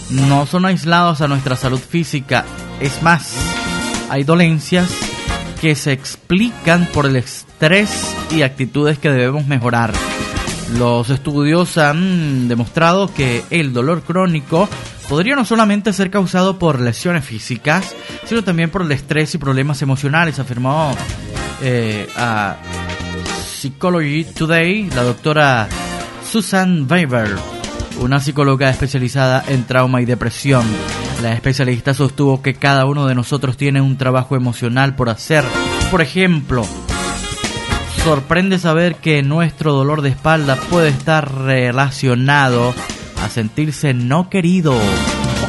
no 0.09 0.45
son 0.45 0.65
aislados 0.65 1.21
a 1.21 1.29
nuestra 1.29 1.55
salud 1.55 1.79
física. 1.79 2.43
Es 2.81 3.01
más, 3.01 3.34
hay 4.09 4.25
dolencias 4.25 4.89
que 5.61 5.75
se 5.75 5.93
explican 5.93 6.86
por 6.88 7.05
el 7.05 7.15
estrés 7.15 8.13
y 8.31 8.41
actitudes 8.41 8.99
que 8.99 9.11
debemos 9.11 9.47
mejorar. 9.47 9.93
Los 10.78 11.09
estudios 11.09 11.78
han 11.78 12.47
demostrado 12.47 13.13
que 13.13 13.43
el 13.49 13.74
dolor 13.74 14.01
crónico 14.01 14.67
podría 15.07 15.36
no 15.36 15.45
solamente 15.45 15.93
ser 15.93 16.09
causado 16.09 16.57
por 16.57 16.80
lesiones 16.80 17.24
físicas, 17.26 17.95
sino 18.26 18.43
también 18.43 18.69
por 18.69 18.82
el 18.82 18.91
estrés 18.91 19.36
y 19.36 19.38
problemas 19.38 19.82
emocionales, 19.82 20.39
afirmó 20.39 20.95
eh, 21.61 22.07
a 22.17 22.57
Psychology 23.45 24.26
Today 24.26 24.89
la 24.89 25.03
doctora 25.03 25.69
Susan 26.30 26.88
Weber, 26.89 27.36
una 27.99 28.19
psicóloga 28.19 28.69
especializada 28.69 29.43
en 29.47 29.65
trauma 29.65 30.01
y 30.01 30.05
depresión. 30.05 30.65
La 31.21 31.34
especialista 31.34 31.93
sostuvo 31.93 32.41
que 32.41 32.55
cada 32.55 32.86
uno 32.86 33.05
de 33.05 33.15
nosotros 33.15 33.55
tiene 33.55 33.80
un 33.80 33.97
trabajo 33.97 34.36
emocional 34.36 34.95
por 34.95 35.09
hacer. 35.09 35.45
Por 35.91 36.01
ejemplo, 36.01 36.65
sorprende 38.04 38.60
saber 38.60 38.95
que 38.95 39.24
nuestro 39.24 39.72
dolor 39.72 40.01
de 40.01 40.10
espalda 40.10 40.58
puede 40.70 40.89
estar 40.89 41.34
relacionado 41.45 42.74
a 43.24 43.30
sentirse 43.30 43.93
no 43.93 44.30
querido. 44.30 44.76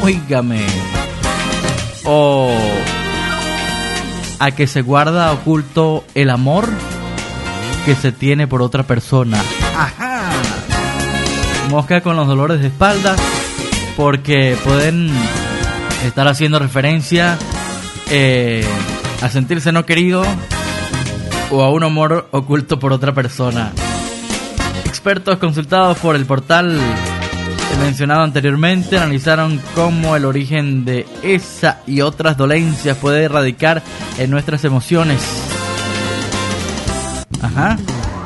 Óigame. 0.03 0.65
O 2.05 2.57
a 4.39 4.51
que 4.53 4.69
se 4.69 4.83
guarda 4.83 5.33
oculto 5.33 6.05
el 6.15 6.31
amor 6.31 6.69
que 7.85 7.97
se 7.97 8.13
tiene 8.13 8.47
por 8.47 8.63
otra 8.63 8.85
persona. 8.85 9.43
Ajá. 9.77 10.21
Mosca 11.71 12.03
con 12.03 12.15
los 12.15 12.29
dolores 12.29 12.61
de 12.61 12.69
espalda 12.69 13.17
porque 13.97 14.57
pueden 14.63 15.11
estar 16.05 16.29
haciendo 16.29 16.61
referencia 16.61 17.37
eh, 18.11 18.65
a 19.23 19.29
sentirse 19.29 19.73
no 19.73 19.85
querido 19.85 20.25
o 21.51 21.63
a 21.63 21.71
un 21.71 21.85
amor 21.85 22.29
oculto 22.31 22.79
por 22.79 22.93
otra 22.93 23.13
persona. 23.13 23.73
Expertos 24.85 25.39
consultados 25.39 25.99
por 25.99 26.17
el 26.17 26.25
portal 26.27 26.81
mencionado 27.81 28.23
anteriormente 28.23 28.97
analizaron 28.97 29.61
cómo 29.75 30.17
el 30.17 30.25
origen 30.25 30.85
de 30.85 31.07
esa 31.23 31.81
y 31.87 32.01
otras 32.01 32.37
dolencias 32.37 32.97
puede 32.97 33.29
radicar 33.29 33.83
en 34.19 34.31
nuestras 34.31 34.65
emociones. 34.65 35.21
Ajá. 37.43 37.79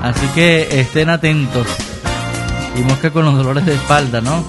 Así 0.03 0.27
que 0.29 0.81
estén 0.81 1.09
atentos. 1.11 1.67
Y 2.77 2.83
mosca 2.83 3.11
con 3.11 3.25
los 3.25 3.37
dolores 3.37 3.67
de 3.67 3.75
espalda, 3.75 4.21
¿no? 4.21 4.45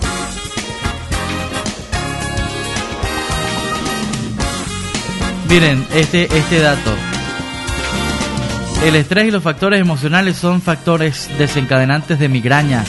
Miren, 5.50 5.88
este, 5.96 6.26
este 6.38 6.60
dato. 6.60 7.09
El 8.84 8.96
estrés 8.96 9.28
y 9.28 9.32
los 9.32 9.44
factores 9.44 9.82
emocionales 9.82 10.38
son 10.38 10.62
factores 10.62 11.30
desencadenantes 11.38 12.18
de 12.18 12.30
migraña. 12.30 12.86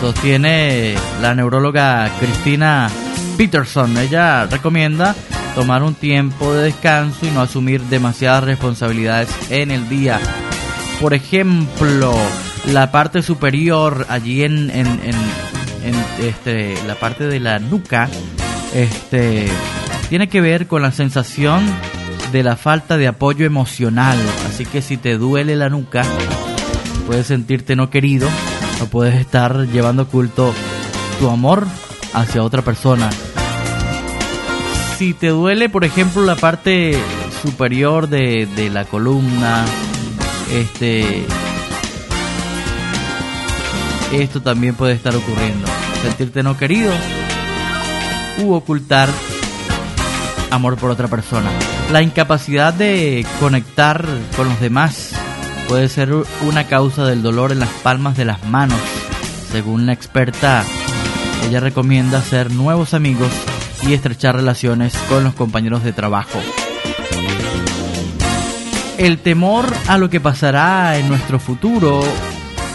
Sostiene 0.00 0.94
la 1.20 1.34
neuróloga 1.34 2.08
Cristina 2.20 2.88
Peterson. 3.36 3.98
Ella 3.98 4.46
recomienda 4.46 5.16
tomar 5.56 5.82
un 5.82 5.94
tiempo 5.94 6.54
de 6.54 6.62
descanso 6.62 7.26
y 7.26 7.30
no 7.32 7.40
asumir 7.40 7.82
demasiadas 7.82 8.44
responsabilidades 8.44 9.28
en 9.50 9.72
el 9.72 9.88
día. 9.88 10.20
Por 11.00 11.12
ejemplo, 11.12 12.14
la 12.72 12.92
parte 12.92 13.22
superior 13.22 14.06
allí 14.08 14.44
en, 14.44 14.70
en, 14.70 14.86
en, 14.86 15.16
en 15.84 15.94
este, 16.24 16.76
la 16.86 16.94
parte 16.94 17.26
de 17.26 17.40
la 17.40 17.58
nuca 17.58 18.08
este, 18.72 19.48
tiene 20.08 20.28
que 20.28 20.40
ver 20.40 20.68
con 20.68 20.82
la 20.82 20.92
sensación 20.92 21.66
de 22.32 22.42
la 22.42 22.56
falta 22.56 22.96
de 22.96 23.08
apoyo 23.08 23.46
emocional. 23.46 24.18
Así 24.48 24.66
que 24.66 24.82
si 24.82 24.96
te 24.96 25.16
duele 25.18 25.56
la 25.56 25.68
nuca, 25.68 26.04
puedes 27.06 27.26
sentirte 27.26 27.76
no 27.76 27.90
querido 27.90 28.28
o 28.82 28.86
puedes 28.86 29.14
estar 29.14 29.66
llevando 29.68 30.02
oculto 30.02 30.54
tu 31.18 31.28
amor 31.28 31.66
hacia 32.12 32.42
otra 32.42 32.62
persona. 32.62 33.10
Si 34.98 35.14
te 35.14 35.28
duele, 35.28 35.68
por 35.68 35.84
ejemplo, 35.84 36.24
la 36.24 36.36
parte 36.36 36.98
superior 37.42 38.08
de, 38.08 38.46
de 38.56 38.68
la 38.68 38.84
columna, 38.84 39.64
este, 40.52 41.24
esto 44.12 44.42
también 44.42 44.74
puede 44.74 44.94
estar 44.94 45.14
ocurriendo. 45.14 45.68
Sentirte 46.02 46.42
no 46.42 46.56
querido 46.56 46.92
u 48.42 48.52
ocultar 48.52 49.08
amor 50.50 50.76
por 50.76 50.90
otra 50.90 51.08
persona. 51.08 51.50
La 51.90 52.02
incapacidad 52.02 52.74
de 52.74 53.24
conectar 53.40 54.06
con 54.36 54.48
los 54.48 54.60
demás 54.60 55.14
puede 55.68 55.88
ser 55.88 56.12
una 56.46 56.64
causa 56.64 57.06
del 57.06 57.22
dolor 57.22 57.50
en 57.50 57.60
las 57.60 57.70
palmas 57.82 58.14
de 58.14 58.26
las 58.26 58.44
manos. 58.44 58.78
Según 59.50 59.86
la 59.86 59.94
experta, 59.94 60.64
ella 61.46 61.60
recomienda 61.60 62.18
hacer 62.18 62.52
nuevos 62.52 62.92
amigos 62.92 63.30
y 63.82 63.94
estrechar 63.94 64.36
relaciones 64.36 64.94
con 65.08 65.24
los 65.24 65.32
compañeros 65.32 65.82
de 65.82 65.94
trabajo. 65.94 66.38
El 68.98 69.18
temor 69.18 69.64
a 69.86 69.96
lo 69.96 70.10
que 70.10 70.20
pasará 70.20 70.98
en 70.98 71.08
nuestro 71.08 71.40
futuro, 71.40 72.02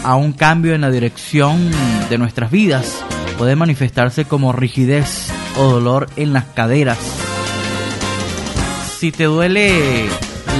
a 0.02 0.16
un 0.16 0.32
cambio 0.32 0.74
en 0.74 0.80
la 0.80 0.90
dirección 0.90 1.70
de 2.10 2.18
nuestras 2.18 2.50
vidas, 2.50 3.04
puede 3.38 3.54
manifestarse 3.54 4.24
como 4.24 4.52
rigidez 4.52 5.28
o 5.56 5.70
dolor 5.70 6.08
en 6.16 6.32
las 6.32 6.46
caderas. 6.46 7.23
Si 9.04 9.12
te 9.12 9.24
duele 9.24 10.08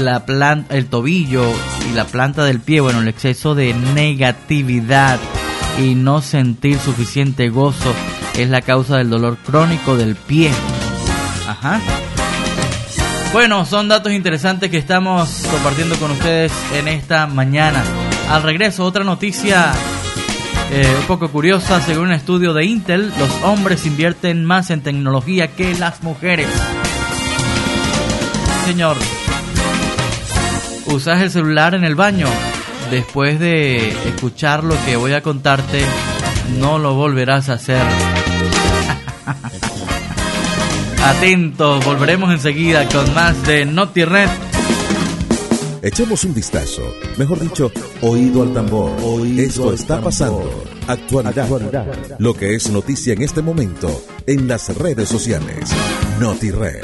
la 0.01 0.27
planta, 0.27 0.77
el 0.77 0.85
tobillo 0.85 1.51
y 1.89 1.95
la 1.95 2.05
planta 2.05 2.45
del 2.45 2.61
pie, 2.61 2.83
bueno, 2.83 3.01
el 3.01 3.09
exceso 3.09 3.55
de 3.55 3.73
negatividad 3.73 5.19
y 5.83 5.95
no 5.95 6.21
sentir 6.21 6.79
suficiente 6.79 7.49
gozo 7.49 7.95
es 8.37 8.51
la 8.51 8.61
causa 8.61 8.99
del 8.99 9.09
dolor 9.09 9.39
crónico 9.39 9.97
del 9.97 10.15
pie. 10.15 10.51
Ajá. 11.49 11.81
Bueno, 13.33 13.65
son 13.65 13.89
datos 13.89 14.13
interesantes 14.13 14.71
que 14.71 14.77
estamos 14.77 15.47
compartiendo 15.51 15.97
con 15.97 16.11
ustedes 16.11 16.53
en 16.75 16.87
esta 16.89 17.27
mañana. 17.27 17.83
Al 18.29 18.43
regreso, 18.43 18.85
otra 18.85 19.05
noticia 19.05 19.73
eh, 20.71 20.95
un 21.01 21.07
poco 21.07 21.31
curiosa. 21.31 21.81
Según 21.81 22.09
un 22.09 22.13
estudio 22.13 22.53
de 22.53 22.67
Intel, 22.67 23.11
los 23.19 23.31
hombres 23.43 23.87
invierten 23.87 24.45
más 24.45 24.69
en 24.69 24.83
tecnología 24.83 25.49
que 25.57 25.73
las 25.73 26.03
mujeres. 26.03 26.49
Señor, 28.65 28.97
usas 30.87 31.21
el 31.21 31.31
celular 31.31 31.75
en 31.75 31.85
el 31.85 31.95
baño, 31.95 32.27
después 32.91 33.39
de 33.39 33.91
escuchar 34.09 34.65
lo 34.65 34.75
que 34.87 34.97
voy 34.97 35.13
a 35.13 35.23
contarte, 35.23 35.85
no 36.59 36.79
lo 36.79 36.95
volverás 36.95 37.51
a 37.51 37.55
hacer. 37.55 37.83
Atentos, 41.05 41.85
volveremos 41.85 42.33
enseguida 42.33 42.89
con 42.89 43.13
más 43.13 43.47
de 43.47 43.67
Noti 43.67 44.05
Red. 44.05 44.31
Echemos 45.83 46.25
un 46.25 46.33
vistazo, 46.33 46.81
mejor 47.19 47.41
dicho, 47.41 47.71
oído 48.01 48.43
al 48.43 48.55
tambor. 48.55 48.91
Esto 49.37 49.75
está 49.75 50.01
pasando. 50.01 50.65
Actualidad. 50.87 51.47
Lo 52.19 52.33
que 52.33 52.55
es 52.55 52.71
noticia 52.71 53.13
en 53.13 53.21
este 53.21 53.43
momento 53.43 54.03
en 54.27 54.49
las 54.49 54.75
redes 54.79 55.11
sociales. 55.11 55.69
Noti 56.19 56.51
Red. 56.51 56.81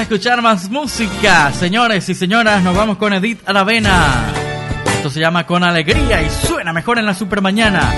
Escuchar 0.00 0.40
más 0.40 0.70
música, 0.70 1.52
señores 1.52 2.08
y 2.08 2.14
señoras. 2.14 2.62
Nos 2.62 2.74
vamos 2.74 2.96
con 2.96 3.12
Edith 3.12 3.46
Aravena. 3.46 4.24
Esto 4.96 5.10
se 5.10 5.20
llama 5.20 5.46
Con 5.46 5.62
Alegría 5.62 6.22
y 6.22 6.30
suena 6.30 6.72
mejor 6.72 6.98
en 6.98 7.06
la 7.06 7.14
super 7.14 7.40
mañana. 7.40 7.92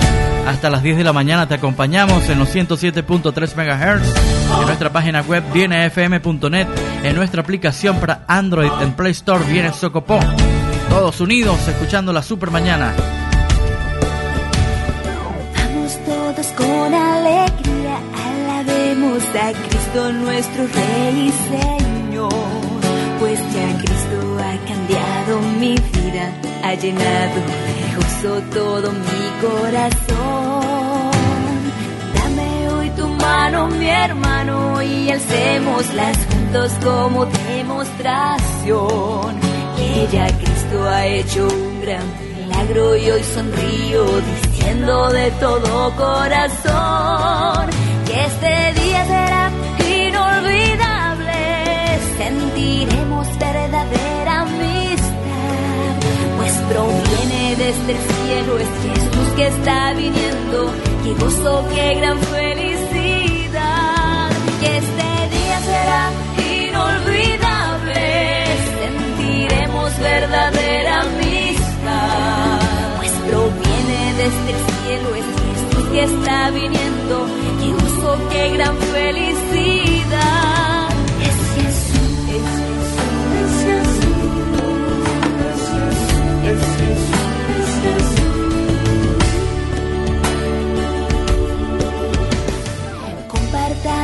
Hasta 0.47 0.69
las 0.69 0.83
10 0.83 0.97
de 0.97 1.03
la 1.03 1.13
mañana 1.13 1.47
te 1.47 1.53
acompañamos 1.53 2.27
en 2.29 2.39
los 2.39 2.53
107.3 2.53 3.55
MHz. 3.55 4.59
En 4.59 4.65
nuestra 4.65 4.91
página 4.91 5.21
web 5.21 5.43
viene 5.53 5.85
fm.net. 5.85 6.67
En 7.03 7.15
nuestra 7.15 7.41
aplicación 7.41 7.99
para 7.99 8.25
Android 8.27 8.71
en 8.81 8.93
Play 8.93 9.11
Store 9.11 9.43
viene 9.45 9.71
Socopó. 9.71 10.19
Todos 10.89 11.21
unidos 11.21 11.67
escuchando 11.67 12.11
la 12.11 12.21
super 12.21 12.51
mañana. 12.51 12.93
Vamos 15.55 15.99
todos 16.05 16.47
con 16.57 16.93
alegría, 16.93 17.97
alabemos 18.25 19.23
a 19.35 19.72
Nuestro 19.93 20.65
Rey 20.65 21.27
y 21.27 21.31
Señor, 21.31 22.33
pues 23.19 23.39
ya 23.53 23.77
Cristo 23.77 24.39
ha 24.39 24.57
cambiado 24.67 25.39
mi 25.59 25.75
vida, 25.75 26.33
ha 26.63 26.73
llenado 26.73 27.35
de 27.35 27.93
gozo 27.95 28.41
todo 28.51 28.91
mi 28.91 29.29
corazón. 29.39 31.11
Dame 32.15 32.69
hoy 32.69 32.89
tu 32.97 33.07
mano, 33.07 33.67
mi 33.67 33.87
hermano, 33.87 34.81
y 34.81 35.11
alcémoslas 35.11 36.17
juntos 36.25 36.71
como 36.83 37.25
demostración, 37.25 39.39
que 39.77 40.07
ya 40.11 40.25
Cristo 40.25 40.89
ha 40.89 41.05
hecho 41.05 41.47
un 41.47 41.81
gran 41.81 42.03
milagro 42.35 42.97
y 42.97 43.11
hoy 43.11 43.23
sonrío 43.23 44.05
diciendo 44.41 45.11
de 45.11 45.29
todo 45.39 45.93
corazón 45.95 47.69
que 48.07 48.25
este 48.25 48.73
día 48.81 49.05
será. 49.05 49.42
Sentiremos 52.17 53.27
verdadera 53.39 54.41
amistad, 54.41 55.97
pues 56.37 56.53
proviene 56.69 57.55
desde 57.55 57.91
el 57.91 57.97
cielo, 57.97 58.59
es 58.59 58.67
Jesús 58.83 59.27
que 59.35 59.47
está 59.47 59.93
viniendo. 59.93 60.71
Qué 61.03 61.13
gozo, 61.15 61.65
qué 61.73 61.95
gran 61.95 62.19
felicidad, 62.19 63.49
que 64.61 64.77
este 64.77 65.07
día 65.35 65.59
será 65.71 66.11
inolvidable. 66.67 68.01
Sentiremos 68.79 69.99
verdadera 69.99 71.01
amistad, 71.01 72.59
pues 72.97 73.11
proviene 73.27 73.99
desde 74.17 74.49
el 74.51 74.61
cielo, 74.77 75.07
es 75.15 75.25
Jesús 75.41 75.85
que 75.91 76.03
está 76.03 76.51
viniendo. 76.51 77.15
Qué 77.59 77.69
gozo, 77.71 78.17
qué 78.29 78.49
gran 78.49 78.75
felicidad. 78.77 80.72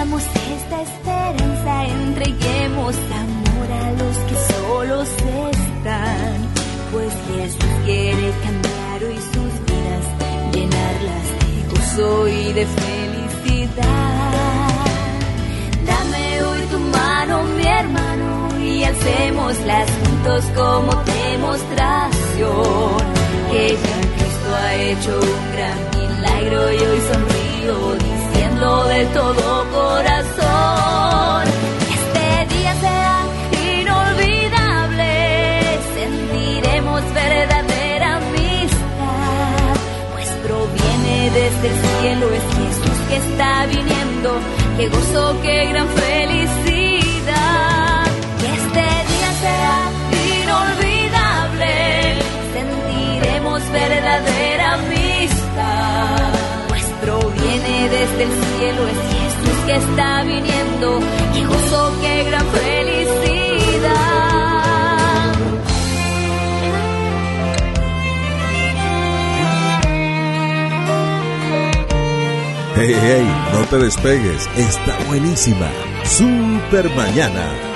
Compartamos 0.09 0.23
esta 0.57 0.81
esperanza, 0.81 1.85
entreguemos 1.85 2.95
amor 2.95 3.71
a 3.71 3.91
los 3.91 4.17
que 4.17 4.35
solos 4.53 5.07
están, 5.51 6.47
pues 6.91 7.13
Jesús 7.27 7.73
quiere 7.85 8.31
cambiar 8.43 9.03
hoy 9.03 9.17
sus 9.17 9.53
vidas, 9.65 10.05
llenarlas 10.51 11.25
de 11.39 11.51
gozo 11.69 12.27
y 12.27 12.53
de 12.53 12.65
felicidad. 12.65 13.85
Dame 15.85 16.43
hoy 16.43 16.61
tu 16.71 16.79
mano, 16.79 17.43
mi 17.43 17.67
hermano, 17.67 18.59
y 18.59 18.83
alcémoslas 18.83 19.89
juntos 19.91 20.43
como 20.55 20.91
demostración 21.03 22.97
que 23.51 23.67
ya 23.69 24.01
Cristo 24.15 24.55
ha 24.63 24.75
hecho 24.75 25.19
un 25.19 25.51
gran 25.53 25.79
milagro 25.99 26.73
y 26.73 26.77
hoy 26.77 27.01
sonrío 27.11 28.08
de 28.69 29.05
todo 29.07 29.65
corazón. 29.71 31.43
Este 31.97 32.55
día 32.55 32.73
será 32.85 33.17
inolvidable, 33.79 35.11
sentiremos 35.95 37.01
verdadera 37.13 38.17
amistad, 38.17 39.75
pues 40.13 40.27
proviene 40.45 41.31
desde 41.31 41.67
el 41.67 41.77
cielo, 41.99 42.25
es 42.39 42.45
Jesús 42.57 42.97
que 43.09 43.17
está 43.17 43.65
viniendo, 43.65 44.29
qué 44.77 44.87
gozo, 44.87 45.35
qué 45.41 45.65
gran 45.67 45.87
que 59.69 59.75
está 59.75 60.23
viniendo, 60.23 60.99
qué 61.31 61.45
gozo, 61.45 61.93
qué 62.01 62.23
gran 62.23 62.45
felicidad. 62.47 63.99
Hey, 72.77 72.95
hey, 72.99 73.27
no 73.53 73.65
te 73.65 73.77
despegues, 73.77 74.49
está 74.57 74.97
buenísima. 75.07 75.69
Super 76.03 76.89
mañana. 76.95 77.68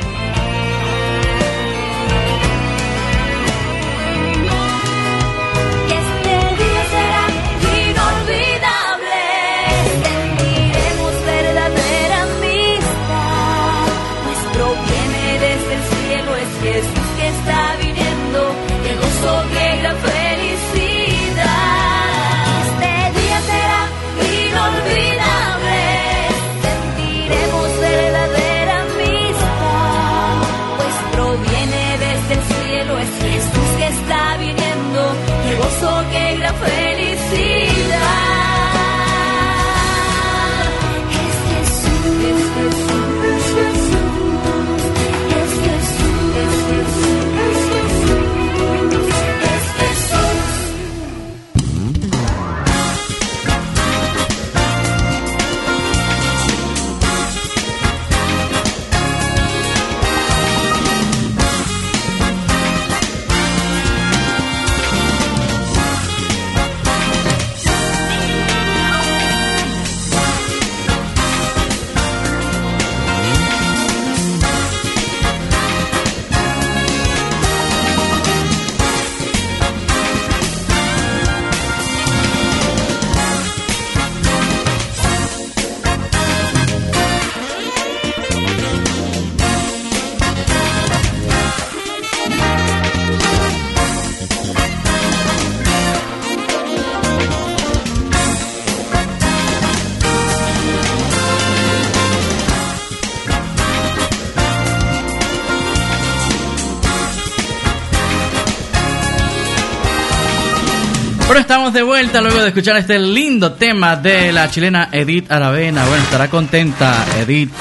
De 111.73 111.81
vuelta 111.81 112.21
luego 112.21 112.39
de 112.41 112.49
escuchar 112.49 112.77
este 112.77 112.99
lindo 112.99 113.53
tema 113.53 113.95
de 113.95 114.31
la 114.31 114.49
chilena 114.49 114.89
Edith 114.91 115.31
Aravena. 115.31 115.83
Bueno, 115.85 116.03
estará 116.03 116.29
contenta 116.29 117.03
Edith 117.19 117.51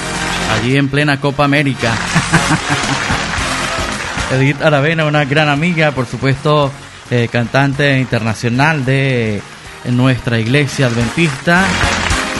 allí 0.51 0.77
en 0.77 0.87
plena 0.87 1.19
Copa 1.19 1.45
América. 1.45 1.91
Edith 4.31 4.61
Aravena, 4.61 5.05
una 5.05 5.25
gran 5.25 5.49
amiga, 5.49 5.91
por 5.91 6.05
supuesto, 6.05 6.71
eh, 7.09 7.27
cantante 7.31 7.97
internacional 7.97 8.85
de 8.85 9.41
nuestra 9.85 10.37
iglesia 10.37 10.87
adventista. 10.87 11.65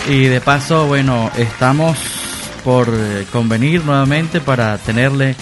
Y 0.08 0.26
de 0.26 0.42
paso, 0.42 0.86
bueno, 0.86 1.32
estamos 1.38 1.98
por 2.64 2.88
eh, 2.90 3.26
convenir 3.32 3.84
nuevamente 3.84 4.42
para 4.42 4.78
tenerle 4.78 5.36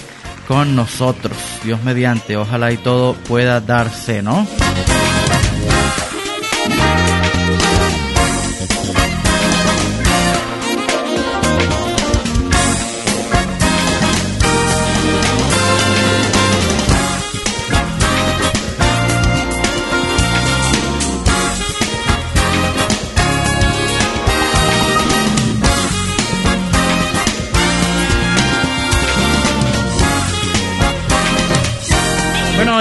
con 0.48 0.78
nosotros. 0.78 1.36
Dios 1.64 1.84
mediante, 1.84 2.38
ojalá 2.38 2.72
y 2.72 2.78
todo 2.78 3.16
pueda 3.16 3.60
darse, 3.60 4.22
¿no? 4.22 4.48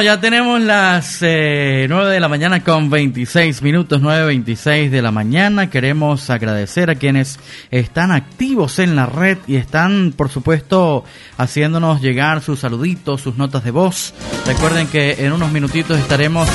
Ya 0.03 0.19
tenemos 0.19 0.63
las 0.63 1.19
eh, 1.21 1.87
9 1.87 2.11
de 2.11 2.21
la 2.21 2.29
mañana 2.29 2.65
con 2.65 2.89
26 2.89 3.61
minutos, 3.61 4.01
9.26 4.01 4.89
de 4.89 5.03
la 5.03 5.11
mañana. 5.11 5.69
Queremos 5.69 6.31
agradecer 6.31 6.89
a 6.89 6.95
quienes 6.95 7.39
están 7.71 8.11
activos 8.11 8.79
en 8.79 8.97
la 8.97 9.05
red 9.05 9.37
y 9.47 9.57
están, 9.57 10.15
por 10.17 10.31
supuesto, 10.31 11.05
haciéndonos 11.37 12.01
llegar 12.01 12.41
sus 12.41 12.61
saluditos, 12.61 13.21
sus 13.21 13.37
notas 13.37 13.63
de 13.63 13.73
voz. 13.73 14.15
Recuerden 14.47 14.87
que 14.87 15.17
en 15.19 15.33
unos 15.33 15.53
minutitos 15.53 15.99
estaremos 15.99 16.49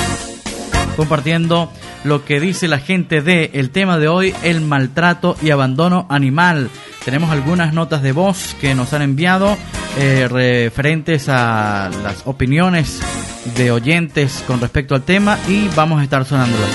compartiendo 0.95 1.71
lo 2.03 2.25
que 2.25 2.39
dice 2.39 2.67
la 2.67 2.79
gente 2.79 3.21
de 3.21 3.51
el 3.53 3.69
tema 3.69 3.99
de 3.99 4.07
hoy, 4.07 4.33
el 4.41 4.61
maltrato 4.61 5.37
y 5.43 5.51
abandono 5.51 6.07
animal. 6.09 6.71
Tenemos 7.05 7.29
algunas 7.29 7.71
notas 7.71 8.01
de 8.01 8.13
voz 8.13 8.55
que 8.59 8.73
nos 8.73 8.91
han 8.93 9.03
enviado 9.03 9.55
eh, 9.99 10.27
referentes 10.27 11.29
a 11.29 11.91
las 12.01 12.25
opiniones 12.25 12.99
de 13.55 13.69
oyentes 13.69 14.43
con 14.47 14.59
respecto 14.59 14.95
al 14.95 15.03
tema 15.03 15.37
y 15.47 15.67
vamos 15.75 16.01
a 16.01 16.03
estar 16.03 16.25
sonándolas. 16.25 16.67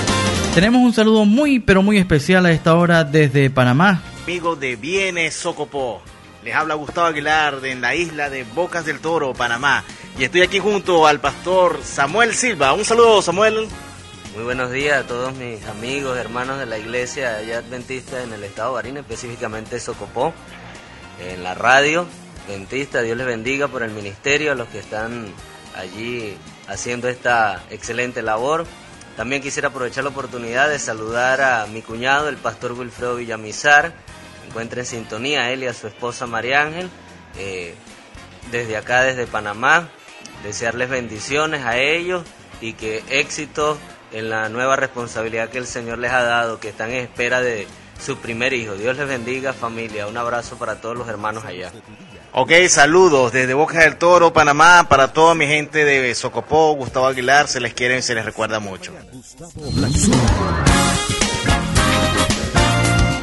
Tenemos 0.54 0.82
un 0.82 0.92
saludo 0.92 1.24
muy 1.24 1.58
pero 1.58 1.82
muy 1.82 1.98
especial 1.98 2.46
a 2.46 2.52
esta 2.52 2.76
hora 2.76 3.02
desde 3.02 3.50
Panamá. 3.50 4.02
Amigos 4.22 4.60
de 4.60 4.76
Bienes 4.76 5.34
Socopó, 5.34 6.00
les 6.44 6.54
habla 6.54 6.74
Gustavo 6.74 7.08
Aguilar 7.08 7.60
de 7.60 7.72
en 7.72 7.80
la 7.80 7.96
isla 7.96 8.30
de 8.30 8.44
Bocas 8.44 8.84
del 8.84 9.00
Toro, 9.00 9.34
Panamá. 9.34 9.82
Y 10.16 10.22
estoy 10.22 10.42
aquí 10.42 10.60
junto 10.60 11.08
al 11.08 11.18
pastor 11.18 11.80
Samuel 11.82 12.34
Silva. 12.34 12.72
Un 12.72 12.84
saludo, 12.84 13.20
Samuel. 13.20 13.66
Muy 14.34 14.44
buenos 14.44 14.70
días 14.70 14.96
a 14.96 15.06
todos 15.08 15.34
mis 15.34 15.66
amigos, 15.66 16.16
hermanos 16.16 16.60
de 16.60 16.66
la 16.66 16.78
iglesia 16.78 17.34
allá 17.34 17.58
adventista 17.58 18.22
en 18.22 18.32
el 18.32 18.44
estado 18.44 18.68
de 18.68 18.74
Barina, 18.74 19.00
específicamente 19.00 19.80
Socopó, 19.80 20.32
en 21.18 21.42
la 21.42 21.54
radio 21.54 22.06
adventista. 22.46 23.02
Dios 23.02 23.16
les 23.16 23.26
bendiga 23.26 23.66
por 23.66 23.82
el 23.82 23.90
ministerio, 23.90 24.52
a 24.52 24.54
los 24.54 24.68
que 24.68 24.78
están 24.78 25.34
allí 25.74 26.36
haciendo 26.68 27.08
esta 27.08 27.64
excelente 27.70 28.22
labor. 28.22 28.66
También 29.16 29.42
quisiera 29.42 29.70
aprovechar 29.70 30.04
la 30.04 30.10
oportunidad 30.10 30.68
de 30.68 30.78
saludar 30.78 31.40
a 31.40 31.66
mi 31.66 31.82
cuñado, 31.82 32.28
el 32.28 32.36
pastor 32.36 32.72
Wilfredo 32.72 33.16
Villamizar. 33.16 33.92
Encuentra 34.46 34.78
en 34.80 34.86
sintonía 34.86 35.50
él 35.50 35.64
y 35.64 35.66
a 35.66 35.74
su 35.74 35.88
esposa 35.88 36.28
María 36.28 36.62
Ángel. 36.62 36.88
Eh, 37.36 37.74
desde 38.52 38.76
acá, 38.76 39.02
desde 39.02 39.26
Panamá, 39.26 39.88
desearles 40.44 40.88
bendiciones 40.88 41.64
a 41.64 41.78
ellos 41.78 42.22
y 42.60 42.74
que 42.74 43.02
éxito 43.08 43.76
en 44.12 44.30
la 44.30 44.48
nueva 44.48 44.76
responsabilidad 44.76 45.50
que 45.50 45.58
el 45.58 45.66
Señor 45.66 45.98
les 45.98 46.10
ha 46.12 46.22
dado, 46.22 46.60
que 46.60 46.68
están 46.68 46.90
en 46.90 46.96
espera 46.96 47.40
de 47.40 47.66
su 48.00 48.16
primer 48.16 48.52
hijo. 48.52 48.74
Dios 48.74 48.96
les 48.96 49.06
bendiga 49.06 49.52
familia. 49.52 50.06
Un 50.06 50.16
abrazo 50.16 50.56
para 50.56 50.80
todos 50.80 50.96
los 50.96 51.08
hermanos 51.08 51.44
allá. 51.44 51.70
Ok, 52.32 52.52
saludos 52.68 53.32
desde 53.32 53.54
Bocas 53.54 53.78
del 53.78 53.96
Toro, 53.96 54.32
Panamá, 54.32 54.86
para 54.88 55.12
toda 55.12 55.34
mi 55.34 55.46
gente 55.46 55.84
de 55.84 56.14
Socopó, 56.14 56.74
Gustavo 56.74 57.06
Aguilar, 57.06 57.48
se 57.48 57.60
les 57.60 57.74
quiere 57.74 57.98
y 57.98 58.02
se 58.02 58.14
les 58.14 58.24
recuerda 58.24 58.60
mucho. 58.60 58.92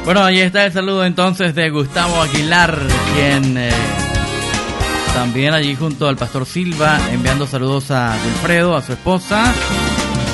Bueno, 0.04 0.24
ahí 0.24 0.40
está 0.40 0.64
el 0.66 0.72
saludo 0.72 1.04
entonces 1.04 1.54
de 1.54 1.70
Gustavo 1.70 2.20
Aguilar, 2.20 2.78
quien 3.14 3.56
eh, 3.56 3.70
también 5.14 5.54
allí 5.54 5.74
junto 5.74 6.06
al 6.06 6.16
pastor 6.16 6.46
Silva, 6.46 6.98
enviando 7.10 7.46
saludos 7.46 7.90
a 7.90 8.16
Wilfredo, 8.24 8.76
a 8.76 8.82
su 8.82 8.92
esposa. 8.92 9.54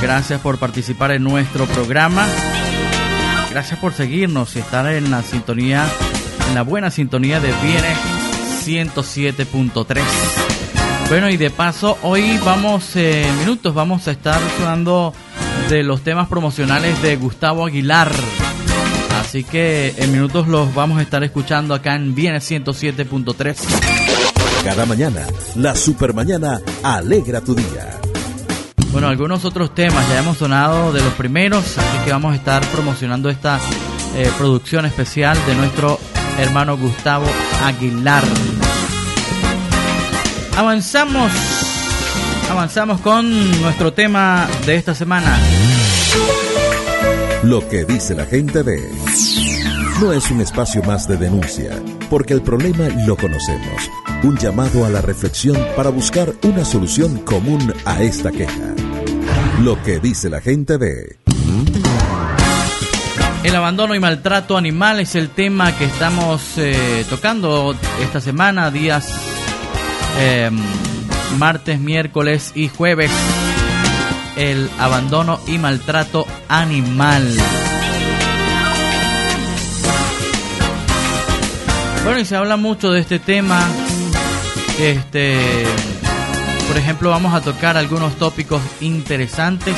Gracias 0.05 0.39
por 0.43 0.59
participar 0.59 1.13
en 1.13 1.23
nuestro 1.23 1.65
programa. 1.65 2.27
Gracias 3.51 3.81
por 3.81 3.95
seguirnos 3.95 4.55
y 4.55 4.59
estar 4.59 4.87
en 4.93 5.11
la 5.11 5.23
sintonía, 5.23 5.89
en 6.47 6.55
la 6.55 6.61
buena 6.61 6.91
sintonía 6.91 7.41
de 7.41 7.51
Bienes 7.63 7.97
107.3. 8.67 10.03
Bueno, 11.09 11.31
y 11.31 11.39
de 11.39 11.49
paso, 11.49 11.97
hoy 12.03 12.39
vamos, 12.45 12.95
eh, 12.97 13.27
minutos, 13.39 13.73
vamos 13.73 14.07
a 14.07 14.11
estar 14.11 14.43
sonando 14.59 15.15
de 15.71 15.83
los 15.83 16.03
temas 16.03 16.29
promocionales 16.29 17.01
de 17.01 17.17
Gustavo 17.17 17.65
Aguilar. 17.65 18.13
Así 19.19 19.43
que 19.43 19.95
en 19.97 20.13
minutos 20.13 20.49
los 20.49 20.75
vamos 20.75 20.99
a 20.99 21.03
estar 21.03 21.25
escuchando 21.25 21.73
acá 21.73 21.95
en 21.95 22.15
Bienes 22.15 22.51
107.3. 22.51 23.57
Cada 24.65 24.85
mañana, 24.85 25.23
la 25.57 25.75
Supermañana 25.75 26.61
alegra 26.83 27.41
tu 27.41 27.55
día. 27.55 27.94
Bueno, 28.95 29.09
algunos 29.09 29.45
otros 29.45 29.75
temas 29.75 30.09
ya 30.09 30.21
hemos 30.21 30.39
sonado 30.39 30.93
de 30.93 31.03
los 31.03 31.13
primeros, 31.15 31.77
así 31.77 31.99
que 32.05 32.13
vamos 32.13 32.33
a 32.33 32.37
estar 32.37 32.65
promocionando 32.69 33.29
esta 33.29 33.59
eh, 34.15 34.31
producción 34.39 34.87
especial 34.87 35.37
de 35.49 35.57
nuestro 35.57 35.99
hermano 36.39 36.79
Gustavo 36.79 37.27
Aguilar. 37.65 38.23
Avanzamos, 40.57 41.33
avanzamos 42.49 43.01
con 43.01 43.61
nuestro 43.63 43.93
tema 43.93 44.47
de 44.65 44.77
esta 44.77 44.95
semana. 44.95 45.41
Lo 47.43 47.69
que 47.69 47.85
dice 47.85 48.15
la 48.15 48.27
gente 48.27 48.63
de... 48.63 48.81
No 50.01 50.13
es 50.13 50.31
un 50.31 50.41
espacio 50.41 50.85
más 50.85 51.09
de 51.09 51.17
denuncia, 51.17 51.83
porque 52.09 52.33
el 52.33 52.43
problema 52.43 52.87
lo 53.07 53.17
conocemos. 53.17 53.91
Un 54.23 54.37
llamado 54.39 54.87
a 54.87 54.89
la 54.89 55.01
reflexión 55.01 55.57
para 55.77 55.91
buscar 55.91 56.33
una 56.45 56.65
solución 56.65 57.19
común 57.19 57.75
a 57.85 58.01
esta 58.01 58.31
queja. 58.31 58.84
Lo 59.63 59.83
que 59.83 60.01
dice 60.01 60.29
la 60.29 60.41
gente 60.41 60.79
de... 60.79 61.17
El 63.43 63.55
abandono 63.55 63.95
y 63.95 64.01
maltrato 64.01 64.57
animal 64.57 65.01
es 65.01 65.15
el 65.15 65.29
tema 65.29 65.77
que 65.77 65.85
estamos 65.85 66.57
eh, 66.57 67.05
tocando 67.11 67.77
esta 68.03 68.21
semana, 68.21 68.71
días 68.71 69.07
eh, 70.19 70.51
martes, 71.39 71.79
miércoles 71.79 72.53
y 72.55 72.69
jueves. 72.69 73.11
El 74.37 74.71
abandono 74.79 75.41
y 75.47 75.59
maltrato 75.59 76.27
animal. 76.49 77.37
Bueno, 82.05 82.19
y 82.19 82.25
se 82.25 82.37
habla 82.37 82.57
mucho 82.57 82.91
de 82.93 83.01
este 83.01 83.19
tema. 83.19 83.67
Este, 84.79 85.65
por 86.67 86.77
ejemplo, 86.77 87.11
vamos 87.11 87.35
a 87.35 87.41
tocar 87.41 87.77
algunos 87.77 88.15
tópicos 88.17 88.63
interesantes. 88.81 89.75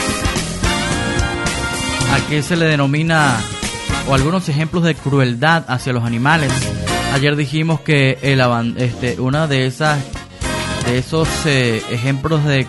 ¿A 2.13 2.29
qué 2.29 2.43
se 2.43 2.57
le 2.57 2.67
denomina 2.67 3.37
o 4.09 4.15
algunos 4.15 4.49
ejemplos 4.49 4.85
de 4.85 4.95
crueldad 4.95 5.65
hacia 5.69 5.93
los 5.93 6.05
animales? 6.05 6.53
Ayer 7.13 7.37
dijimos 7.37 7.81
que 7.81 8.19
el 8.23 8.41
este, 8.77 9.21
una 9.21 9.47
de 9.47 9.67
esas 9.67 9.99
de 10.87 10.99
esos 10.99 11.29
eh, 11.47 11.83
ejemplos 11.91 12.45
de 12.45 12.67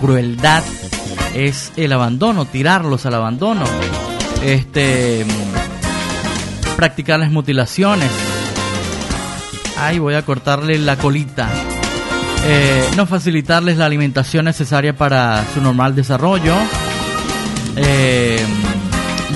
crueldad 0.00 0.64
es 1.34 1.72
el 1.76 1.92
abandono, 1.92 2.44
tirarlos 2.46 3.06
al 3.06 3.14
abandono. 3.14 3.64
Este 4.44 5.24
practicarles 6.76 7.30
mutilaciones. 7.30 8.10
Ay, 9.78 9.98
voy 9.98 10.14
a 10.14 10.22
cortarle 10.22 10.78
la 10.78 10.96
colita. 10.96 11.48
Eh, 12.46 12.90
no 12.96 13.06
facilitarles 13.06 13.78
la 13.78 13.86
alimentación 13.86 14.44
necesaria 14.44 14.94
para 14.94 15.44
su 15.54 15.62
normal 15.62 15.94
desarrollo. 15.94 16.54
Eh, 17.76 18.38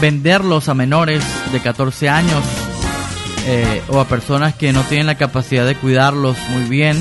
venderlos 0.00 0.68
a 0.68 0.74
menores 0.74 1.24
de 1.50 1.60
14 1.60 2.08
años 2.08 2.44
eh, 3.46 3.82
o 3.88 3.98
a 3.98 4.06
personas 4.06 4.54
que 4.54 4.72
no 4.72 4.82
tienen 4.82 5.06
la 5.06 5.16
capacidad 5.16 5.66
de 5.66 5.74
cuidarlos 5.74 6.36
muy 6.50 6.64
bien. 6.64 6.98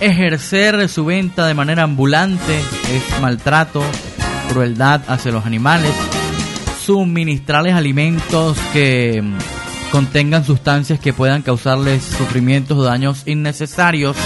Ejercer 0.00 0.88
su 0.90 1.06
venta 1.06 1.46
de 1.46 1.54
manera 1.54 1.84
ambulante 1.84 2.58
es 2.92 3.20
maltrato. 3.20 3.82
crueldad 4.50 5.02
hacia 5.08 5.32
los 5.32 5.44
animales, 5.44 5.92
suministrarles 6.84 7.74
alimentos 7.74 8.56
que 8.72 9.22
contengan 9.90 10.44
sustancias 10.44 11.00
que 11.00 11.12
puedan 11.12 11.42
causarles 11.42 12.02
sufrimientos 12.02 12.76
o 12.78 12.82
daños 12.82 13.22
innecesarios. 13.26 14.16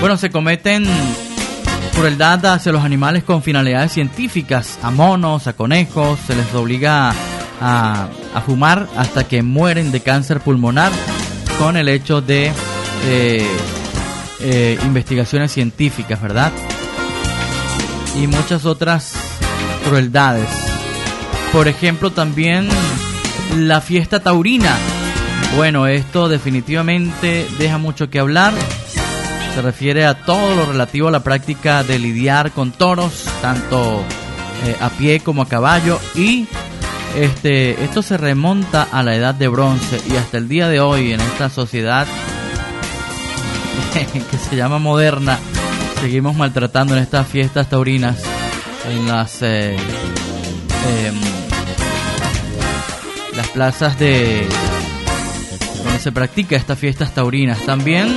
Bueno, 0.00 0.16
se 0.16 0.30
cometen 0.30 0.84
crueldad 1.94 2.44
hacia 2.46 2.72
los 2.72 2.84
animales 2.84 3.24
con 3.24 3.42
finalidades 3.42 3.92
científicas, 3.92 4.78
a 4.82 4.90
monos, 4.90 5.46
a 5.46 5.54
conejos, 5.54 6.18
se 6.26 6.34
les 6.34 6.54
obliga 6.54 7.12
a, 7.60 8.08
a 8.34 8.40
fumar 8.42 8.86
hasta 8.96 9.26
que 9.26 9.42
mueren 9.42 9.92
de 9.92 10.00
cáncer 10.00 10.40
pulmonar 10.40 10.92
con 11.58 11.76
el 11.76 11.88
hecho 11.88 12.20
de 12.20 12.52
eh, 13.06 13.46
eh, 14.40 14.78
investigaciones 14.84 15.52
científicas, 15.52 16.20
¿verdad? 16.20 16.52
Y 18.20 18.26
muchas 18.26 18.66
otras 18.66 19.14
crueldades. 19.86 20.48
Por 21.52 21.68
ejemplo, 21.68 22.12
también 22.12 22.68
la 23.56 23.80
fiesta 23.80 24.20
taurina. 24.20 24.76
Bueno, 25.56 25.86
esto 25.86 26.28
definitivamente 26.28 27.46
deja 27.58 27.78
mucho 27.78 28.10
que 28.10 28.18
hablar. 28.18 28.52
Se 29.54 29.62
refiere 29.62 30.04
a 30.04 30.14
todo 30.14 30.54
lo 30.54 30.66
relativo 30.66 31.08
a 31.08 31.10
la 31.10 31.20
práctica 31.20 31.82
de 31.82 31.98
lidiar 31.98 32.52
con 32.52 32.72
toros, 32.72 33.24
tanto 33.40 34.04
eh, 34.66 34.76
a 34.80 34.90
pie 34.90 35.20
como 35.20 35.42
a 35.42 35.48
caballo. 35.48 35.98
Y 36.14 36.46
este, 37.16 37.82
esto 37.82 38.02
se 38.02 38.18
remonta 38.18 38.88
a 38.92 39.02
la 39.02 39.14
edad 39.14 39.34
de 39.34 39.48
bronce 39.48 40.00
y 40.10 40.16
hasta 40.16 40.36
el 40.36 40.48
día 40.48 40.68
de 40.68 40.80
hoy 40.80 41.12
en 41.12 41.20
esta 41.20 41.48
sociedad 41.48 42.06
que 44.30 44.38
se 44.38 44.56
llama 44.56 44.78
moderna, 44.78 45.38
seguimos 46.00 46.36
maltratando 46.36 46.94
en 46.94 47.02
estas 47.02 47.26
fiestas 47.26 47.68
taurinas, 47.68 48.16
en 48.90 49.08
las 49.08 49.40
eh, 49.40 49.74
em, 49.74 51.35
las 53.36 53.48
plazas 53.48 53.98
de 53.98 54.46
donde 55.84 55.98
se 55.98 56.12
practica 56.12 56.56
estas 56.56 56.78
fiestas 56.78 57.14
taurinas. 57.14 57.60
También 57.66 58.08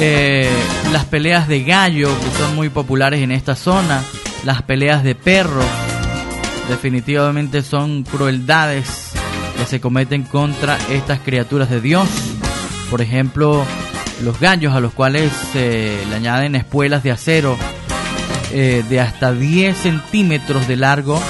eh, 0.00 0.48
las 0.92 1.04
peleas 1.04 1.48
de 1.48 1.62
gallo 1.62 2.08
que 2.08 2.38
son 2.38 2.56
muy 2.56 2.68
populares 2.68 3.22
en 3.22 3.30
esta 3.30 3.54
zona, 3.54 4.02
las 4.44 4.62
peleas 4.62 5.04
de 5.04 5.14
perro, 5.14 5.62
definitivamente 6.68 7.62
son 7.62 8.04
crueldades 8.04 9.10
que 9.56 9.66
se 9.66 9.80
cometen 9.80 10.22
contra 10.22 10.78
estas 10.90 11.20
criaturas 11.20 11.68
de 11.68 11.80
Dios. 11.80 12.08
Por 12.90 13.02
ejemplo, 13.02 13.64
los 14.22 14.40
gallos 14.40 14.74
a 14.74 14.80
los 14.80 14.92
cuales 14.94 15.32
se 15.52 15.98
le 16.08 16.14
añaden 16.14 16.54
espuelas 16.54 17.02
de 17.02 17.10
acero 17.10 17.58
eh, 18.52 18.82
de 18.88 19.00
hasta 19.00 19.32
10 19.32 19.76
centímetros 19.76 20.66
de 20.66 20.76
largo 20.76 21.20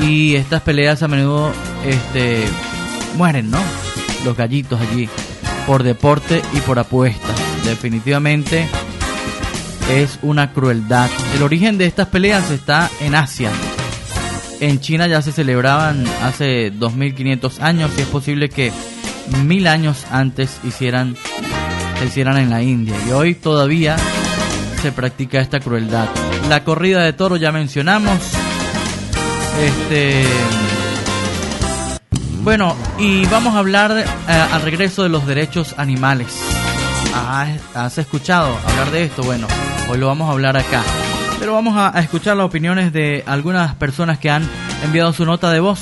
y 0.00 0.36
estas 0.36 0.62
peleas 0.62 1.02
a 1.02 1.08
menudo 1.08 1.52
este, 1.84 2.44
mueren, 3.16 3.50
¿no? 3.50 3.60
Los 4.24 4.36
gallitos 4.36 4.80
allí 4.80 5.08
por 5.66 5.82
deporte 5.82 6.42
y 6.54 6.60
por 6.60 6.78
apuesta. 6.78 7.34
Definitivamente 7.64 8.68
es 9.90 10.18
una 10.22 10.52
crueldad. 10.52 11.10
El 11.34 11.42
origen 11.42 11.78
de 11.78 11.86
estas 11.86 12.08
peleas 12.08 12.50
está 12.50 12.90
en 13.00 13.14
Asia. 13.14 13.50
En 14.60 14.80
China 14.80 15.06
ya 15.06 15.20
se 15.22 15.32
celebraban 15.32 16.04
hace 16.22 16.70
2500 16.70 17.60
años 17.60 17.90
y 17.96 18.00
es 18.00 18.06
posible 18.06 18.48
que 18.48 18.72
mil 19.44 19.66
años 19.66 20.06
antes 20.10 20.60
hicieran 20.64 21.16
se 21.98 22.06
hicieran 22.06 22.36
en 22.38 22.50
la 22.50 22.62
India 22.62 22.94
y 23.08 23.12
hoy 23.12 23.34
todavía 23.34 23.96
se 24.82 24.92
practica 24.92 25.40
esta 25.40 25.60
crueldad. 25.60 26.08
La 26.48 26.62
corrida 26.62 27.02
de 27.02 27.12
toro 27.12 27.36
ya 27.36 27.52
mencionamos. 27.52 28.45
Este 29.60 30.24
bueno, 32.46 32.76
y 32.96 33.26
vamos 33.26 33.56
a 33.56 33.58
hablar 33.58 33.90
eh, 33.90 34.04
al 34.52 34.62
regreso 34.62 35.02
de 35.02 35.08
los 35.08 35.26
derechos 35.26 35.74
animales. 35.78 36.28
Ah, 37.12 37.48
¿Has 37.74 37.98
escuchado 37.98 38.56
hablar 38.68 38.92
de 38.92 39.02
esto? 39.02 39.24
Bueno, 39.24 39.48
hoy 39.88 39.98
lo 39.98 40.06
vamos 40.06 40.28
a 40.28 40.32
hablar 40.32 40.56
acá. 40.56 40.84
Pero 41.40 41.54
vamos 41.54 41.76
a, 41.76 41.98
a 41.98 42.00
escuchar 42.00 42.36
las 42.36 42.46
opiniones 42.46 42.92
de 42.92 43.24
algunas 43.26 43.74
personas 43.74 44.20
que 44.20 44.30
han 44.30 44.48
enviado 44.84 45.12
su 45.12 45.24
nota 45.24 45.50
de 45.50 45.58
voz. 45.58 45.80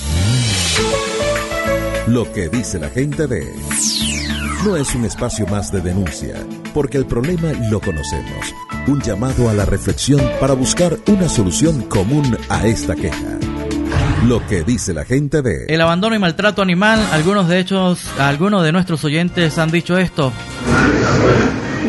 Lo 2.07 2.33
que 2.33 2.49
dice 2.49 2.79
la 2.79 2.89
gente 2.89 3.27
de... 3.27 3.47
No 4.65 4.77
es 4.77 4.95
un 4.95 5.05
espacio 5.05 5.47
más 5.47 5.71
de 5.71 5.83
denuncia, 5.83 6.35
porque 6.73 6.97
el 6.97 7.05
problema 7.05 7.53
lo 7.69 7.79
conocemos. 7.79 8.55
Un 8.87 9.03
llamado 9.03 9.51
a 9.51 9.53
la 9.53 9.67
reflexión 9.67 10.23
para 10.41 10.55
buscar 10.55 10.97
una 11.09 11.29
solución 11.29 11.83
común 11.83 12.39
a 12.49 12.67
esta 12.67 12.95
queja. 12.95 13.39
Lo 14.27 14.47
que 14.47 14.63
dice 14.63 14.95
la 14.95 15.05
gente 15.05 15.43
de... 15.43 15.67
El 15.69 15.83
abandono 15.83 16.17
y 16.17 16.19
maltrato 16.19 16.63
animal, 16.63 16.99
algunos 17.13 17.47
de 17.47 17.59
hechos, 17.59 18.01
algunos 18.19 18.63
de 18.63 18.73
nuestros 18.73 19.05
oyentes 19.05 19.59
han 19.59 19.71
dicho 19.71 19.99
esto. 19.99 20.33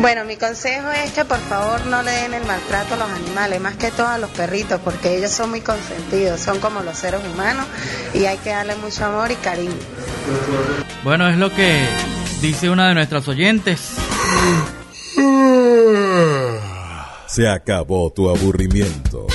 Bueno, 0.02 0.24
mi 0.26 0.36
consejo 0.36 0.90
es 0.90 1.12
que 1.12 1.24
por 1.24 1.38
favor 1.38 1.86
no 1.86 2.02
le 2.02 2.10
den 2.10 2.34
el 2.34 2.44
maltrato 2.44 2.92
a 2.92 2.96
los 2.98 3.10
animales, 3.10 3.58
más 3.62 3.76
que 3.76 3.90
todo 3.90 4.08
a 4.08 4.18
los 4.18 4.28
perritos, 4.30 4.78
porque 4.84 5.16
ellos 5.16 5.30
son 5.30 5.48
muy 5.48 5.62
consentidos, 5.62 6.38
son 6.38 6.60
como 6.60 6.82
los 6.82 6.98
seres 6.98 7.20
humanos 7.32 7.64
y 8.12 8.26
hay 8.26 8.36
que 8.36 8.50
darle 8.50 8.76
mucho 8.76 9.06
amor 9.06 9.30
y 9.30 9.36
cariño. 9.36 9.72
Bueno, 11.04 11.28
es 11.28 11.38
lo 11.38 11.50
que 11.54 11.86
dice 12.42 12.68
una 12.68 12.88
de 12.88 12.94
nuestras 12.94 13.26
oyentes. 13.28 13.94
Se 17.28 17.48
acabó 17.48 18.10
tu 18.10 18.28
aburrimiento. 18.28 19.26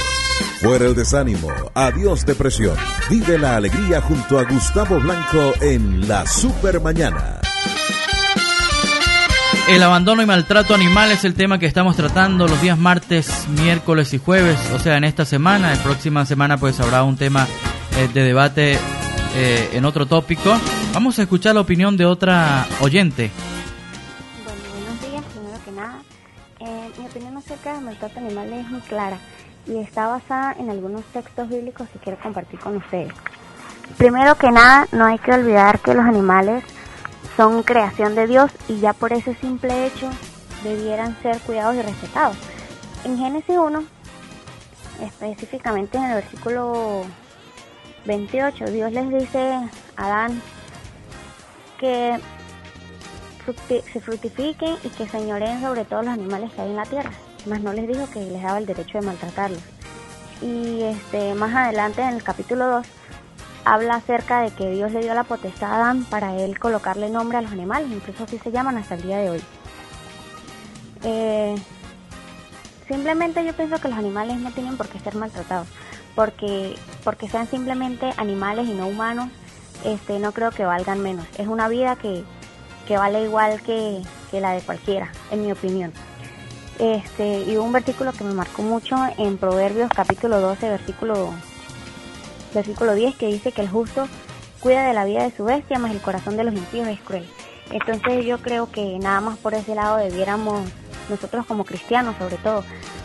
Fuera 0.62 0.86
el 0.86 0.94
desánimo, 0.94 1.48
adiós 1.74 2.24
depresión. 2.24 2.78
Vive 3.10 3.40
la 3.40 3.56
alegría 3.56 4.00
junto 4.00 4.38
a 4.38 4.44
Gustavo 4.44 5.00
Blanco 5.00 5.54
en 5.60 6.08
la 6.08 6.28
Super 6.28 6.80
Mañana. 6.80 7.42
El 9.68 9.82
abandono 9.82 10.22
y 10.22 10.28
maltrato 10.28 10.76
animal 10.76 11.10
es 11.10 11.26
el 11.26 11.34
tema 11.34 11.58
que 11.58 11.66
estamos 11.66 11.96
tratando 11.96 12.48
los 12.48 12.62
días 12.62 12.78
martes, 12.78 13.48
miércoles 13.50 14.14
y 14.14 14.20
jueves, 14.20 14.60
o 14.72 14.78
sea, 14.78 14.98
en 14.98 15.04
esta 15.04 15.26
semana. 15.26 15.74
La 15.74 15.82
próxima 15.82 16.28
semana 16.28 16.58
pues 16.58 16.80
habrá 16.80 17.02
un 17.02 17.18
tema 17.18 17.48
eh, 17.98 18.08
de 18.14 18.22
debate 18.22 18.78
eh, 19.34 19.70
en 19.74 19.84
otro 19.84 20.06
tópico. 20.06 20.56
Vamos 20.94 21.18
a 21.18 21.24
escuchar 21.24 21.56
la 21.56 21.62
opinión 21.62 21.98
de 21.98 22.06
otra 22.06 22.68
oyente. 22.82 23.32
Bueno, 24.44 24.62
buenos 24.76 25.02
días, 25.10 25.24
primero 25.34 25.66
que 25.66 25.72
nada. 25.72 26.02
Eh, 26.60 26.92
mi 27.00 27.06
opinión 27.08 27.36
acerca 27.36 27.74
del 27.74 27.84
maltrato 27.84 28.20
animal 28.20 28.54
es 28.54 28.70
muy 28.70 28.82
clara 28.82 29.18
y 29.66 29.78
está 29.78 30.08
basada 30.08 30.54
en 30.54 30.70
algunos 30.70 31.04
textos 31.06 31.50
bíblicos 31.50 31.88
que 31.90 32.00
quiero 32.00 32.20
compartir 32.20 32.60
con 32.60 32.78
ustedes. 32.78 33.14
Primero 33.98 34.36
que 34.36 34.52
nada, 34.52 34.88
no 34.92 35.06
hay 35.06 35.20
que 35.20 35.32
olvidar 35.32 35.80
que 35.80 35.94
los 35.94 36.06
animales 36.06 36.64
son 37.38 37.64
creación 37.64 38.16
de 38.16 38.28
Dios 38.28 38.52
y 38.68 38.80
ya 38.80 38.94
por 38.94 39.14
ese 39.14 39.36
simple 39.36 39.88
hecho 39.88 40.10
debieran 40.64 41.16
ser 41.22 41.40
cuidados 41.40 41.76
y 41.76 41.82
respetados. 41.82 42.38
En 43.04 43.18
Génesis 43.18 43.58
1, 43.58 43.84
específicamente 45.02 45.98
en 45.98 46.06
el 46.06 46.16
versículo 46.16 47.04
28, 48.06 48.66
Dios 48.66 48.92
les 48.92 49.10
dice 49.10 49.40
a 49.98 50.06
Adán 50.06 50.42
que 51.80 52.20
se 53.92 54.00
fructifiquen 54.00 54.76
y 54.84 54.90
que 54.90 55.08
señoreen 55.08 55.62
sobre 55.62 55.84
todos 55.84 56.06
los 56.06 56.14
animales 56.14 56.52
que 56.54 56.62
hay 56.62 56.70
en 56.70 56.76
la 56.76 56.86
tierra. 56.86 57.12
Más 57.46 57.62
no 57.62 57.74
les 57.74 57.88
dijo 57.88 58.10
que 58.12 58.20
les 58.20 58.42
daba 58.42 58.60
el 58.60 58.66
derecho 58.66 59.00
de 59.00 59.06
maltratarlos. 59.06 59.62
Y 60.42 60.84
este 60.84 61.34
más 61.34 61.54
adelante 61.54 62.02
en 62.02 62.16
el 62.16 62.24
capítulo 62.24 62.68
2 62.68 62.88
habla 63.66 63.96
acerca 63.96 64.42
de 64.42 64.52
que 64.52 64.72
Dios 64.72 64.92
le 64.92 65.02
dio 65.02 65.14
la 65.14 65.24
potestad 65.24 65.72
a 65.72 65.76
Adán 65.76 66.04
para 66.06 66.36
él 66.36 66.58
colocarle 66.60 67.10
nombre 67.10 67.38
a 67.38 67.42
los 67.42 67.52
animales, 67.52 67.92
incluso 67.92 68.24
así 68.24 68.40
se 68.40 68.52
llaman 68.52 68.78
hasta 68.78 68.96
el 68.96 69.04
día 69.04 69.18
de 69.18 69.30
hoy. 69.30 69.42
Eh, 71.04 71.56
simplemente 72.88 73.46
yo 73.46 73.54
pienso 73.54 73.80
que 73.80 73.88
los 73.88 73.98
animales 73.98 74.38
no 74.40 74.52
tienen 74.52 74.78
por 74.78 74.88
qué 74.88 75.00
ser 75.00 75.16
maltratados, 75.16 75.68
porque 76.16 76.76
porque 77.04 77.30
sean 77.30 77.48
simplemente 77.48 78.12
animales 78.18 78.68
y 78.68 78.74
no 78.74 78.88
humanos, 78.88 79.30
este 79.84 80.20
no 80.20 80.32
creo 80.32 80.52
que 80.52 80.66
valgan 80.66 81.02
menos. 81.02 81.26
Es 81.38 81.48
una 81.48 81.68
vida 81.68 81.96
que, 81.96 82.24
que 82.88 82.98
vale 82.98 83.24
igual 83.24 83.62
que, 83.62 84.02
que 84.30 84.42
la 84.42 84.52
de 84.52 84.62
cualquiera, 84.62 85.12
en 85.32 85.44
mi 85.44 85.52
opinión. 85.52 85.92
Este, 86.82 87.44
y 87.44 87.58
un 87.58 87.72
versículo 87.72 88.12
que 88.12 88.24
me 88.24 88.34
marcó 88.34 88.64
mucho 88.64 88.98
en 89.20 89.38
Proverbios 89.38 89.92
capítulo 89.96 90.42
12, 90.42 90.68
versículo 90.68 91.32
versículo 92.56 92.96
10 92.96 93.16
que 93.18 93.28
dice 93.28 93.52
que 93.52 93.62
el 93.62 93.70
justo 93.70 94.08
cuida 94.60 94.88
de 94.88 94.96
la 94.96 95.06
vida 95.06 95.22
de 95.22 95.30
su 95.30 95.44
bestia, 95.44 95.78
mas 95.78 95.92
el 95.92 96.02
corazón 96.02 96.38
de 96.38 96.44
los 96.44 96.56
impíos 96.56 96.88
es 96.88 97.00
cruel. 97.02 97.30
Entonces 97.70 98.26
yo 98.26 98.40
creo 98.40 98.72
que 98.72 98.98
nada 98.98 99.22
más 99.22 99.38
por 99.38 99.54
ese 99.54 99.76
lado 99.76 99.98
debiéramos 99.98 100.68
nosotros 101.08 101.46
como 101.46 101.66
cristianos 101.66 102.16
sobre 102.18 102.38
todo 102.38 102.64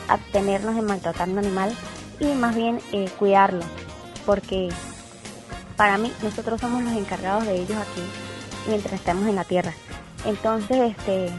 abstenernos 0.09 0.75
de 0.75 0.81
maltratar 0.81 1.29
un 1.29 1.37
animal 1.37 1.77
y 2.19 2.29
más 2.29 2.57
bien 2.57 2.81
eh, 2.93 3.11
cuidarlo, 3.19 3.63
porque 4.25 4.71
para 5.77 5.99
mí 5.99 6.11
nosotros 6.23 6.63
somos 6.63 6.83
los 6.83 6.95
encargados 6.95 7.45
de 7.45 7.57
ellos 7.57 7.77
aquí 7.77 8.03
mientras 8.69 8.95
estamos 8.95 9.29
en 9.29 9.37
la 9.37 9.45
tierra. 9.45 9.75
Entonces 10.25 10.97
este 10.97 11.31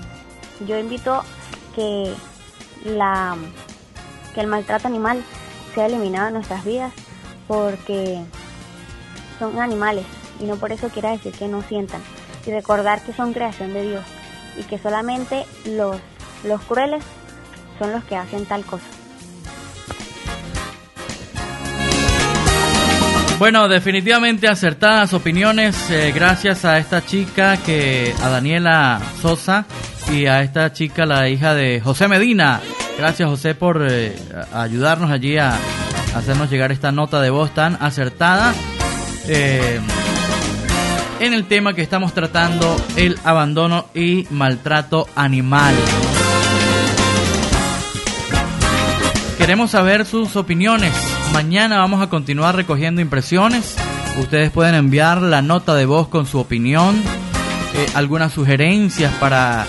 yo 0.67 0.77
invito 0.77 1.23
que 1.77 2.11
la 2.85 3.35
que 4.33 4.41
el 4.41 4.47
maltrato 4.47 4.87
animal 4.87 5.23
sea 5.73 5.87
eliminado 5.87 6.27
de 6.27 6.33
nuestras 6.33 6.63
vidas 6.63 6.93
porque 7.47 8.23
son 9.39 9.59
animales 9.59 10.05
y 10.39 10.45
no 10.45 10.57
por 10.57 10.71
eso 10.71 10.89
quiere 10.89 11.09
decir 11.09 11.33
que 11.33 11.47
no 11.47 11.61
sientan. 11.63 12.01
Y 12.45 12.51
recordar 12.51 13.01
que 13.01 13.13
son 13.13 13.33
creación 13.33 13.73
de 13.73 13.89
Dios 13.89 14.05
y 14.57 14.63
que 14.63 14.77
solamente 14.77 15.45
los, 15.65 15.97
los 16.43 16.61
crueles 16.61 17.03
son 17.77 17.91
los 17.91 18.03
que 18.05 18.15
hacen 18.15 18.45
tal 18.45 18.63
cosa. 18.65 18.85
Bueno, 23.39 23.67
definitivamente 23.67 24.47
acertadas 24.47 25.13
opiniones 25.13 25.91
eh, 25.91 26.11
gracias 26.11 26.65
a 26.65 26.79
esta 26.79 27.05
chica 27.05 27.57
que 27.57 28.11
a 28.23 28.29
Daniela 28.29 28.99
Sosa 29.21 29.65
y 30.11 30.25
a 30.25 30.41
esta 30.41 30.73
chica 30.73 31.05
la 31.05 31.29
hija 31.29 31.53
de 31.53 31.79
José 31.79 32.07
Medina. 32.07 32.61
Gracias 32.97 33.29
José 33.29 33.53
por 33.53 33.85
eh, 33.87 34.15
ayudarnos 34.51 35.11
allí 35.11 35.37
a, 35.37 35.55
hacernos 36.15 36.49
llegar 36.49 36.71
esta 36.71 36.91
nota 36.91 37.21
de 37.21 37.29
voz 37.29 37.51
tan 37.53 37.77
acertada 37.79 38.55
eh, 39.27 39.79
en 41.19 41.33
el 41.33 41.45
tema 41.45 41.75
que 41.75 41.83
estamos 41.83 42.13
tratando, 42.15 42.75
el 42.95 43.19
abandono 43.23 43.85
y 43.93 44.25
maltrato 44.31 45.07
animal. 45.15 45.75
Queremos 49.37 49.69
saber 49.69 50.05
sus 50.07 50.35
opiniones. 50.35 51.06
Mañana 51.33 51.79
vamos 51.79 52.01
a 52.01 52.09
continuar 52.09 52.55
recogiendo 52.55 53.01
impresiones. 53.01 53.75
Ustedes 54.19 54.51
pueden 54.51 54.75
enviar 54.75 55.21
la 55.21 55.41
nota 55.41 55.75
de 55.75 55.85
voz 55.85 56.07
con 56.07 56.25
su 56.25 56.39
opinión, 56.39 56.95
eh, 57.75 57.87
algunas 57.93 58.31
sugerencias 58.33 59.13
para 59.15 59.67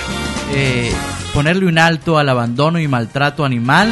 eh, 0.55 0.93
ponerle 1.35 1.67
un 1.67 1.79
alto 1.79 2.19
al 2.19 2.29
abandono 2.29 2.79
y 2.79 2.87
maltrato 2.89 3.45
animal. 3.45 3.91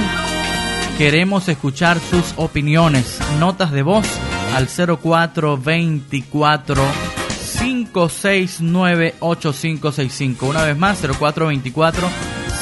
Queremos 0.97 1.49
escuchar 1.49 1.99
sus 2.01 2.33
opiniones, 2.37 3.19
notas 3.39 3.73
de 3.73 3.83
voz 3.83 4.07
al 4.55 4.69
0424 4.69 6.83
569 7.59 9.15
8565. 9.21 10.47
Una 10.47 10.65
vez 10.65 10.79
más, 10.79 10.99
0424 11.01 12.09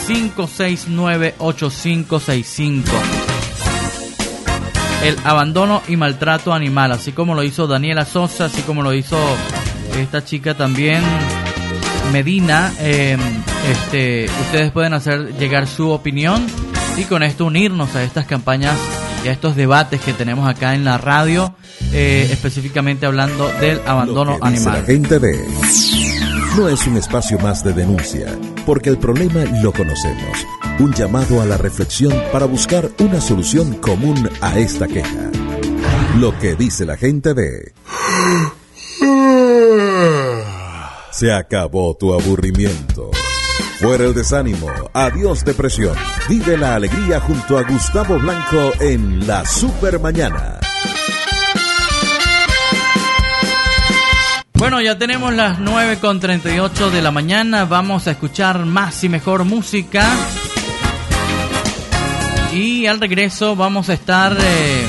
569 0.06 1.34
8565. 1.38 3.13
El 5.04 5.18
abandono 5.24 5.82
y 5.86 5.96
maltrato 5.96 6.54
animal, 6.54 6.92
así 6.92 7.12
como 7.12 7.34
lo 7.34 7.42
hizo 7.42 7.66
Daniela 7.66 8.06
Sosa, 8.06 8.46
así 8.46 8.62
como 8.62 8.82
lo 8.82 8.94
hizo 8.94 9.18
esta 9.98 10.24
chica 10.24 10.54
también, 10.54 11.02
Medina. 12.10 12.72
Eh, 12.80 13.18
este, 13.70 14.26
ustedes 14.46 14.72
pueden 14.72 14.94
hacer 14.94 15.36
llegar 15.38 15.66
su 15.66 15.90
opinión 15.90 16.46
y 16.96 17.04
con 17.04 17.22
esto 17.22 17.44
unirnos 17.44 17.94
a 17.94 18.02
estas 18.02 18.24
campañas 18.24 18.78
y 19.24 19.28
a 19.28 19.32
estos 19.32 19.56
debates 19.56 20.00
que 20.00 20.14
tenemos 20.14 20.48
acá 20.48 20.74
en 20.74 20.84
la 20.84 20.96
radio, 20.96 21.54
eh, 21.92 22.28
específicamente 22.30 23.04
hablando 23.04 23.48
del 23.60 23.80
abandono 23.86 24.38
animal. 24.40 24.80
La 24.80 24.86
gente 24.86 25.18
ve. 25.18 25.38
No 26.56 26.68
es 26.68 26.86
un 26.86 26.96
espacio 26.96 27.36
más 27.40 27.64
de 27.64 27.72
denuncia, 27.72 28.28
porque 28.64 28.88
el 28.88 28.96
problema 28.96 29.44
lo 29.60 29.72
conocemos. 29.72 30.46
Un 30.78 30.92
llamado 30.92 31.42
a 31.42 31.46
la 31.46 31.56
reflexión 31.56 32.12
para 32.32 32.46
buscar 32.46 32.88
una 33.00 33.20
solución 33.20 33.74
común 33.74 34.30
a 34.40 34.56
esta 34.56 34.86
queja. 34.86 35.30
Lo 36.20 36.38
que 36.38 36.54
dice 36.54 36.86
la 36.86 36.96
gente 36.96 37.32
ve. 37.32 37.72
Se 41.10 41.32
acabó 41.32 41.96
tu 41.96 42.14
aburrimiento. 42.14 43.10
Fuera 43.80 44.04
el 44.04 44.14
desánimo, 44.14 44.68
adiós 44.92 45.44
depresión. 45.44 45.96
Vive 46.28 46.56
la 46.56 46.76
alegría 46.76 47.18
junto 47.18 47.58
a 47.58 47.62
Gustavo 47.62 48.16
Blanco 48.20 48.70
en 48.78 49.26
La 49.26 49.44
Super 49.44 49.98
Mañana. 49.98 50.60
Bueno, 54.64 54.80
ya 54.80 54.96
tenemos 54.96 55.34
las 55.34 55.58
9 55.58 55.98
con 55.98 56.20
38 56.20 56.90
de 56.90 57.02
la 57.02 57.10
mañana. 57.10 57.66
Vamos 57.66 58.08
a 58.08 58.12
escuchar 58.12 58.64
más 58.64 59.04
y 59.04 59.10
mejor 59.10 59.44
música. 59.44 60.08
Y 62.54 62.86
al 62.86 62.98
regreso 62.98 63.56
vamos 63.56 63.90
a 63.90 63.92
estar 63.92 64.34
eh, 64.40 64.86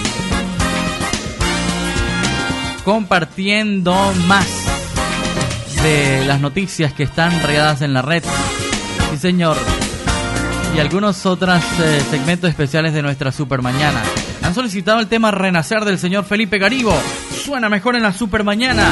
compartiendo 2.86 3.94
más 4.28 4.48
de 5.84 6.24
las 6.26 6.40
noticias 6.40 6.94
que 6.94 7.04
están 7.04 7.44
regadas 7.44 7.82
en 7.82 7.94
la 7.94 8.02
red. 8.02 8.24
Sí, 9.12 9.18
señor. 9.18 9.58
Y 10.74 10.80
algunos 10.80 11.26
otros 11.26 11.62
eh, 11.82 12.02
segmentos 12.10 12.50
especiales 12.50 12.94
de 12.94 13.02
nuestra 13.02 13.30
Super 13.34 13.62
Mañana. 13.62 14.02
Han 14.42 14.56
solicitado 14.56 15.02
el 15.02 15.08
tema 15.08 15.32
Renacer 15.32 15.84
del 15.84 16.00
señor 16.00 16.24
Felipe 16.24 16.60
Garibo. 16.60 16.98
Suena 17.46 17.70
mejor 17.70 17.96
en 17.96 18.02
la 18.02 18.12
Super 18.12 18.44
Mañana. 18.44 18.84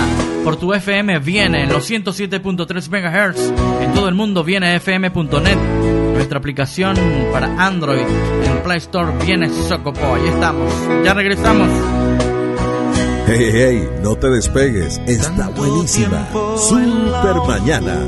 Por 0.43 0.57
tu 0.57 0.75
FM 0.75 1.17
viene 1.17 1.63
en 1.63 1.69
los 1.69 1.89
107.3 1.89 2.87
MHz. 2.87 3.51
En 3.81 3.93
todo 3.93 4.07
el 4.07 4.13
mundo 4.13 4.43
viene 4.43 4.75
fm.net. 4.75 5.57
Nuestra 6.13 6.37
aplicación 6.37 6.95
para 7.31 7.47
Android 7.65 8.05
en 8.45 8.61
Play 8.61 8.77
Store 8.77 9.11
viene 9.25 9.49
Socopo. 9.49 10.13
Ahí 10.13 10.27
estamos. 10.27 10.71
Ya 11.03 11.15
regresamos. 11.15 11.67
Hey, 13.25 13.37
hey, 13.39 13.51
hey, 13.53 13.89
no 14.03 14.15
te 14.17 14.29
despegues. 14.29 15.01
Está 15.07 15.49
buenísima. 15.49 16.27
Super 16.55 17.35
Mañana. 17.47 18.01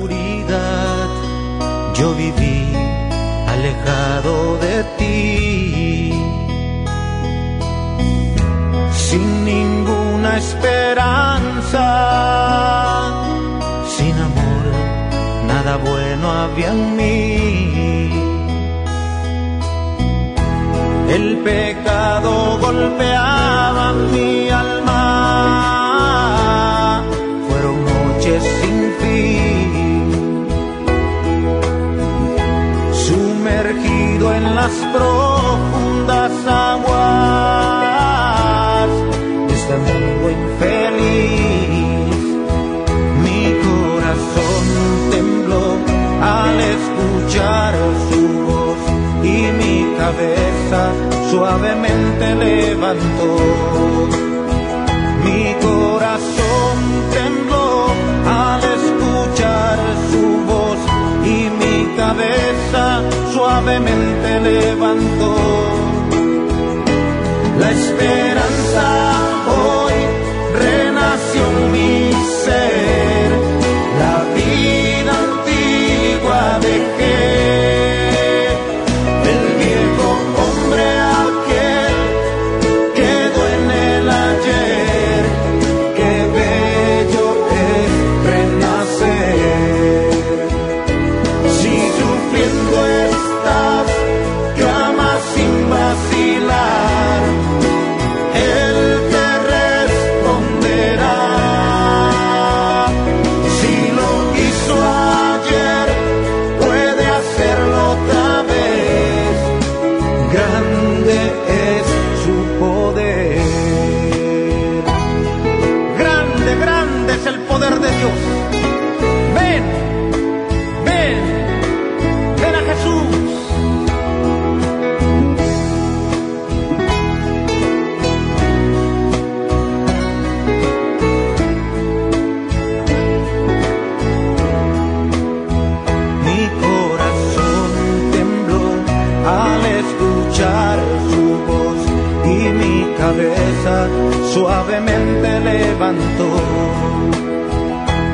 Yo 1.97 2.13
viví 2.13 2.71
alejado 3.47 4.59
de 4.59 4.83
ti, 4.99 6.13
sin 8.93 9.45
esperanza, 10.37 11.87
sin 13.95 14.15
amor, 14.17 14.65
nada 15.47 15.77
bueno 15.77 16.31
había 16.31 16.71
en 16.71 16.95
mí. 16.97 18.11
El 21.09 21.37
pecado 21.37 22.57
golpeaba 22.59 23.93
mi 24.11 24.49
alma, 24.49 25.01
fueron 27.47 27.85
noches 27.85 28.43
sin 28.59 28.93
fin. 28.99 30.45
sumergido 33.05 34.33
en 34.33 34.55
las 34.55 34.73
profundas 34.93 36.31
aguas 36.47 37.94
cabeza 50.05 50.81
suavemente 51.31 52.35
levantó. 52.35 53.31
Mi 55.23 55.43
corazón 55.67 56.75
tembló 57.17 57.87
al 58.43 58.61
escuchar 58.77 59.77
su 60.11 60.25
voz 60.51 60.79
y 61.35 61.37
mi 61.61 61.77
cabeza 62.01 62.83
suavemente 63.33 64.29
levantó. 64.49 65.35
La 67.61 67.71
esperanza 67.71 68.85
hoy 69.57 69.84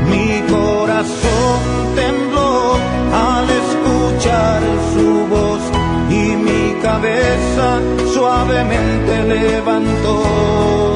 Mi 0.09 0.41
corazón 0.49 1.59
tembló 1.95 2.76
al 3.13 3.49
escuchar 3.49 4.61
su 4.93 5.26
voz 5.28 5.61
y 6.09 6.36
mi 6.36 6.82
cabeza 6.82 7.80
suavemente 8.13 9.24
levantó. 9.24 10.90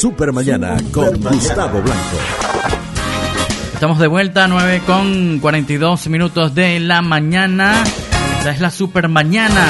Super 0.00 0.32
mañana 0.32 0.78
con 0.92 1.20
Gustavo 1.20 1.82
Blanco. 1.82 2.16
Estamos 3.74 3.98
de 3.98 4.06
vuelta, 4.06 4.48
9 4.48 4.80
con 4.86 5.40
42 5.40 6.08
minutos 6.08 6.54
de 6.54 6.80
la 6.80 7.02
mañana. 7.02 7.84
Esta 8.38 8.50
es 8.50 8.60
la 8.62 8.70
super 8.70 9.08
mañana. 9.08 9.62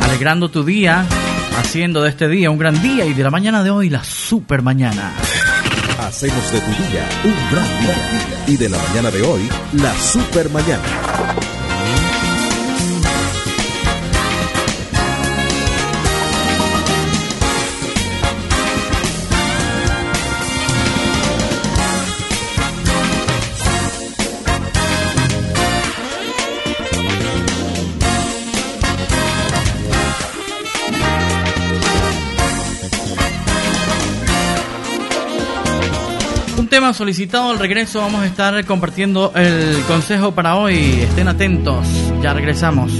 Alegrando 0.00 0.48
tu 0.48 0.62
día, 0.62 1.04
haciendo 1.58 2.02
de 2.02 2.10
este 2.10 2.28
día 2.28 2.52
un 2.52 2.58
gran 2.58 2.80
día 2.80 3.04
y 3.04 3.14
de 3.14 3.22
la 3.24 3.32
mañana 3.32 3.64
de 3.64 3.70
hoy 3.70 3.90
la 3.90 4.04
super 4.04 4.62
mañana. 4.62 5.10
Hacemos 5.98 6.52
de 6.52 6.60
tu 6.60 6.70
día 6.70 7.04
un 7.24 7.34
gran 7.50 7.80
día 7.80 8.44
y 8.46 8.56
de 8.56 8.68
la 8.68 8.78
mañana 8.78 9.10
de 9.10 9.22
hoy 9.22 9.48
la 9.72 9.92
super 9.98 10.50
mañana. 10.50 11.41
Tema 36.72 36.94
solicitado 36.94 37.50
al 37.50 37.58
regreso 37.58 38.00
vamos 38.00 38.22
a 38.22 38.26
estar 38.26 38.64
compartiendo 38.64 39.30
el 39.34 39.82
consejo 39.82 40.32
para 40.32 40.56
hoy. 40.56 41.00
Estén 41.02 41.28
atentos, 41.28 41.86
ya 42.22 42.32
regresamos. 42.32 42.90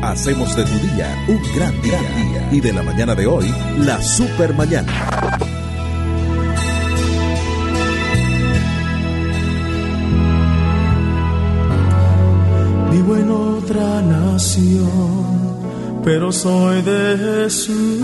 Hacemos 0.00 0.54
de 0.54 0.62
tu 0.62 0.78
día 0.78 1.24
un 1.26 1.42
gran 1.56 1.82
día, 1.82 1.98
y 2.52 2.60
de 2.60 2.72
la 2.72 2.84
mañana 2.84 3.16
de 3.16 3.26
hoy 3.26 3.52
la 3.78 4.00
super 4.00 4.54
mañana. 4.54 4.92
Vivo 12.92 13.16
en 13.16 13.28
otra 13.28 14.02
nación, 14.02 15.39
pero 16.02 16.32
soy 16.32 16.82
de 16.82 17.18
Jesús 17.18 18.00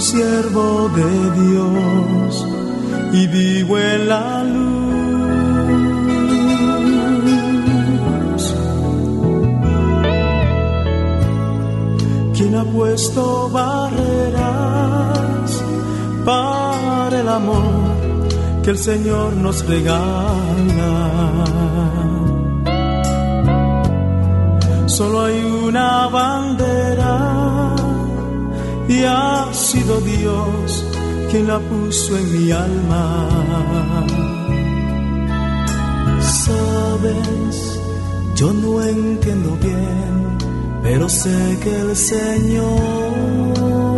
siervo 0.00 0.88
de 0.90 1.30
Dios 1.40 2.46
y 3.12 3.26
vivo 3.26 3.78
en 3.78 4.08
la 4.08 4.44
luz. 4.44 4.66
¿Quién 12.36 12.54
ha 12.54 12.64
puesto 12.64 13.48
barreras 13.50 14.44
para 16.24 17.20
el 17.20 17.28
amor 17.28 17.75
que 18.66 18.72
el 18.72 18.78
Señor 18.78 19.32
nos 19.34 19.64
regala? 19.64 21.44
Solo 24.86 25.26
hay 25.26 25.40
una 25.68 26.08
bandera 26.08 27.76
y 28.88 29.04
ha 29.04 29.46
sido 29.52 30.00
Dios 30.00 30.84
quien 31.30 31.46
la 31.46 31.60
puso 31.60 32.18
en 32.18 32.26
mi 32.34 32.50
alma. 32.50 33.28
Sabes, 36.20 37.80
yo 38.34 38.52
no 38.52 38.82
entiendo 38.82 39.56
bien, 39.62 40.38
pero 40.82 41.08
sé 41.08 41.56
que 41.62 41.72
el 41.82 41.94
Señor 41.94 43.95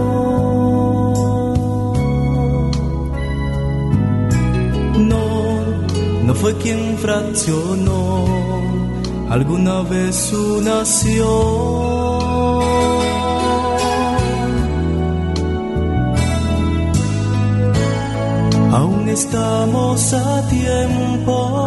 fue 6.49 6.57
quien 6.63 6.97
fraccionó 6.97 8.25
alguna 9.29 9.83
vez 9.83 10.17
su 10.17 10.63
nación 10.63 12.09
estamos 19.11 20.15
a 20.15 20.49
tiempo. 20.49 21.67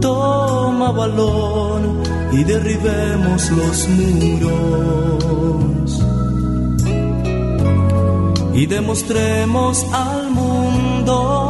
Toma 0.00 0.90
valor 0.92 1.82
y 2.32 2.44
derribemos 2.44 3.50
los 3.50 3.88
muros. 3.88 4.52
Y 8.54 8.66
demostremos 8.66 9.84
al 9.92 10.30
mundo 10.30 11.49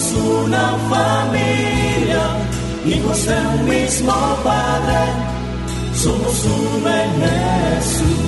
somos 0.00 0.12
una 0.44 0.76
familia, 0.88 2.22
hijos 2.86 3.26
de 3.26 3.34
un 3.34 3.68
mismo 3.68 4.12
Padre, 4.42 4.98
somos 5.94 6.44
uno 6.44 6.88
en 6.88 7.10
Jesús. 7.22 8.20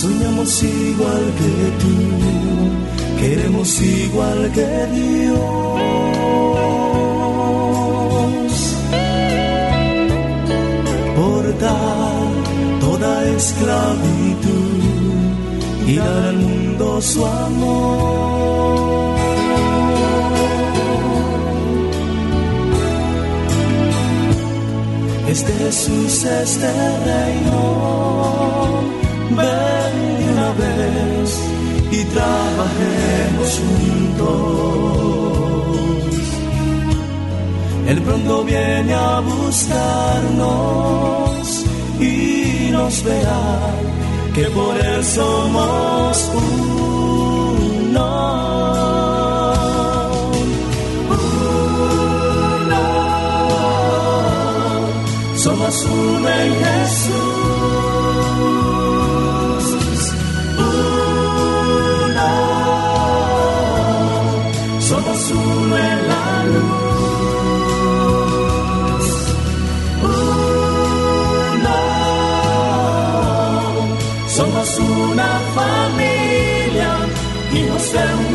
Soñamos 0.00 0.62
igual 0.62 1.24
que 1.38 1.52
tú, 1.82 1.94
queremos 3.20 3.80
igual 3.80 4.50
que 4.54 4.86
Dios 4.92 5.67
esclavitud 13.36 15.18
y 15.86 15.96
dar 15.96 16.24
al 16.26 16.36
mundo 16.36 17.00
su 17.00 17.24
amor. 17.24 18.88
Este 25.28 25.52
Jesús, 25.52 26.24
este 26.24 26.66
reino, 27.04 27.62
ven 29.30 29.96
de 30.18 30.24
una 30.32 30.50
vez 30.52 31.30
y 31.92 32.04
trabajemos 32.04 33.60
juntos. 33.60 34.68
Él 37.88 37.98
pronto 38.02 38.44
viene 38.44 38.94
a 38.94 39.20
buscarnos 39.20 40.68
y 42.00 42.70
nos 42.70 43.02
verá 43.02 43.74
que 44.34 44.44
por 44.50 44.76
Él 44.76 45.04
somos 45.04 46.30
uno. 46.34 46.78
somos 55.48 55.84
uno 55.86 56.28
en 56.28 56.52
Jesús. 56.64 57.14
Uno, 62.08 62.30
somos 64.80 65.30
uno 65.30 65.76
en 65.76 66.07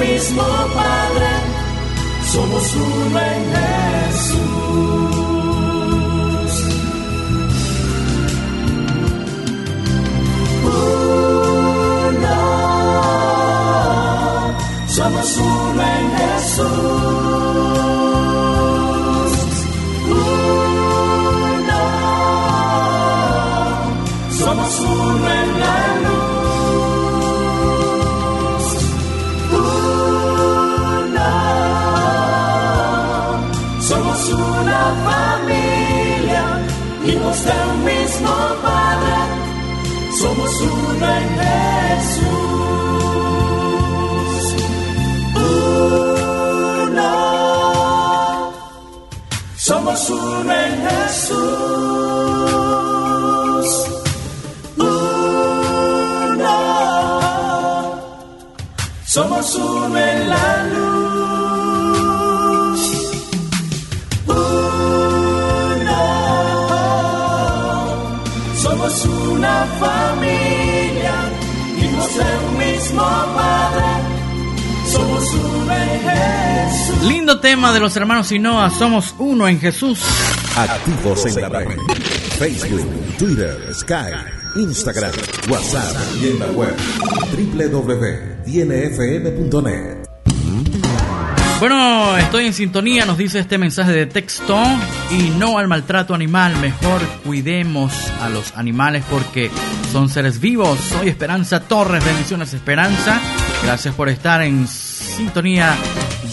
mismo 0.03 0.43
Padre. 0.73 1.29
Somos 2.31 2.75
uno 2.75 3.19
en 3.19 3.41
Jesús. 3.55 4.63
somos 14.87 15.37
uno 15.37 15.81
en 15.81 16.17
Jesús. 16.17 17.22
Hijos 37.33 37.45
del 37.45 37.77
mismo 37.79 38.31
Padre. 38.61 39.15
Somos 40.21 40.61
uno 40.61 41.05
en 41.05 41.29
Jesús. 41.39 42.33
somos 49.55 50.09
uno 50.09 50.53
en 50.53 50.87
Jesús. 50.87 51.39
Uno, 54.77 54.95
somos 59.05 59.55
uno 59.55 59.97
en 59.97 60.29
la 60.29 60.63
luz. 60.73 60.92
Familia, 69.79 71.13
hijos 71.81 72.09
del 72.17 72.41
mismo 72.57 73.03
Padre. 73.35 73.85
Somos 74.91 75.23
uno 75.33 75.73
en 75.73 75.99
Jesús. 76.01 77.03
Lindo 77.07 77.39
tema 77.39 77.71
de 77.73 77.79
los 77.79 77.95
hermanos 77.95 78.27
Sinoa, 78.27 78.69
somos 78.69 79.15
uno 79.17 79.47
en 79.47 79.59
Jesús. 79.59 79.99
Activos 80.55 81.25
en 81.25 81.41
la 81.41 81.49
red. 81.49 81.67
Facebook, 82.37 82.85
Twitter, 83.17 83.57
Skype, 83.73 84.17
Instagram, 84.55 85.11
WhatsApp 85.49 85.95
y 86.21 86.27
en 86.27 86.37
la 86.39 86.45
web 86.47 86.75
www.tienefm.net. 87.31 89.92
Bueno, 91.63 92.17
estoy 92.17 92.47
en 92.47 92.53
sintonía, 92.53 93.05
nos 93.05 93.17
dice 93.17 93.39
este 93.39 93.57
mensaje 93.57 93.93
de 93.93 94.05
texto. 94.05 94.61
Y 95.11 95.29
no 95.29 95.57
al 95.57 95.69
maltrato 95.69 96.13
animal, 96.13 96.57
mejor 96.57 97.01
cuidemos 97.23 97.93
a 98.21 98.27
los 98.27 98.57
animales 98.57 99.05
porque 99.09 99.49
son 99.89 100.09
seres 100.09 100.41
vivos. 100.41 100.77
Soy 100.77 101.07
Esperanza 101.07 101.61
Torres, 101.61 102.03
bendiciones 102.03 102.53
Esperanza. 102.53 103.17
Gracias 103.63 103.95
por 103.95 104.09
estar 104.09 104.41
en 104.41 104.67
sintonía 104.67 105.73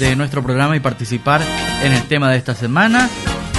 de 0.00 0.16
nuestro 0.16 0.42
programa 0.42 0.74
y 0.74 0.80
participar 0.80 1.42
en 1.80 1.92
el 1.92 2.02
tema 2.08 2.28
de 2.28 2.36
esta 2.36 2.56
semana, 2.56 3.08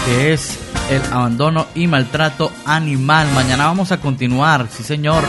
que 0.04 0.34
es 0.34 0.60
el 0.90 1.02
abandono 1.14 1.68
y 1.74 1.88
maltrato 1.88 2.52
animal. 2.66 3.30
Mañana 3.34 3.68
vamos 3.68 3.94
a 3.94 4.02
continuar, 4.02 4.68
sí 4.70 4.84
señor. 4.84 5.24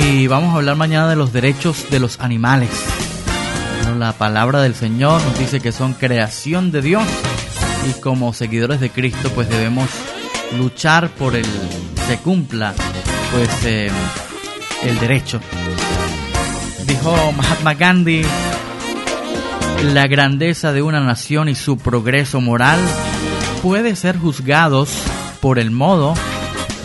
Y 0.00 0.28
vamos 0.28 0.54
a 0.54 0.58
hablar 0.58 0.76
mañana 0.76 1.08
de 1.08 1.16
los 1.16 1.32
derechos 1.32 1.90
de 1.90 1.98
los 1.98 2.20
animales. 2.20 2.99
La 3.98 4.12
palabra 4.12 4.62
del 4.62 4.74
Señor 4.74 5.22
nos 5.22 5.38
dice 5.38 5.60
que 5.60 5.72
son 5.72 5.94
creación 5.94 6.70
de 6.70 6.82
Dios 6.82 7.02
y 7.88 8.00
como 8.00 8.32
seguidores 8.32 8.80
de 8.80 8.90
Cristo 8.90 9.30
pues 9.34 9.48
debemos 9.48 9.88
luchar 10.56 11.08
por 11.10 11.34
el 11.34 11.46
se 12.06 12.18
cumpla 12.18 12.74
pues 13.32 13.48
eh, 13.64 13.90
el 14.82 14.98
derecho. 14.98 15.40
Dijo 16.86 17.32
Mahatma 17.32 17.74
Gandhi, 17.74 18.22
la 19.92 20.06
grandeza 20.06 20.72
de 20.72 20.82
una 20.82 21.00
nación 21.00 21.48
y 21.48 21.54
su 21.54 21.76
progreso 21.76 22.40
moral 22.40 22.80
puede 23.62 23.96
ser 23.96 24.18
juzgados 24.18 24.90
por 25.40 25.58
el 25.58 25.70
modo 25.70 26.14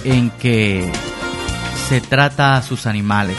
en 0.03 0.29
que 0.31 0.91
se 1.87 2.01
trata 2.01 2.55
a 2.55 2.61
sus 2.61 2.85
animales. 2.85 3.37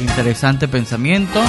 Interesante 0.00 0.68
pensamiento. 0.68 1.42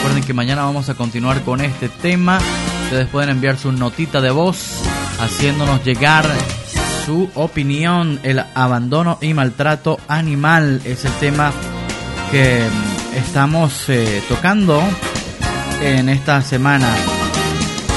Recuerden 0.00 0.24
que 0.24 0.32
mañana 0.32 0.64
vamos 0.64 0.88
a 0.88 0.94
continuar 0.94 1.42
con 1.42 1.60
este 1.60 1.90
tema. 1.90 2.40
Ustedes 2.84 3.06
pueden 3.08 3.28
enviar 3.28 3.58
su 3.58 3.70
notita 3.70 4.22
de 4.22 4.30
voz 4.30 4.82
haciéndonos 5.20 5.84
llegar 5.84 6.24
su 7.04 7.30
opinión. 7.34 8.18
El 8.22 8.42
abandono 8.54 9.18
y 9.20 9.34
maltrato 9.34 10.00
animal 10.08 10.80
es 10.86 11.04
el 11.04 11.12
tema 11.20 11.52
que 12.30 12.62
estamos 13.14 13.90
eh, 13.90 14.22
tocando 14.26 14.82
en 15.82 16.08
esta 16.08 16.40
semana. 16.40 16.88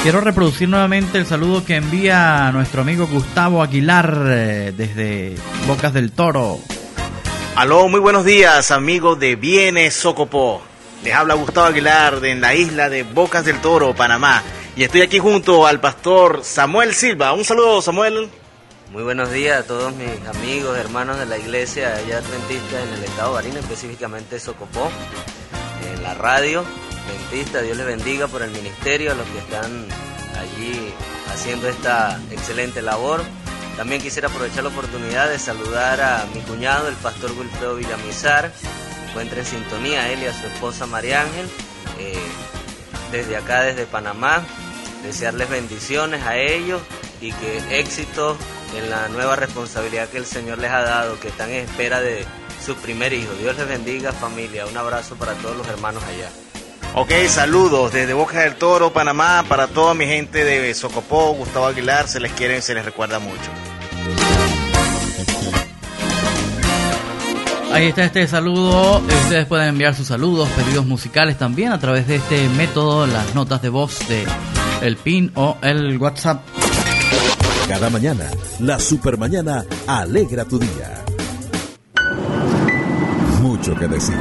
Quiero 0.04 0.20
reproducir 0.20 0.68
nuevamente 0.68 1.20
el 1.20 1.26
saludo 1.26 1.64
que 1.64 1.78
envía 1.78 2.52
nuestro 2.52 2.82
amigo 2.82 3.08
Gustavo 3.08 3.64
Aguilar 3.64 4.26
eh, 4.28 4.74
desde 4.76 5.38
Bocas 5.68 5.94
del 5.94 6.12
Toro. 6.12 6.60
Aló, 7.56 7.88
muy 7.88 8.02
buenos 8.02 8.26
días, 8.26 8.72
amigos 8.72 9.18
de 9.22 9.38
Bienes 9.38 9.94
Socopó. 9.94 10.73
Les 11.04 11.14
habla 11.14 11.34
Gustavo 11.34 11.68
Aguilar 11.68 12.22
de 12.22 12.32
en 12.32 12.40
la 12.40 12.56
isla 12.56 12.88
de 12.90 13.04
Bocas 13.04 13.44
del 13.44 13.60
Toro, 13.60 13.94
Panamá. 13.94 14.42
Y 14.78 14.84
estoy 14.84 15.02
aquí 15.02 15.20
junto 15.20 15.68
al 15.68 15.82
pastor 15.82 16.46
Samuel 16.46 16.94
Silva. 16.94 17.34
Un 17.34 17.44
saludo, 17.44 17.82
Samuel. 17.82 18.30
Muy 18.90 19.04
buenos 19.04 19.30
días 19.30 19.60
a 19.60 19.68
todos 19.68 19.94
mis 19.96 20.26
amigos, 20.28 20.78
hermanos 20.78 21.20
de 21.20 21.26
la 21.26 21.38
iglesia 21.38 21.94
allá 21.96 22.20
adventista 22.20 22.82
en 22.82 22.94
el 22.94 23.04
estado 23.04 23.30
de 23.30 23.36
Barina, 23.36 23.60
específicamente 23.60 24.40
Socopó, 24.40 24.90
en 25.94 26.04
la 26.04 26.14
radio 26.14 26.64
adventista. 27.06 27.62
Dios 27.62 27.76
les 27.76 27.86
bendiga 27.86 28.28
por 28.28 28.42
el 28.42 28.52
ministerio, 28.52 29.12
a 29.12 29.16
los 29.16 29.28
que 29.28 29.40
están 29.40 29.86
allí 30.40 30.94
haciendo 31.34 31.68
esta 31.68 32.18
excelente 32.32 32.82
labor. 32.82 33.24
También 33.76 34.02
quisiera 34.02 34.30
aprovechar 34.30 34.64
la 34.64 34.70
oportunidad 34.70 35.28
de 35.28 35.38
saludar 35.38 36.00
a 36.00 36.26
mi 36.34 36.40
cuñado, 36.42 36.88
el 36.88 36.96
pastor 36.96 37.32
Wilfredo 37.32 37.76
Villamizar. 37.76 38.54
Encuentra 39.14 39.42
en 39.42 39.46
sintonía 39.46 40.12
él 40.12 40.24
y 40.24 40.26
a 40.26 40.34
su 40.34 40.48
esposa 40.48 40.88
María 40.88 41.22
Ángel. 41.22 41.48
Eh, 42.00 42.18
desde 43.12 43.38
acá, 43.38 43.62
desde 43.62 43.86
Panamá, 43.86 44.44
desearles 45.04 45.48
bendiciones 45.50 46.24
a 46.24 46.36
ellos 46.36 46.82
y 47.22 47.32
que 47.32 47.80
éxito 47.80 48.36
en 48.76 48.90
la 48.90 49.08
nueva 49.10 49.36
responsabilidad 49.36 50.10
que 50.10 50.18
el 50.18 50.26
Señor 50.26 50.58
les 50.58 50.72
ha 50.72 50.82
dado, 50.82 51.20
que 51.20 51.28
están 51.28 51.52
en 51.52 51.66
espera 51.66 52.02
de 52.02 52.26
su 52.66 52.74
primer 52.76 53.14
hijo. 53.14 53.32
Dios 53.40 53.56
les 53.56 53.68
bendiga 53.68 54.12
familia, 54.12 54.66
un 54.66 54.76
abrazo 54.76 55.16
para 55.16 55.34
todos 55.34 55.56
los 55.58 55.68
hermanos 55.68 56.04
allá. 56.06 56.30
Ok, 56.96 57.12
saludos 57.28 57.94
desde 57.94 58.14
Boca 58.14 58.40
del 58.40 58.56
Toro, 58.56 58.92
Panamá, 58.92 59.46
para 59.48 59.68
toda 59.68 59.94
mi 59.94 60.08
gente 60.08 60.44
de 60.44 60.74
Socopó, 60.74 61.34
Gustavo 61.34 61.68
Aguilar, 61.68 62.08
se 62.08 62.20
les 62.20 62.32
quiere, 62.32 62.64
se 62.64 62.74
les 62.74 62.84
recuerda 62.84 63.20
mucho. 63.20 63.52
Ahí 67.74 67.88
está 67.88 68.04
este 68.04 68.28
saludo. 68.28 69.00
Ustedes 69.00 69.48
pueden 69.48 69.70
enviar 69.70 69.96
sus 69.96 70.08
saludos, 70.08 70.48
pedidos 70.50 70.86
musicales 70.86 71.40
también 71.40 71.72
a 71.72 71.80
través 71.80 72.08
de 72.08 72.18
este 72.18 72.48
método, 72.50 73.08
las 73.08 73.34
notas 73.34 73.64
de 73.64 73.70
voz 73.70 74.08
de 74.08 74.26
el 74.84 74.96
PIN 74.96 75.32
o 75.34 75.58
el 75.64 75.98
WhatsApp. 75.98 76.44
Cada 77.68 77.90
mañana, 77.90 78.30
la 78.60 78.80
Supermañana 78.80 79.66
alegra 79.88 80.46
tu 80.46 80.60
día. 80.60 81.04
Mucho 83.42 83.74
que 83.76 83.88
decir, 83.88 84.20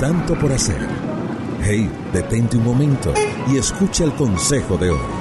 tanto 0.00 0.34
por 0.34 0.50
hacer. 0.50 0.84
Hey, 1.62 1.88
detente 2.12 2.56
un 2.56 2.64
momento 2.64 3.14
y 3.46 3.58
escucha 3.58 4.02
el 4.02 4.12
consejo 4.14 4.76
de 4.76 4.90
hoy. 4.90 5.17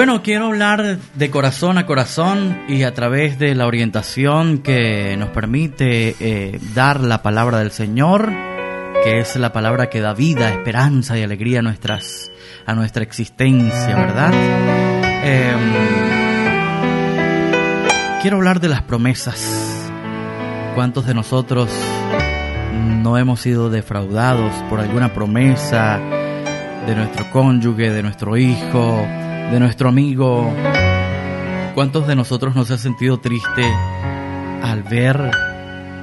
Bueno, 0.00 0.22
quiero 0.22 0.46
hablar 0.46 0.96
de 0.96 1.30
corazón 1.30 1.76
a 1.76 1.84
corazón 1.84 2.62
y 2.68 2.84
a 2.84 2.94
través 2.94 3.38
de 3.38 3.54
la 3.54 3.66
orientación 3.66 4.60
que 4.60 5.14
nos 5.18 5.28
permite 5.28 6.16
eh, 6.20 6.58
dar 6.74 7.00
la 7.00 7.20
palabra 7.20 7.58
del 7.58 7.70
Señor, 7.70 8.32
que 9.04 9.18
es 9.18 9.36
la 9.36 9.52
palabra 9.52 9.90
que 9.90 10.00
da 10.00 10.14
vida, 10.14 10.48
esperanza 10.48 11.18
y 11.18 11.22
alegría 11.22 11.58
a 11.58 11.62
nuestras 11.62 12.32
a 12.64 12.72
nuestra 12.72 13.02
existencia, 13.02 13.94
¿verdad? 13.94 14.32
Em, 15.22 15.74
quiero 18.22 18.38
hablar 18.38 18.60
de 18.60 18.70
las 18.70 18.80
promesas. 18.80 19.86
¿Cuántos 20.74 21.04
de 21.04 21.12
nosotros 21.12 21.68
no 23.02 23.18
hemos 23.18 23.42
sido 23.42 23.68
defraudados 23.68 24.54
por 24.70 24.80
alguna 24.80 25.12
promesa 25.12 26.00
de 26.86 26.94
nuestro 26.94 27.30
cónyuge, 27.30 27.90
de 27.90 28.02
nuestro 28.02 28.38
hijo? 28.38 29.06
De 29.50 29.58
nuestro 29.58 29.88
amigo. 29.88 30.52
¿Cuántos 31.74 32.06
de 32.06 32.14
nosotros 32.14 32.54
nos 32.54 32.70
ha 32.70 32.78
sentido 32.78 33.18
triste 33.18 33.64
al 34.62 34.82
ver 34.82 35.30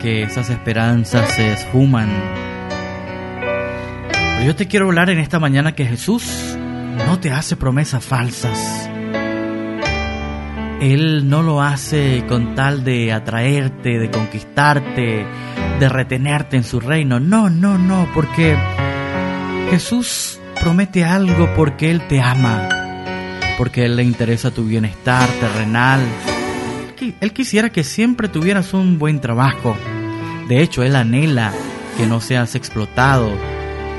que 0.02 0.24
esas 0.24 0.50
esperanzas 0.50 1.30
se 1.34 1.54
esfuman? 1.54 2.10
Pero 4.12 4.46
yo 4.46 4.56
te 4.56 4.68
quiero 4.68 4.88
hablar 4.88 5.10
en 5.10 5.20
esta 5.20 5.40
mañana 5.40 5.76
que 5.76 5.86
Jesús 5.86 6.58
no 7.08 7.20
te 7.20 7.32
hace 7.32 7.56
promesas 7.56 8.04
falsas. 8.04 8.90
Él 10.82 11.28
no 11.28 11.42
lo 11.42 11.62
hace 11.62 12.24
con 12.28 12.54
tal 12.54 12.84
de 12.84 13.12
atraerte, 13.12 13.98
de 13.98 14.12
conquistarte, 14.12 15.26
de 15.80 15.90
retenerte 15.90 16.58
en 16.58 16.64
su 16.64 16.80
reino. 16.80 17.20
No, 17.20 17.50
no, 17.50 17.78
no, 17.78 18.08
porque 18.14 18.56
Jesús 19.72 20.40
promete 20.62 21.04
algo 21.04 21.50
porque 21.56 21.90
Él 21.90 22.08
te 22.08 22.22
ama 22.22 22.87
porque 23.58 23.86
Él 23.86 23.96
le 23.96 24.04
interesa 24.04 24.52
tu 24.52 24.64
bienestar 24.64 25.28
terrenal. 25.40 26.00
Él 27.20 27.34
quisiera 27.34 27.70
que 27.70 27.84
siempre 27.84 28.28
tuvieras 28.28 28.74
un 28.74 29.00
buen 29.00 29.20
trabajo. 29.20 29.76
De 30.48 30.62
hecho, 30.62 30.84
Él 30.84 30.96
anhela 30.96 31.54
que 31.98 32.06
no 32.06 32.22
seas 32.22 32.56
explotado, 32.56 33.32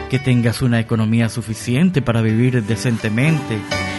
que 0.09 0.18
tengas 0.18 0.62
una 0.62 0.80
economía 0.80 1.28
suficiente 1.28 2.01
para 2.01 2.22
vivir 2.22 2.62
decentemente. 2.62 3.59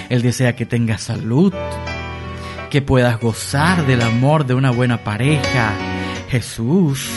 Él 0.09 0.21
desea 0.21 0.55
que 0.55 0.65
tengas 0.65 1.01
salud, 1.01 1.53
que 2.69 2.81
puedas 2.81 3.19
gozar 3.19 3.85
del 3.85 4.01
amor 4.01 4.45
de 4.45 4.53
una 4.53 4.71
buena 4.71 5.03
pareja. 5.03 5.73
Jesús 6.29 7.09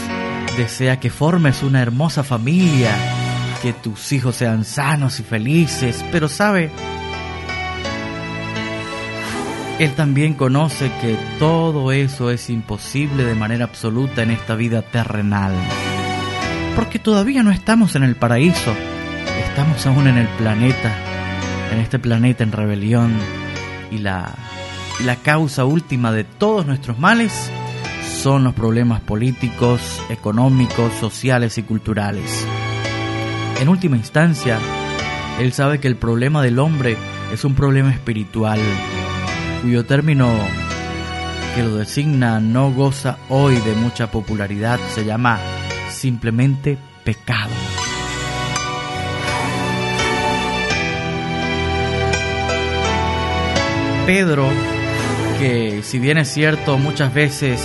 desea 0.57 0.99
que 0.99 1.11
formes 1.11 1.63
una 1.63 1.81
hermosa 1.81 2.25
familia, 2.25 2.95
que 3.63 3.73
tus 3.73 4.13
hijos 4.13 4.37
sean 4.37 4.65
sanos 4.65 5.21
y 5.21 5.23
felices, 5.23 6.05
pero 6.11 6.29
sabe, 6.29 6.71
él 9.79 9.95
también 9.95 10.35
conoce 10.35 10.91
que 11.01 11.17
todo 11.39 11.93
eso 11.93 12.31
es 12.31 12.51
imposible 12.51 13.25
de 13.25 13.35
manera 13.35 13.65
absoluta 13.65 14.23
en 14.23 14.31
esta 14.31 14.55
vida 14.55 14.83
terrenal. 14.83 15.55
Porque 16.77 16.99
todavía 16.99 17.43
no 17.43 17.51
estamos 17.51 17.97
en 17.97 18.05
el 18.05 18.17
paraíso, 18.17 18.75
estamos 19.49 19.85
aún 19.87 20.07
en 20.07 20.19
el 20.19 20.29
planeta, 20.29 20.95
en 21.73 21.81
este 21.81 21.99
planeta 21.99 22.45
en 22.45 22.53
rebelión. 22.53 23.13
Y 23.91 23.99
la, 23.99 24.33
la 25.05 25.17
causa 25.17 25.65
última 25.65 26.13
de 26.13 26.25
todos 26.25 26.67
nuestros 26.67 26.99
males 26.99 27.51
son 28.23 28.45
los 28.45 28.55
problemas 28.55 29.01
políticos, 29.01 30.01
económicos, 30.09 30.93
sociales 30.95 31.59
y 31.59 31.63
culturales. 31.63 32.47
En 33.61 33.69
última 33.69 33.97
instancia, 33.97 34.59
Él 35.41 35.53
sabe 35.53 35.81
que 35.81 35.89
el 35.89 35.97
problema 35.97 36.43
del 36.43 36.59
hombre 36.59 36.97
es 37.33 37.45
un 37.45 37.55
problema 37.55 37.91
espiritual 37.91 38.61
cuyo 39.63 39.85
término 39.85 40.37
que 41.55 41.63
lo 41.63 41.77
designa 41.77 42.41
no 42.41 42.73
goza 42.73 43.19
hoy 43.29 43.55
de 43.57 43.75
mucha 43.75 44.11
popularidad, 44.11 44.81
se 44.93 45.05
llama 45.05 45.39
simplemente 45.89 46.77
pecado. 47.05 47.53
Pedro, 54.05 54.49
que 55.39 55.83
si 55.85 56.01
bien 56.01 56.19
es 56.19 56.29
cierto 56.29 56.77
muchas 56.77 57.15
veces 57.15 57.61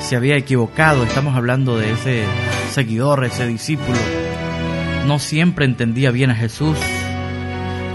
se 0.00 0.16
había 0.16 0.36
equivocado, 0.36 1.04
estamos 1.04 1.36
hablando 1.36 1.76
de 1.76 1.92
ese 1.92 2.24
seguidor, 2.72 3.22
ese 3.24 3.46
discípulo, 3.46 3.98
no 5.06 5.18
siempre 5.18 5.66
entendía 5.66 6.10
bien 6.10 6.30
a 6.30 6.34
Jesús, 6.34 6.78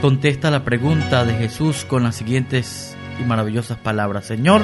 contesta 0.02 0.52
la 0.52 0.64
pregunta 0.64 1.26
de 1.26 1.34
Jesús 1.34 1.84
con 1.86 2.04
las 2.04 2.16
siguientes 2.16 2.96
y 3.20 3.24
maravillosas 3.24 3.78
palabras. 3.78 4.26
Señor, 4.26 4.62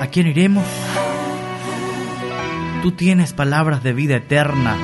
¿a 0.00 0.06
quién 0.06 0.26
iremos? 0.26 0.64
Tú 2.82 2.92
tienes 2.92 3.32
palabras 3.32 3.82
de 3.82 3.92
vida 3.92 4.16
eterna. 4.16 4.76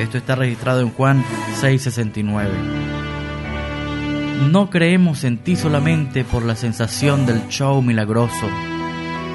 Esto 0.00 0.18
está 0.18 0.34
registrado 0.34 0.80
en 0.80 0.90
Juan 0.90 1.24
6:69. 1.60 2.48
No 4.50 4.70
creemos 4.70 5.24
en 5.24 5.38
ti 5.38 5.56
solamente 5.56 6.24
por 6.24 6.44
la 6.44 6.56
sensación 6.56 7.26
del 7.26 7.48
show 7.48 7.80
milagroso 7.82 8.48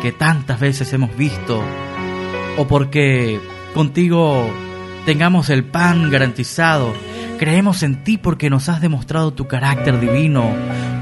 que 0.01 0.11
tantas 0.11 0.59
veces 0.59 0.91
hemos 0.93 1.15
visto 1.15 1.63
o 2.57 2.67
porque 2.67 3.39
contigo 3.73 4.49
tengamos 5.05 5.49
el 5.49 5.63
pan 5.63 6.11
garantizado 6.11 6.93
Creemos 7.37 7.83
en 7.83 8.03
ti 8.03 8.17
porque 8.17 8.49
nos 8.49 8.67
has 8.67 8.81
demostrado 8.81 9.31
tu 9.31 9.47
carácter 9.47 9.99
divino, 9.99 10.51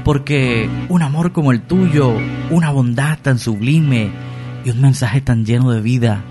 porque 0.06 0.70
un 0.88 1.02
amor 1.02 1.32
como 1.32 1.50
el 1.50 1.62
tuyo, 1.62 2.14
una 2.50 2.70
bondad 2.70 3.18
tan 3.20 3.40
sublime 3.40 4.12
y 4.64 4.70
un 4.70 4.80
mensaje 4.80 5.20
tan 5.20 5.44
lleno 5.44 5.72
de 5.72 5.80
vida, 5.80 6.22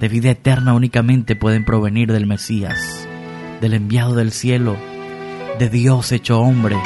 de 0.00 0.08
vida 0.10 0.32
eterna 0.32 0.74
únicamente 0.74 1.34
pueden 1.34 1.64
provenir 1.64 2.12
del 2.12 2.26
Mesías, 2.26 3.08
del 3.62 3.72
enviado 3.72 4.14
del 4.16 4.32
cielo, 4.32 4.76
de 5.58 5.70
Dios 5.70 6.12
hecho 6.12 6.40
hombre. 6.40 6.76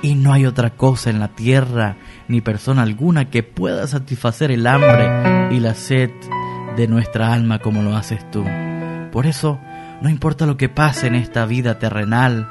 Y 0.00 0.14
no 0.14 0.32
hay 0.32 0.46
otra 0.46 0.70
cosa 0.70 1.10
en 1.10 1.20
la 1.20 1.28
tierra 1.28 1.96
ni 2.26 2.40
persona 2.40 2.80
alguna 2.80 3.28
que 3.28 3.42
pueda 3.42 3.86
satisfacer 3.86 4.50
el 4.50 4.66
hambre 4.66 5.54
y 5.54 5.60
la 5.60 5.74
sed 5.74 6.10
de 6.74 6.88
nuestra 6.88 7.34
alma 7.34 7.58
como 7.58 7.82
lo 7.82 7.94
haces 7.94 8.30
tú. 8.30 8.46
Por 9.12 9.26
eso, 9.26 9.60
no 10.00 10.08
importa 10.08 10.46
lo 10.46 10.56
que 10.56 10.70
pase 10.70 11.08
en 11.08 11.16
esta 11.16 11.44
vida 11.44 11.78
terrenal, 11.78 12.48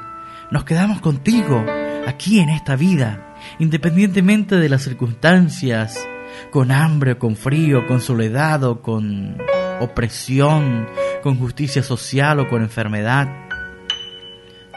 nos 0.52 0.62
quedamos 0.62 1.00
contigo, 1.00 1.64
aquí 2.10 2.40
en 2.40 2.50
esta 2.50 2.76
vida, 2.76 3.34
independientemente 3.58 4.56
de 4.56 4.68
las 4.68 4.82
circunstancias, 4.82 5.98
con 6.50 6.72
hambre 6.72 7.18
con 7.18 7.36
frío, 7.36 7.86
con 7.86 8.00
soledad 8.00 8.64
o 8.64 8.82
con 8.82 9.38
opresión, 9.80 10.88
con 11.22 11.38
justicia 11.38 11.82
social 11.82 12.40
o 12.40 12.48
con 12.48 12.62
enfermedad, 12.62 13.28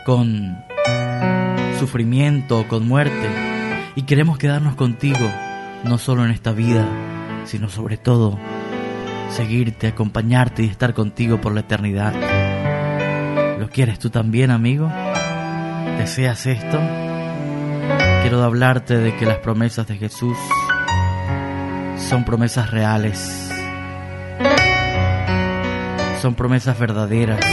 con 0.06 0.58
sufrimiento 1.80 2.60
o 2.60 2.68
con 2.68 2.88
muerte. 2.88 3.30
Y 3.96 4.04
queremos 4.04 4.38
quedarnos 4.38 4.76
contigo, 4.76 5.30
no 5.84 5.98
solo 5.98 6.26
en 6.26 6.32
esta 6.32 6.52
vida, 6.52 6.88
sino 7.46 7.68
sobre 7.70 7.98
todo 7.98 8.40
seguirte, 9.30 9.88
acompañarte 9.88 10.64
y 10.64 10.68
estar 10.68 10.94
contigo 10.94 11.42
por 11.42 11.54
la 11.54 11.62
eternidad. 11.62 12.14
¿Lo 13.60 13.70
quieres 13.70 13.98
tú 13.98 14.10
también, 14.10 14.52
amigo? 14.52 14.92
¿Deseas 15.98 16.46
esto? 16.46 17.03
Quiero 18.24 18.42
hablarte 18.42 18.98
de 19.00 19.14
que 19.18 19.26
las 19.26 19.40
promesas 19.40 19.86
de 19.86 19.98
Jesús 19.98 20.38
son 21.98 22.24
promesas 22.24 22.72
reales. 22.72 23.52
Son 26.22 26.34
promesas 26.34 26.80
verdaderas. 26.80 27.46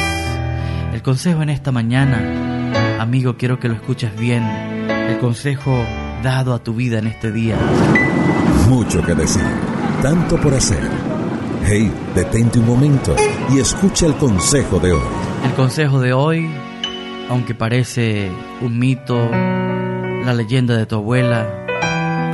El 0.93 1.03
consejo 1.03 1.43
en 1.43 1.51
esta 1.51 1.73
mañana, 1.73 3.01
amigo, 3.01 3.37
quiero 3.37 3.59
que 3.59 3.67
lo 3.67 3.75
escuches 3.75 4.17
bien. 4.17 4.45
El 4.45 5.19
consejo 5.19 5.85
dado 6.23 6.55
a 6.55 6.63
tu 6.63 6.73
vida 6.73 7.01
en 7.01 7.09
este 7.09 7.33
día. 7.33 7.57
Mucho 8.69 9.03
que 9.03 9.17
decir, 9.17 9.43
tanto 10.03 10.41
por 10.41 10.55
hacer. 10.55 10.89
Hey, 11.67 11.93
detente 12.15 12.61
un 12.61 12.67
momento 12.67 13.17
y 13.53 13.59
escucha 13.59 14.07
el 14.07 14.15
consejo 14.15 14.79
de 14.79 14.93
hoy. 14.93 15.03
El 15.45 15.53
consejo 15.55 16.01
de 16.01 16.13
hoy, 16.13 16.49
aunque 17.29 17.57
parece 17.57 18.31
un 18.61 18.79
mito, 18.79 19.29
la 20.25 20.35
leyenda 20.35 20.77
de 20.77 20.87
tu 20.87 20.97
abuela, 20.97 21.67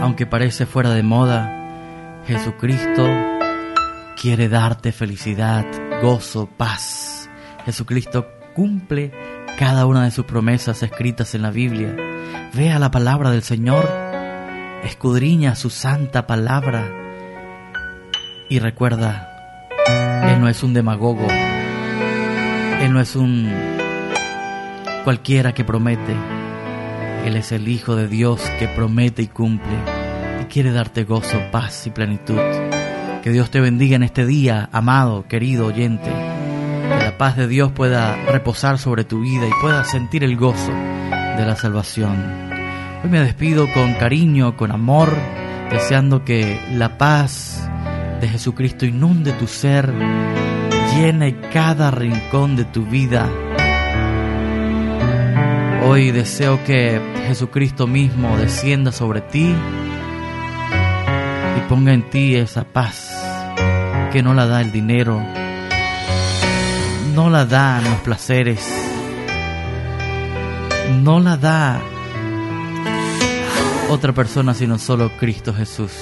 aunque 0.03 0.27
parece 0.27 0.67
fuera 0.67 0.91
de 0.91 1.03
moda, 1.03 2.23
Jesucristo 2.27 3.07
quiere 4.21 4.49
darte 4.49 4.93
felicidad, 4.93 5.65
gozo, 6.03 6.49
paz. 6.57 7.31
Jesucristo 7.65 8.27
cumple 8.55 9.13
cada 9.59 9.87
una 9.87 10.05
de 10.05 10.11
sus 10.11 10.25
promesas 10.25 10.83
escritas 10.83 11.35
en 11.35 11.43
la 11.43 11.51
Biblia. 11.51 11.95
Vea 12.55 12.79
la 12.79 12.91
palabra 12.91 13.31
del 13.31 13.43
Señor, 13.43 13.89
escudriña 14.85 15.55
su 15.55 15.71
santa 15.71 16.27
palabra 16.27 16.85
y 18.49 18.59
recuerda, 18.59 19.79
Él 20.25 20.41
no 20.41 20.49
es 20.49 20.63
un 20.63 20.75
demagogo, 20.75 21.27
Él 22.81 22.93
no 22.93 23.01
es 23.01 23.17
un 23.17 23.53
cualquiera 25.05 25.55
que 25.55 25.65
promete, 25.65 26.15
Él 27.27 27.36
es 27.36 27.51
el 27.51 27.66
Hijo 27.66 27.97
de 27.97 28.07
Dios 28.07 28.40
que 28.61 28.69
promete 28.69 29.20
y 29.20 29.27
cumple 29.27 29.77
y 30.40 30.44
quiere 30.44 30.70
darte 30.70 31.03
gozo, 31.03 31.40
paz 31.51 31.85
y 31.89 31.90
plenitud. 31.90 32.39
Que 33.20 33.31
Dios 33.32 33.51
te 33.51 33.61
bendiga 33.61 33.97
en 33.97 34.05
este 34.05 34.24
día, 34.24 34.69
amado, 34.70 35.27
querido 35.27 35.66
oyente. 35.66 36.09
Que 36.09 37.05
la 37.05 37.19
paz 37.19 37.36
de 37.36 37.48
Dios 37.48 37.73
pueda 37.73 38.15
reposar 38.27 38.78
sobre 38.78 39.03
tu 39.03 39.23
vida 39.23 39.44
y 39.44 39.51
puedas 39.61 39.90
sentir 39.90 40.23
el 40.23 40.36
gozo 40.36 40.70
de 40.70 41.44
la 41.44 41.57
salvación. 41.57 42.15
Hoy 43.03 43.11
me 43.11 43.19
despido 43.19 43.66
con 43.74 43.94
cariño, 43.94 44.57
con 44.57 44.70
amor, 44.70 45.12
deseando 45.69 46.24
que 46.24 46.61
la 46.74 46.97
paz 46.97 47.69
de 48.20 48.28
Jesucristo 48.28 48.86
inunde 48.86 49.32
tu 49.32 49.48
ser, 49.48 49.93
llene 50.94 51.40
cada 51.53 51.90
rincón 51.90 52.55
de 52.55 52.66
tu 52.66 52.85
vida. 52.85 53.28
Hoy 55.89 56.11
deseo 56.11 56.65
que 56.65 57.01
Jesucristo 57.29 57.87
mismo 57.87 58.37
descienda 58.37 58.91
sobre 58.91 59.21
ti 59.21 59.55
y 61.57 61.69
ponga 61.69 61.93
en 61.93 62.11
ti 62.11 62.35
esa 62.35 62.65
paz 62.65 63.09
que 64.13 64.21
no 64.21 64.35
la 64.35 64.47
da 64.47 64.63
el 64.63 64.73
dinero, 64.73 65.23
no 67.15 67.31
la 67.31 67.47
dan 67.47 67.85
los 67.85 68.01
placeres, 68.01 68.69
no 71.05 71.21
la 71.21 71.37
da 71.37 71.81
otra 73.89 74.13
persona 74.13 74.55
sino 74.55 74.79
solo 74.79 75.13
Cristo 75.17 75.55
Jesús. 75.55 75.93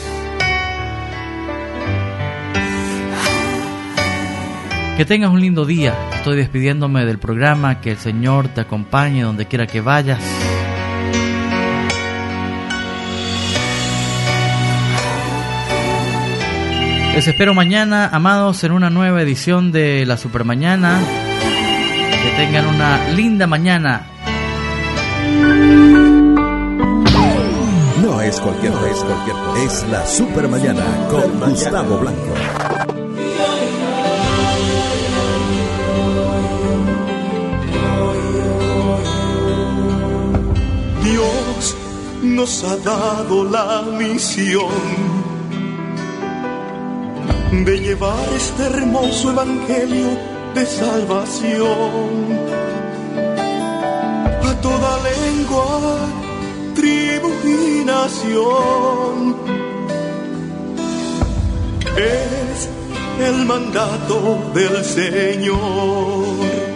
Que 4.96 5.04
tengas 5.04 5.32
un 5.32 5.40
lindo 5.40 5.64
día. 5.64 5.92
Estoy 6.14 6.36
despidiéndome 6.36 7.04
del 7.04 7.18
programa. 7.18 7.80
Que 7.80 7.90
el 7.90 7.98
Señor 7.98 8.46
te 8.48 8.60
acompañe 8.60 9.22
donde 9.22 9.46
quiera 9.46 9.66
que 9.66 9.80
vayas. 9.80 10.20
Les 17.12 17.26
espero 17.26 17.54
mañana, 17.54 18.08
amados, 18.12 18.62
en 18.62 18.72
una 18.72 18.90
nueva 18.90 19.20
edición 19.22 19.72
de 19.72 20.06
La 20.06 20.16
Supermañana. 20.16 21.00
Que 21.40 22.44
tengan 22.44 22.66
una 22.66 23.08
linda 23.10 23.48
mañana. 23.48 24.06
No 28.00 28.20
es 28.20 28.38
cualquier 28.38 28.72
es 28.72 28.98
cualquier 28.98 29.36
cosa. 29.36 29.64
Es 29.64 29.88
la 29.90 30.06
Supermañana 30.06 30.84
con 31.10 31.50
Gustavo 31.50 31.98
Blanco. 31.98 32.93
Nos 42.34 42.64
ha 42.64 42.76
dado 42.76 43.44
la 43.44 43.82
misión 43.96 44.68
de 47.64 47.78
llevar 47.78 48.28
este 48.34 48.64
hermoso 48.64 49.30
evangelio 49.30 50.18
de 50.54 50.66
salvación 50.66 52.10
a 54.42 54.60
toda 54.60 54.92
lengua, 55.10 55.98
tribu 56.74 57.30
y 57.44 57.84
nación. 57.84 59.36
Es 61.96 62.68
el 63.28 63.44
mandato 63.46 64.50
del 64.54 64.84
Señor. 64.84 66.74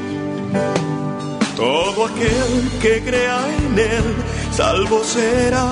Todo 1.56 2.06
aquel 2.06 2.70
que 2.80 3.02
crea 3.02 3.40
en 3.58 3.78
Él, 3.78 4.14
salvo 4.58 5.04
será. 5.04 5.68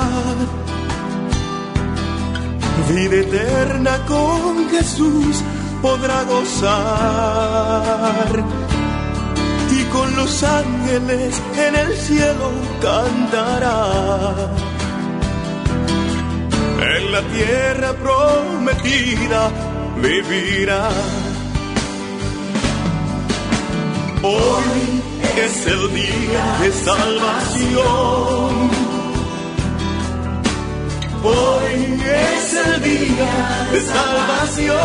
Vida 2.89 3.17
eterna 3.27 3.95
con 4.07 4.71
Jesús 4.71 5.43
podrá 5.83 6.23
gozar. 6.35 8.33
Y 9.79 9.81
con 9.95 10.09
los 10.15 10.33
ángeles 10.45 11.43
en 11.67 11.75
el 11.75 11.97
cielo 11.97 12.49
cantará. 12.81 13.81
En 16.95 17.03
la 17.15 17.23
tierra 17.35 17.91
prometida 18.05 19.43
vivirá. 20.01 20.89
Hoy 24.23 25.16
es 25.37 25.67
el 25.67 25.95
día 25.95 26.59
de 26.61 26.73
salvación. 26.73 28.71
Hoy 31.23 32.01
es 32.03 32.55
el 32.55 32.83
día 32.83 33.69
de 33.73 33.81
salvación. 33.83 34.77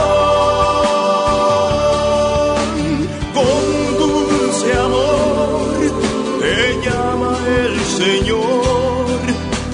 Con 3.33 3.97
dulce 3.97 4.73
amor 4.73 5.61
te 6.41 6.55
llama 6.85 7.37
el 7.47 7.79
Señor, 7.79 9.05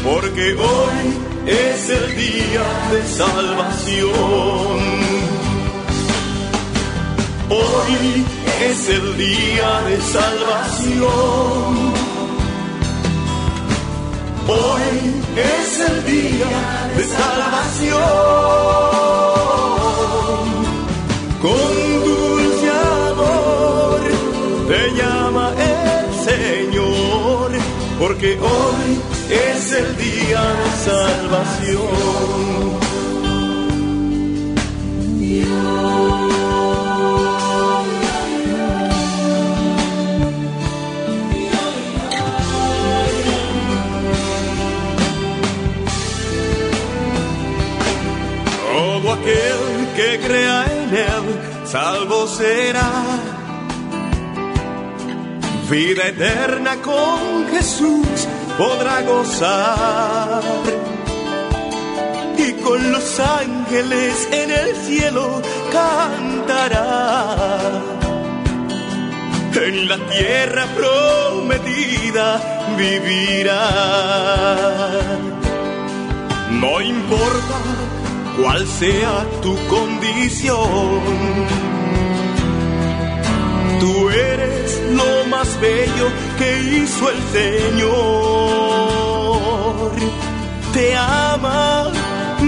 porque 0.03 0.53
hoy 0.55 0.97
es 1.47 1.89
el 1.89 2.15
día 2.15 2.65
de 2.91 3.01
salvación. 3.07 4.17
Hoy 7.49 8.25
es 8.61 8.89
el 8.89 9.17
día 9.17 9.81
de 9.87 10.01
salvación. 10.01 11.93
Hoy 14.47 15.23
es 15.35 15.79
el 15.79 16.05
día 16.05 16.89
de 16.95 17.03
salvación. 17.03 17.97
Con 21.41 22.03
dulce 22.05 22.69
amor 23.09 23.99
te 24.67 24.81
llama 24.95 25.53
el 25.57 26.07
Señor, 26.29 27.51
porque 27.99 28.39
hoy 28.39 28.99
es 29.29 29.71
el 29.71 29.97
día 29.97 30.41
de 30.41 30.69
salvación. 30.85 32.07
Todo 35.57 36.76
en 50.35 51.65
salvo 51.65 52.27
será. 52.27 52.91
Vida 55.69 56.07
eterna 56.07 56.75
con 56.81 57.47
Jesús 57.51 58.27
podrá 58.57 59.01
gozar. 59.03 60.41
Y 62.37 62.53
con 62.61 62.91
los 62.91 63.19
ángeles 63.19 64.27
en 64.31 64.51
el 64.51 64.75
cielo 64.75 65.41
cantará. 65.71 67.37
En 69.55 69.87
la 69.87 69.97
tierra 69.97 70.65
prometida 70.75 72.39
vivirá. 72.77 73.69
No 76.51 76.81
importa 76.81 77.86
cual 78.37 78.65
sea 78.67 79.25
tu 79.41 79.57
condición. 79.67 81.01
Tú 83.79 84.09
eres 84.09 84.81
lo 84.91 85.25
más 85.29 85.59
bello 85.59 86.11
que 86.37 86.77
hizo 86.77 87.09
el 87.09 87.17
Señor. 87.37 87.87
Te 90.73 90.95
ama 90.95 91.91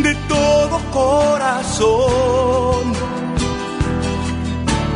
de 0.04 0.14
todo 0.28 0.80
corazón. 0.92 2.94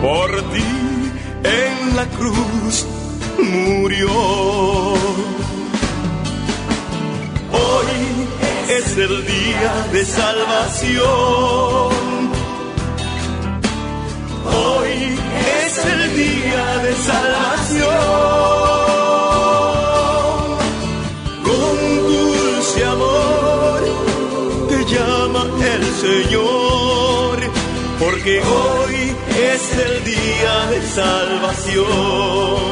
Por 0.01 0.41
ti 0.53 0.73
en 1.43 1.95
la 1.95 2.05
cruz 2.17 2.85
murió. 3.39 5.22
Es 8.69 8.97
el 8.97 9.25
día 9.25 9.87
de 9.91 10.05
salvación. 10.05 11.03
Hoy 14.45 15.17
es 15.65 15.85
el 15.85 16.15
día 16.15 16.77
de 16.85 16.93
salvación. 16.95 17.89
Con 21.43 21.75
dulce 22.07 22.85
amor 22.85 23.81
te 24.69 24.85
llama 24.85 25.45
el 25.73 25.83
Señor, 26.05 27.37
porque 27.99 28.41
hoy 28.41 29.15
es 29.51 29.63
el 29.85 30.03
día 30.03 30.55
de 30.71 30.81
salvación. 30.87 32.62